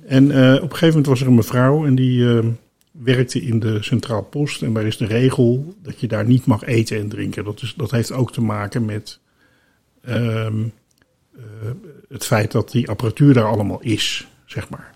En 0.07 0.31
eh, 0.31 0.55
op 0.55 0.63
een 0.63 0.77
gegeven 0.77 0.89
moment 0.89 1.07
was 1.07 1.21
er 1.21 1.27
een 1.27 1.35
mevrouw 1.35 1.87
en 1.87 1.95
die 1.95 2.29
ehm, 2.29 2.47
werkte 2.93 3.43
in 3.43 3.61
de 3.61 3.83
Centraal 3.83 4.23
Post. 4.23 4.63
En 4.63 4.73
daar 4.73 4.87
is 4.87 4.97
de 4.97 5.07
regel 5.07 5.75
dat 5.83 6.01
je 6.01 6.07
daar 6.07 6.27
niet 6.27 6.47
mag 6.47 6.65
eten 6.65 6.99
en 6.99 7.09
drinken. 7.09 7.45
Dat, 7.45 7.63
is, 7.63 7.75
dat 7.77 7.91
heeft 7.91 8.13
ook 8.13 8.33
te 8.33 8.41
maken 8.41 8.85
met 8.85 9.21
ehm, 10.03 10.63
eh, 11.37 11.43
het 12.09 12.25
feit 12.25 12.53
dat 12.53 12.71
die 12.71 12.89
apparatuur 12.89 13.35
daar 13.35 13.49
allemaal 13.49 13.81
is, 13.81 14.29
zeg 14.47 14.69
maar. 14.69 14.95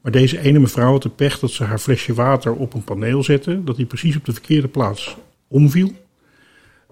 Maar 0.00 0.12
deze 0.12 0.40
ene 0.40 0.58
mevrouw 0.58 0.90
had 0.90 1.02
de 1.02 1.08
pech 1.08 1.38
dat 1.38 1.50
ze 1.50 1.64
haar 1.64 1.78
flesje 1.78 2.14
water 2.14 2.52
op 2.52 2.74
een 2.74 2.84
paneel 2.84 3.22
zette. 3.22 3.64
Dat 3.64 3.76
die 3.76 3.86
precies 3.86 4.16
op 4.16 4.24
de 4.24 4.32
verkeerde 4.32 4.68
plaats 4.68 5.16
omviel. 5.48 5.92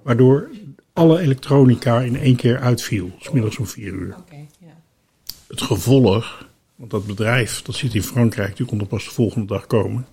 Waardoor 0.02 0.50
alle 0.92 1.20
elektronica 1.20 2.00
in 2.00 2.16
één 2.16 2.36
keer 2.36 2.58
uitviel. 2.58 3.10
S 3.18 3.30
middags 3.30 3.58
om 3.58 3.66
vier 3.66 3.92
uur. 3.92 4.14
Oké, 4.18 4.46
ja. 4.58 4.82
Het 5.46 5.62
gevolg, 5.62 6.48
want 6.74 6.90
dat 6.90 7.06
bedrijf 7.06 7.62
dat 7.62 7.74
zit 7.74 7.94
in 7.94 8.02
Frankrijk, 8.02 8.56
die 8.56 8.66
kon 8.66 8.80
er 8.80 8.86
pas 8.86 9.04
de 9.04 9.10
volgende 9.10 9.46
dag 9.46 9.66
komen, 9.66 10.06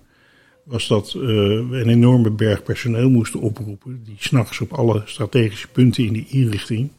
was 0.64 0.88
dat 0.88 1.06
eh, 1.06 1.22
we 1.22 1.68
een 1.70 1.88
enorme 1.88 2.30
berg 2.30 2.62
personeel 2.62 3.10
moesten 3.10 3.40
oproepen, 3.40 4.00
die 4.04 4.16
s'nachts 4.18 4.60
op 4.60 4.72
alle 4.72 5.02
strategische 5.04 5.68
punten 5.68 6.04
in 6.04 6.12
die 6.12 6.26
inrichting 6.28 6.90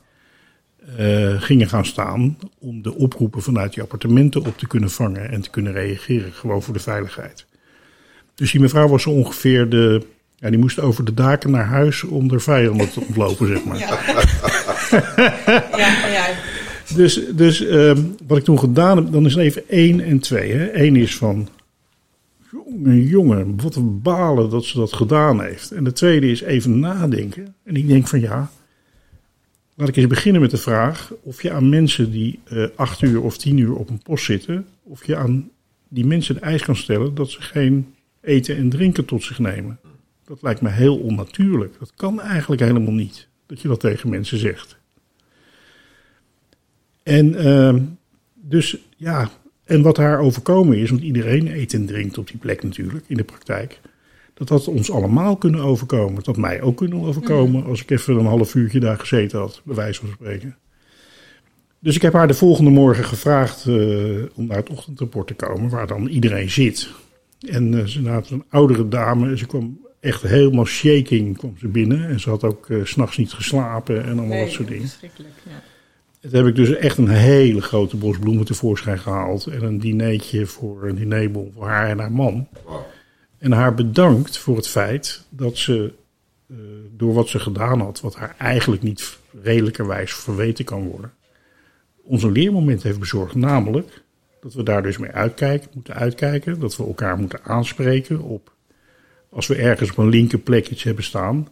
eh, 0.97 1.41
gingen 1.41 1.69
gaan 1.69 1.85
staan 1.85 2.37
om 2.59 2.81
de 2.81 2.95
oproepen 2.95 3.41
vanuit 3.41 3.73
die 3.73 3.83
appartementen 3.83 4.45
op 4.45 4.57
te 4.57 4.67
kunnen 4.67 4.89
vangen 4.89 5.29
en 5.29 5.41
te 5.41 5.49
kunnen 5.49 5.73
reageren, 5.73 6.31
gewoon 6.31 6.63
voor 6.63 6.73
de 6.73 6.79
veiligheid. 6.79 7.45
Dus 8.35 8.51
die 8.51 8.61
mevrouw 8.61 8.87
was 8.87 9.01
zo 9.01 9.09
ongeveer 9.09 9.69
de, 9.69 10.05
ja, 10.35 10.49
die 10.49 10.59
moest 10.59 10.79
over 10.79 11.05
de 11.05 11.13
daken 11.13 11.51
naar 11.51 11.65
huis 11.65 12.03
om 12.03 12.27
de 12.27 12.39
vijanden 12.39 12.89
te 12.89 12.99
ontlopen, 12.99 13.47
zeg 13.47 13.63
maar. 13.63 13.77
Ja, 15.77 16.07
ja. 16.07 16.25
Dus, 16.95 17.21
dus 17.35 17.65
ehm, 17.65 18.01
wat 18.27 18.37
ik 18.37 18.43
toen 18.43 18.59
gedaan 18.59 18.97
heb, 18.97 19.11
dan 19.11 19.25
is 19.25 19.33
het 19.33 19.43
even 19.43 19.69
één 19.69 19.99
en 19.99 20.19
twee. 20.19 20.51
Hè. 20.51 20.83
Eén 20.83 20.95
is 20.95 21.15
van, 21.15 21.49
jongen, 22.73 23.03
jongen, 23.03 23.61
wat 23.61 23.75
een 23.75 24.01
balen 24.01 24.49
dat 24.49 24.65
ze 24.65 24.77
dat 24.77 24.93
gedaan 24.93 25.41
heeft. 25.41 25.71
En 25.71 25.83
de 25.83 25.91
tweede 25.91 26.31
is 26.31 26.41
even 26.41 26.79
nadenken. 26.79 27.55
En 27.63 27.75
ik 27.75 27.87
denk 27.87 28.07
van 28.07 28.19
ja, 28.19 28.51
laat 29.75 29.87
ik 29.87 29.95
eens 29.95 30.07
beginnen 30.07 30.41
met 30.41 30.51
de 30.51 30.57
vraag 30.57 31.13
of 31.21 31.41
je 31.41 31.51
aan 31.51 31.69
mensen 31.69 32.11
die 32.11 32.39
eh, 32.43 32.65
acht 32.75 33.01
uur 33.01 33.21
of 33.21 33.37
tien 33.37 33.57
uur 33.57 33.75
op 33.75 33.89
een 33.89 34.01
post 34.03 34.25
zitten, 34.25 34.67
of 34.83 35.05
je 35.05 35.15
aan 35.15 35.49
die 35.87 36.05
mensen 36.05 36.35
de 36.35 36.41
eis 36.41 36.63
kan 36.63 36.75
stellen 36.75 37.15
dat 37.15 37.29
ze 37.29 37.41
geen 37.41 37.93
eten 38.21 38.57
en 38.57 38.69
drinken 38.69 39.05
tot 39.05 39.23
zich 39.23 39.39
nemen. 39.39 39.79
Dat 40.25 40.41
lijkt 40.41 40.61
me 40.61 40.69
heel 40.69 40.97
onnatuurlijk. 40.97 41.75
Dat 41.79 41.93
kan 41.95 42.21
eigenlijk 42.21 42.61
helemaal 42.61 42.93
niet, 42.93 43.27
dat 43.45 43.61
je 43.61 43.67
dat 43.67 43.79
tegen 43.79 44.09
mensen 44.09 44.37
zegt. 44.37 44.77
En 47.03 47.35
ehm, 47.35 47.81
dus 48.33 48.77
ja, 48.97 49.29
en 49.63 49.81
wat 49.81 49.97
haar 49.97 50.19
overkomen 50.19 50.77
is, 50.77 50.89
want 50.89 51.01
iedereen 51.01 51.47
eet 51.47 51.73
en 51.73 51.85
drinkt 51.85 52.17
op 52.17 52.27
die 52.27 52.37
plek 52.37 52.63
natuurlijk 52.63 53.05
in 53.07 53.17
de 53.17 53.23
praktijk. 53.23 53.79
Dat 54.33 54.49
had 54.49 54.67
ons 54.67 54.91
allemaal 54.91 55.35
kunnen 55.37 55.61
overkomen. 55.61 56.15
Dat 56.15 56.25
had 56.25 56.37
mij 56.37 56.61
ook 56.61 56.77
kunnen 56.77 57.01
overkomen 57.01 57.65
als 57.65 57.81
ik 57.81 57.91
even 57.91 58.15
een 58.15 58.25
half 58.25 58.55
uurtje 58.55 58.79
daar 58.79 58.99
gezeten 58.99 59.39
had, 59.39 59.61
bij 59.63 59.75
wijze 59.75 59.99
van 59.99 60.09
spreken. 60.09 60.55
Dus 61.79 61.95
ik 61.95 62.01
heb 62.01 62.13
haar 62.13 62.27
de 62.27 62.33
volgende 62.33 62.69
morgen 62.69 63.03
gevraagd 63.03 63.65
eh, 63.65 63.75
om 64.33 64.47
naar 64.47 64.57
het 64.57 64.69
ochtendrapport 64.69 65.27
te 65.27 65.33
komen, 65.33 65.69
waar 65.69 65.87
dan 65.87 66.07
iedereen 66.07 66.49
zit. 66.49 66.89
En 67.47 67.79
eh, 67.79 67.85
ze 67.85 68.09
had 68.09 68.29
een 68.29 68.43
oudere 68.49 68.87
dame, 68.87 69.29
en 69.29 69.37
ze 69.37 69.45
kwam 69.45 69.79
echt 69.99 70.21
helemaal 70.21 70.65
shaking 70.65 71.37
kwam 71.37 71.55
ze 71.57 71.67
binnen. 71.67 72.07
En 72.07 72.19
ze 72.19 72.29
had 72.29 72.43
ook 72.43 72.69
eh, 72.69 72.77
s 72.83 72.89
s'nachts 72.89 73.17
niet 73.17 73.33
geslapen 73.33 74.03
en 74.03 74.19
allemaal 74.19 74.39
dat 74.39 74.51
soort 74.51 74.67
dingen. 74.67 74.87
Verschrikkelijk, 74.87 75.33
ja. 75.43 75.63
Het 76.23 76.31
heb 76.31 76.45
ik 76.45 76.55
dus 76.55 76.69
echt 76.75 76.97
een 76.97 77.09
hele 77.09 77.61
grote 77.61 77.97
bos 77.97 78.17
bloemen 78.17 78.45
tevoorschijn 78.45 78.99
gehaald. 78.99 79.47
En 79.47 79.63
een 79.63 79.79
dineetje 79.79 80.45
voor 80.45 80.87
een 80.87 80.95
dinerbon 80.95 81.51
voor 81.55 81.67
haar 81.67 81.89
en 81.89 81.99
haar 81.99 82.11
man. 82.11 82.47
En 83.37 83.51
haar 83.51 83.73
bedankt 83.73 84.37
voor 84.37 84.55
het 84.55 84.67
feit 84.67 85.25
dat 85.29 85.57
ze 85.57 85.93
eh, 86.49 86.57
door 86.91 87.13
wat 87.13 87.29
ze 87.29 87.39
gedaan 87.39 87.79
had, 87.79 88.01
wat 88.01 88.15
haar 88.15 88.35
eigenlijk 88.37 88.81
niet 88.81 89.17
redelijkerwijs 89.41 90.13
verweten 90.13 90.65
kan 90.65 90.87
worden, 90.87 91.13
ons 92.03 92.23
een 92.23 92.31
leermoment 92.31 92.83
heeft 92.83 92.99
bezorgd. 92.99 93.35
Namelijk 93.35 94.01
dat 94.41 94.53
we 94.53 94.63
daar 94.63 94.83
dus 94.83 94.97
mee 94.97 95.11
uitkijken, 95.11 95.69
moeten 95.73 95.93
uitkijken. 95.93 96.59
Dat 96.59 96.77
we 96.77 96.85
elkaar 96.85 97.17
moeten 97.17 97.43
aanspreken 97.43 98.21
op 98.21 98.51
als 99.29 99.47
we 99.47 99.55
ergens 99.55 99.91
op 99.91 99.97
een 99.97 100.09
linker 100.09 100.39
plek 100.39 100.69
iets 100.69 100.83
hebben 100.83 101.03
staan. 101.03 101.47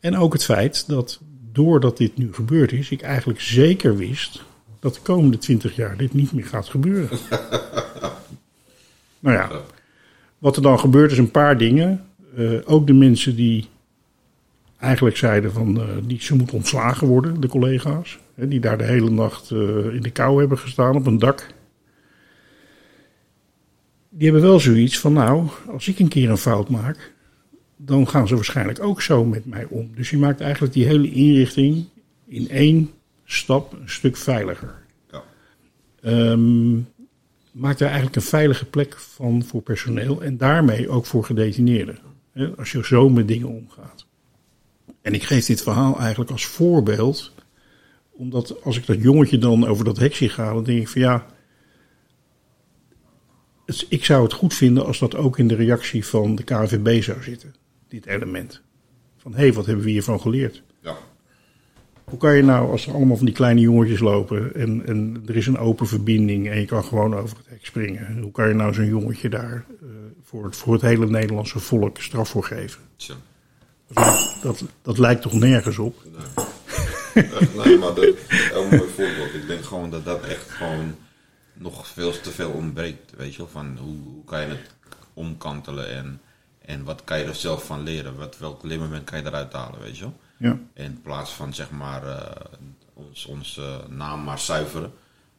En 0.00 0.16
ook 0.16 0.32
het 0.32 0.44
feit 0.44 0.88
dat 0.88 1.20
doordat 1.52 1.96
dit 1.96 2.16
nu 2.16 2.34
gebeurd 2.34 2.72
is, 2.72 2.90
ik 2.90 3.02
eigenlijk 3.02 3.40
zeker 3.40 3.96
wist 3.96 4.44
dat 4.80 4.94
de 4.94 5.00
komende 5.00 5.38
twintig 5.38 5.76
jaar 5.76 5.96
dit 5.96 6.14
niet 6.14 6.32
meer 6.32 6.46
gaat 6.46 6.68
gebeuren. 6.68 7.18
nou 9.20 9.36
ja, 9.36 9.50
wat 10.38 10.56
er 10.56 10.62
dan 10.62 10.78
gebeurt 10.78 11.12
is 11.12 11.18
een 11.18 11.30
paar 11.30 11.58
dingen. 11.58 12.04
Eh, 12.36 12.52
ook 12.64 12.86
de 12.86 12.92
mensen 12.92 13.36
die 13.36 13.68
eigenlijk 14.78 15.16
zeiden 15.16 15.52
van 15.52 15.80
eh, 15.80 15.86
die, 16.02 16.22
ze 16.22 16.36
moeten 16.36 16.56
ontslagen 16.56 17.06
worden, 17.06 17.40
de 17.40 17.48
collega's. 17.48 18.18
Hè, 18.34 18.48
die 18.48 18.60
daar 18.60 18.78
de 18.78 18.84
hele 18.84 19.10
nacht 19.10 19.50
eh, 19.50 19.94
in 19.94 20.02
de 20.02 20.10
kou 20.10 20.38
hebben 20.40 20.58
gestaan 20.58 20.96
op 20.96 21.06
een 21.06 21.18
dak. 21.18 21.46
Die 24.08 24.30
hebben 24.30 24.48
wel 24.48 24.60
zoiets 24.60 24.98
van 24.98 25.12
nou, 25.12 25.46
als 25.68 25.88
ik 25.88 25.98
een 25.98 26.08
keer 26.08 26.30
een 26.30 26.36
fout 26.36 26.68
maak, 26.68 27.12
dan 27.80 28.08
gaan 28.08 28.28
ze 28.28 28.34
waarschijnlijk 28.34 28.82
ook 28.82 29.02
zo 29.02 29.24
met 29.24 29.46
mij 29.46 29.64
om. 29.64 29.90
Dus 29.94 30.10
je 30.10 30.18
maakt 30.18 30.40
eigenlijk 30.40 30.72
die 30.72 30.84
hele 30.86 31.10
inrichting 31.10 31.84
in 32.26 32.48
één 32.48 32.90
stap 33.24 33.72
een 33.72 33.88
stuk 33.88 34.16
veiliger. 34.16 34.74
Ja. 35.10 35.22
Ehm, 36.02 36.74
maakt 37.52 37.80
er 37.80 37.86
eigenlijk 37.86 38.16
een 38.16 38.22
veilige 38.22 38.64
plek 38.64 38.96
van 38.98 39.42
voor 39.44 39.62
personeel 39.62 40.22
en 40.22 40.36
daarmee 40.36 40.88
ook 40.88 41.06
voor 41.06 41.24
gedetineerden. 41.24 41.98
Hè, 42.32 42.56
als 42.56 42.72
je 42.72 42.84
zo 42.86 43.08
met 43.08 43.28
dingen 43.28 43.48
omgaat. 43.48 44.06
En 45.02 45.14
ik 45.14 45.22
geef 45.22 45.46
dit 45.46 45.62
verhaal 45.62 45.98
eigenlijk 46.00 46.30
als 46.30 46.46
voorbeeld, 46.46 47.32
omdat 48.10 48.64
als 48.64 48.76
ik 48.76 48.86
dat 48.86 49.02
jongetje 49.02 49.38
dan 49.38 49.66
over 49.66 49.84
dat 49.84 49.98
hek 49.98 50.14
zie 50.14 50.28
gaan, 50.28 50.54
dan 50.54 50.64
denk 50.64 50.80
ik 50.80 50.88
van 50.88 51.00
ja, 51.00 51.26
het- 53.66 53.86
ik 53.88 54.04
zou 54.04 54.22
het 54.22 54.32
goed 54.32 54.54
vinden 54.54 54.86
als 54.86 54.98
dat 54.98 55.14
ook 55.16 55.38
in 55.38 55.48
de 55.48 55.54
reactie 55.54 56.06
van 56.06 56.34
de 56.34 56.42
KNVB 56.42 57.02
zou 57.02 57.22
zitten, 57.22 57.54
dit 57.88 58.06
element. 58.06 58.62
Van 59.16 59.32
hé, 59.32 59.38
hey, 59.38 59.52
wat 59.52 59.66
hebben 59.66 59.84
we 59.84 59.90
hiervan 59.90 60.20
geleerd? 60.20 60.62
Ja. 60.80 60.96
Hoe 62.04 62.18
kan 62.18 62.36
je 62.36 62.42
nou, 62.42 62.70
als 62.70 62.86
er 62.86 62.94
allemaal 62.94 63.16
van 63.16 63.26
die 63.26 63.34
kleine 63.34 63.60
jongetjes 63.60 64.00
lopen 64.00 64.54
en, 64.54 64.86
en 64.86 65.22
er 65.26 65.36
is 65.36 65.46
een 65.46 65.58
open 65.58 65.86
verbinding 65.86 66.48
en 66.48 66.60
je 66.60 66.66
kan 66.66 66.84
gewoon 66.84 67.14
over 67.14 67.36
het 67.36 67.48
hek 67.48 67.66
springen. 67.66 68.18
Hoe 68.22 68.30
kan 68.30 68.48
je 68.48 68.54
nou 68.54 68.74
zo'n 68.74 68.86
jongetje 68.86 69.28
daar 69.28 69.64
eh, 69.80 69.88
voor, 70.22 70.44
het, 70.44 70.56
voor 70.56 70.72
het 70.72 70.82
hele 70.82 71.06
Nederlandse 71.06 71.58
volk 71.58 72.00
straf 72.00 72.28
voor 72.28 72.44
geven? 72.44 72.80
Tja. 72.96 73.14
Dat, 74.42 74.64
dat 74.82 74.98
lijkt 74.98 75.22
toch 75.22 75.32
nergens 75.32 75.78
op? 75.78 76.02
Nee, 77.14 77.78
maar 77.78 77.94
dat 77.94 78.04
is 78.04 78.50
een 78.52 78.68
mooi 78.68 78.90
voorbeeld. 78.96 79.34
Ik 79.34 79.46
denk 79.46 79.64
gewoon 79.64 79.90
dat 79.90 80.04
dat 80.04 80.24
echt 80.24 80.50
gewoon 80.50 80.94
nog 81.52 81.86
veel 81.86 82.20
te 82.20 82.30
veel 82.30 82.50
ontbreekt. 82.50 83.12
Weet 83.16 83.32
je 83.32 83.38
wel, 83.38 83.48
van 83.48 83.78
hoe, 83.80 83.96
hoe 84.04 84.24
kan 84.24 84.40
je 84.40 84.46
het 84.46 84.74
omkantelen 85.14 85.90
en, 85.90 86.20
en 86.68 86.84
wat 86.84 87.04
kan 87.04 87.18
je 87.18 87.24
er 87.24 87.34
zelf 87.34 87.64
van 87.64 87.82
leren? 87.82 88.16
Wat, 88.16 88.38
welk 88.38 88.62
leermoment 88.62 89.04
kan 89.04 89.18
je 89.18 89.26
eruit 89.26 89.52
halen, 89.52 89.80
weet 89.80 89.96
je 89.96 90.02
wel? 90.02 90.16
Ja. 90.36 90.58
In 90.74 91.00
plaats 91.02 91.30
van 91.32 91.54
zeg 91.54 91.70
maar 91.70 92.06
eh, 92.06 92.44
ons, 92.94 93.26
onze 93.26 93.80
naam 93.88 94.24
maar 94.24 94.38
zuiveren. 94.38 94.92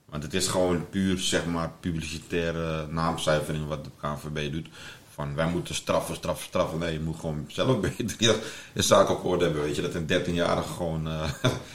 Want 0.06 0.24
het 0.24 0.34
is 0.34 0.48
gewoon 0.48 0.90
puur 0.90 1.18
zeg 1.18 1.46
maar 1.46 1.72
publicitaire 1.80 2.88
naamzuivering 2.88 3.68
wat 3.68 3.84
de 3.84 3.90
KNVB 4.02 4.52
doet. 4.52 4.68
Van 5.14 5.36
wij 5.36 5.48
moeten 5.48 5.76
straffen, 5.76 6.16
straffen, 6.16 6.46
straffen. 6.46 6.80
Nee, 6.80 6.94
je 6.94 7.00
moet 7.00 7.20
gewoon 7.20 7.46
zelf 7.48 7.80
beter 7.98 8.16
je, 8.18 8.50
je 8.74 8.82
zaak 8.82 9.10
op 9.10 9.26
orde 9.26 9.44
hebben. 9.44 9.64
Weet 9.64 9.76
je, 9.76 9.82
dat 9.82 9.94
een 9.94 10.08
13-jarige 10.08 10.74
gewoon, 10.74 11.08
eh, 11.08 11.30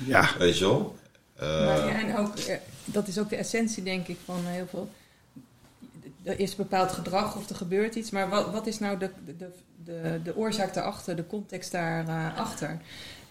Ja. 0.06 0.30
weet 0.38 0.58
je 0.58 0.64
wel. 0.64 0.96
Eh, 1.36 1.48
Maar 1.48 1.86
ja, 1.86 1.98
en 2.00 2.16
ook, 2.16 2.36
eh, 2.36 2.56
dat 2.84 3.08
is 3.08 3.18
ook 3.18 3.28
de 3.28 3.36
essentie, 3.36 3.82
denk 3.82 4.08
ik, 4.08 4.18
van 4.24 4.44
heel 4.44 4.66
veel. 4.70 4.90
Er 6.24 6.40
is 6.40 6.56
bepaald 6.56 6.92
gedrag 6.92 7.36
of 7.36 7.48
er 7.48 7.56
gebeurt 7.56 7.94
iets, 7.94 8.10
maar 8.10 8.28
wat, 8.28 8.50
wat 8.50 8.66
is 8.66 8.78
nou 8.78 8.98
de, 8.98 9.10
de, 9.24 9.50
de, 9.84 10.20
de 10.22 10.36
oorzaak 10.36 10.74
daarachter, 10.74 11.16
de 11.16 11.26
context 11.26 11.72
daarachter? 11.72 12.42
achter? 12.42 12.80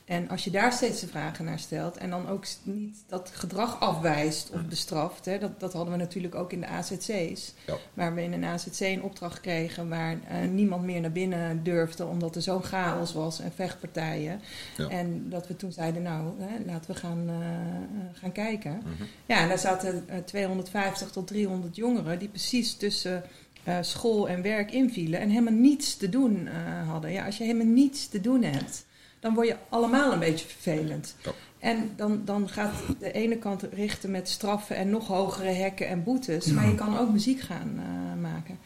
En 0.05 0.29
als 0.29 0.43
je 0.43 0.51
daar 0.51 0.73
steeds 0.73 0.99
de 0.99 1.07
vragen 1.07 1.45
naar 1.45 1.59
stelt 1.59 1.97
en 1.97 2.09
dan 2.09 2.27
ook 2.27 2.45
niet 2.63 3.03
dat 3.07 3.31
gedrag 3.33 3.79
afwijst 3.79 4.49
of 4.49 4.65
bestraft, 4.65 5.25
hè, 5.25 5.37
dat, 5.39 5.59
dat 5.59 5.73
hadden 5.73 5.93
we 5.93 5.99
natuurlijk 5.99 6.35
ook 6.35 6.51
in 6.51 6.59
de 6.59 6.67
AZC's, 6.67 7.53
Ja. 7.65 7.77
waar 7.93 8.13
we 8.15 8.23
in 8.23 8.33
een 8.33 8.43
AZC 8.43 8.79
een 8.79 9.03
opdracht 9.03 9.41
kregen 9.41 9.89
waar 9.89 10.17
eh, 10.27 10.47
niemand 10.49 10.83
meer 10.83 11.01
naar 11.01 11.11
binnen 11.11 11.63
durfde 11.63 12.05
omdat 12.05 12.35
er 12.35 12.41
zo'n 12.41 12.63
chaos 12.63 13.13
was 13.13 13.39
en 13.39 13.51
vechtpartijen. 13.55 14.41
Ja. 14.77 14.87
En 14.89 15.29
dat 15.29 15.47
we 15.47 15.55
toen 15.55 15.71
zeiden, 15.71 16.01
nou, 16.01 16.33
hè, 16.39 16.65
laten 16.65 16.93
we 16.93 16.99
gaan, 16.99 17.23
eh, 17.29 17.35
eh, 17.35 17.83
gaan 18.13 18.31
kijken. 18.31 18.71
Mhm. 18.83 19.03
Ja, 19.25 19.39
en 19.39 19.47
daar 19.47 19.59
zaten 19.59 20.03
eh, 20.07 20.17
250 20.17 21.09
tot 21.11 21.27
300 21.27 21.75
jongeren 21.75 22.19
die 22.19 22.27
precies 22.29 22.75
tussen 22.75 23.23
eh, 23.63 23.77
school 23.81 24.29
en 24.29 24.41
werk 24.41 24.71
invielen 24.71 25.19
en 25.19 25.29
helemaal 25.29 25.53
niets 25.53 25.97
te 25.97 26.09
doen 26.09 26.47
eh, 26.47 26.87
hadden. 26.89 27.11
Ja, 27.11 27.25
als 27.25 27.37
je 27.37 27.43
helemaal 27.43 27.73
niets 27.73 28.07
te 28.07 28.21
doen 28.21 28.43
hebt, 28.43 28.85
dan 29.23 29.33
word 29.33 29.47
je 29.47 29.55
allemaal 29.69 30.13
een 30.13 30.19
beetje 30.19 30.47
vervelend. 30.47 31.15
Ja. 31.23 31.31
En 31.59 31.91
dan, 31.95 32.21
dan 32.25 32.49
gaat 32.49 32.73
de 32.99 33.11
ene 33.11 33.37
kant 33.37 33.63
richten 33.73 34.11
met 34.11 34.29
straffen 34.29 34.75
en 34.75 34.89
nog 34.89 35.07
hogere 35.07 35.49
hekken 35.49 35.87
en 35.87 36.03
boetes. 36.03 36.45
Maar 36.45 36.67
je 36.67 36.75
kan 36.75 36.97
ook 36.97 37.11
muziek 37.11 37.39
gaan 37.39 37.73
eh, 37.77 38.21
maken. 38.21 38.57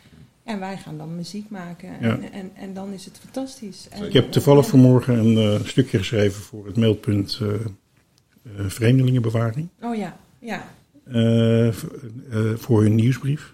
En 0.43 0.59
wij 0.59 0.77
gaan 0.77 0.97
dan 0.97 1.15
muziek 1.15 1.49
maken. 1.49 1.89
Ja. 1.89 2.09
En, 2.09 2.31
en, 2.31 2.51
en 2.53 2.73
dan 2.73 2.93
is 2.93 3.05
het 3.05 3.17
fantastisch. 3.17 3.87
En, 3.89 4.05
Ik 4.05 4.13
heb 4.13 4.31
toevallig 4.31 4.67
vanmorgen 4.67 5.17
een 5.17 5.37
eh, 5.37 5.67
stukje 5.67 5.97
geschreven 5.97 6.41
voor 6.41 6.65
het 6.65 6.75
meldpunt 6.75 7.39
eh, 7.41 7.53
eh, 7.53 8.65
Vreemdelingenbewaring. 8.67 9.67
Oh 9.81 9.95
ja, 9.95 10.17
ja. 10.39 10.63
voor 12.57 12.81
hun 12.81 12.95
nieuwsbrief. 12.95 13.53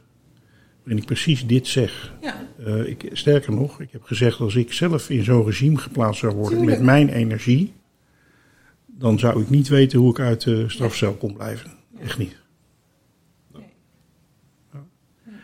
Waarin 0.83 0.97
ik 1.01 1.05
precies 1.05 1.47
dit 1.47 1.67
zeg. 1.67 2.13
ja. 2.21 2.47
Eh, 2.65 2.87
ik, 2.87 3.09
sterker 3.11 3.53
nog, 3.53 3.81
ik 3.81 3.91
heb 3.91 4.03
gezegd 4.03 4.39
als 4.39 4.55
ik 4.55 4.73
zelf 4.73 5.09
in 5.09 5.23
zo'n 5.23 5.45
regime 5.45 5.77
geplaatst 5.77 6.19
zou 6.19 6.33
worden 6.35 6.57
Tuurlijk. 6.57 6.77
met 6.77 6.85
mijn 6.85 7.09
energie, 7.09 7.73
dan 8.85 9.19
zou 9.19 9.41
ik 9.41 9.49
niet 9.49 9.67
weten 9.67 9.99
hoe 9.99 10.09
ik 10.11 10.19
uit 10.19 10.41
de 10.43 10.69
strafcel 10.69 11.13
kon 11.13 11.33
blijven. 11.33 11.71
Echt 12.01 12.17
niet. 12.17 12.35
Nee. 13.53 13.63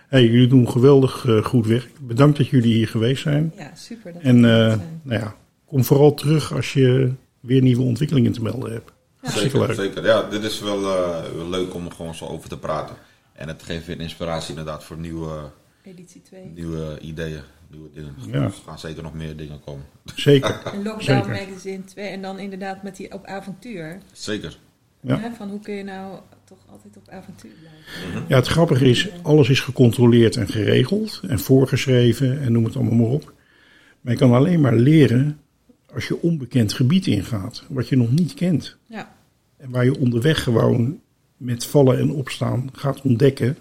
Hey, 0.07 0.25
jullie 0.25 0.47
doen 0.47 0.69
geweldig 0.69 1.25
eh, 1.27 1.43
goed 1.43 1.67
werk. 1.67 1.89
Bedankt 2.01 2.37
dat 2.37 2.47
jullie 2.47 2.73
hier 2.73 2.87
geweest 2.87 3.21
zijn. 3.21 3.53
Ja, 3.57 3.71
super. 3.75 4.13
Dat 4.13 4.21
En 4.21 4.35
eh, 4.45 4.51
zijn. 4.67 5.01
nou 5.03 5.19
ja, 5.21 5.35
kom 5.65 5.83
vooral 5.83 6.13
terug 6.13 6.53
als 6.53 6.73
je 6.73 7.11
weer 7.39 7.61
nieuwe 7.61 7.83
ontwikkelingen 7.83 8.31
te 8.31 8.41
melden 8.41 8.71
hebt. 8.71 8.91
Zeker, 9.21 9.59
leuk. 9.59 9.73
zeker. 9.73 10.05
Ja, 10.05 10.29
dit 10.29 10.43
is 10.43 10.59
wel, 10.59 10.77
eh, 10.77 11.21
wel 11.35 11.49
leuk 11.49 11.73
om 11.73 11.85
er 11.85 11.91
gewoon 11.91 12.15
zo 12.15 12.25
over 12.25 12.49
te 12.49 12.57
praten. 12.57 12.95
En 13.39 13.47
het 13.47 13.63
geeft 13.63 13.85
weer 13.85 13.99
inspiratie 13.99 14.49
inderdaad 14.49 14.83
voor 14.83 14.97
nieuwe, 14.97 15.51
Editie 15.83 16.21
2. 16.21 16.45
nieuwe 16.55 16.99
ideeën, 17.01 17.41
nieuwe 17.69 17.89
dingen. 17.93 18.15
Ja. 18.27 18.43
Er 18.43 18.53
gaan 18.65 18.79
zeker 18.79 19.03
nog 19.03 19.13
meer 19.13 19.37
dingen 19.37 19.59
komen. 19.65 19.85
Zeker. 20.15 20.61
Een 20.73 20.83
Lockdown 20.83 21.03
Zeker. 21.03 21.29
Magazine 21.29 21.83
2 21.83 22.07
en 22.07 22.21
dan 22.21 22.39
inderdaad 22.39 22.83
met 22.83 22.95
die 22.95 23.13
op 23.13 23.25
avontuur. 23.25 23.99
Zeker. 24.11 24.57
Ja. 25.01 25.33
Van 25.37 25.49
hoe 25.49 25.59
kun 25.59 25.73
je 25.73 25.83
nou 25.83 26.19
toch 26.43 26.57
altijd 26.69 26.97
op 26.97 27.09
avontuur 27.09 27.51
blijven? 27.59 28.25
Ja, 28.27 28.35
het 28.35 28.47
grappige 28.47 28.85
is, 28.85 29.09
alles 29.21 29.49
is 29.49 29.59
gecontroleerd 29.59 30.35
en 30.35 30.47
geregeld 30.47 31.21
en 31.27 31.39
voorgeschreven 31.39 32.41
en 32.41 32.51
noem 32.51 32.63
het 32.63 32.75
allemaal 32.75 32.95
maar 32.95 33.07
op. 33.07 33.33
Maar 34.01 34.13
je 34.13 34.19
kan 34.19 34.33
alleen 34.33 34.61
maar 34.61 34.75
leren 34.75 35.39
als 35.93 36.07
je 36.07 36.21
onbekend 36.21 36.73
gebied 36.73 37.07
ingaat, 37.07 37.63
wat 37.67 37.87
je 37.87 37.97
nog 37.97 38.11
niet 38.11 38.33
kent. 38.33 38.77
Ja, 38.85 39.15
En 39.57 39.69
waar 39.69 39.85
je 39.85 39.99
onderweg 39.99 40.43
gewoon 40.43 40.99
met 41.39 41.65
vallen 41.65 41.97
en 41.99 42.11
opstaan 42.11 42.69
gaat 42.73 43.01
ontdekken 43.01 43.57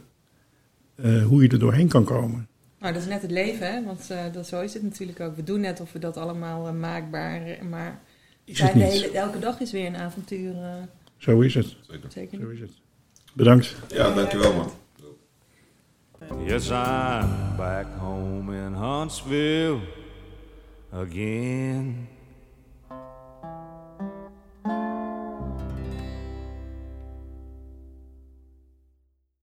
eh, 0.94 1.24
hoe 1.26 1.42
je 1.42 1.48
er 1.48 1.58
doorheen 1.58 1.88
kan 1.88 2.04
komen. 2.04 2.48
nou 2.78 2.92
dat 2.92 3.02
is 3.02 3.08
net 3.08 3.22
het 3.22 3.30
leven, 3.30 3.72
hè? 3.72 3.84
want 3.84 4.10
eh, 4.10 4.32
dat, 4.32 4.46
zo 4.46 4.60
is 4.60 4.74
het 4.74 4.82
natuurlijk 4.82 5.20
ook. 5.20 5.36
We 5.36 5.42
doen 5.42 5.60
net 5.60 5.80
of 5.80 5.92
we 5.92 5.98
dat 5.98 6.16
allemaal 6.16 6.66
eh, 6.66 6.72
maakbaar, 6.72 7.66
maar 7.70 8.00
Is 8.44 8.58
het 8.58 8.68
zijn 8.68 8.78
de 8.78 8.84
niet? 8.84 8.92
hele, 9.02 9.10
elke 9.18 9.38
dag 9.38 9.60
is 9.60 9.72
weer 9.72 9.86
een 9.86 9.96
avontuur. 9.96 10.54
Zo 11.16 11.40
is 11.40 11.54
het. 11.54 11.76
zeker. 11.88 12.10
zeker 12.12 12.40
Zo 12.40 12.48
is 12.48 12.60
het. 12.60 12.72
Bedankt. 13.34 13.76
Ja, 13.88 14.14
dankjewel 14.14 14.52
man. 14.54 14.70
Yes, 16.46 16.68
I'm 16.68 17.56
back 17.56 17.86
home 17.98 18.56
in 18.56 18.72
Huntsville 18.72 19.78
again. 20.92 22.08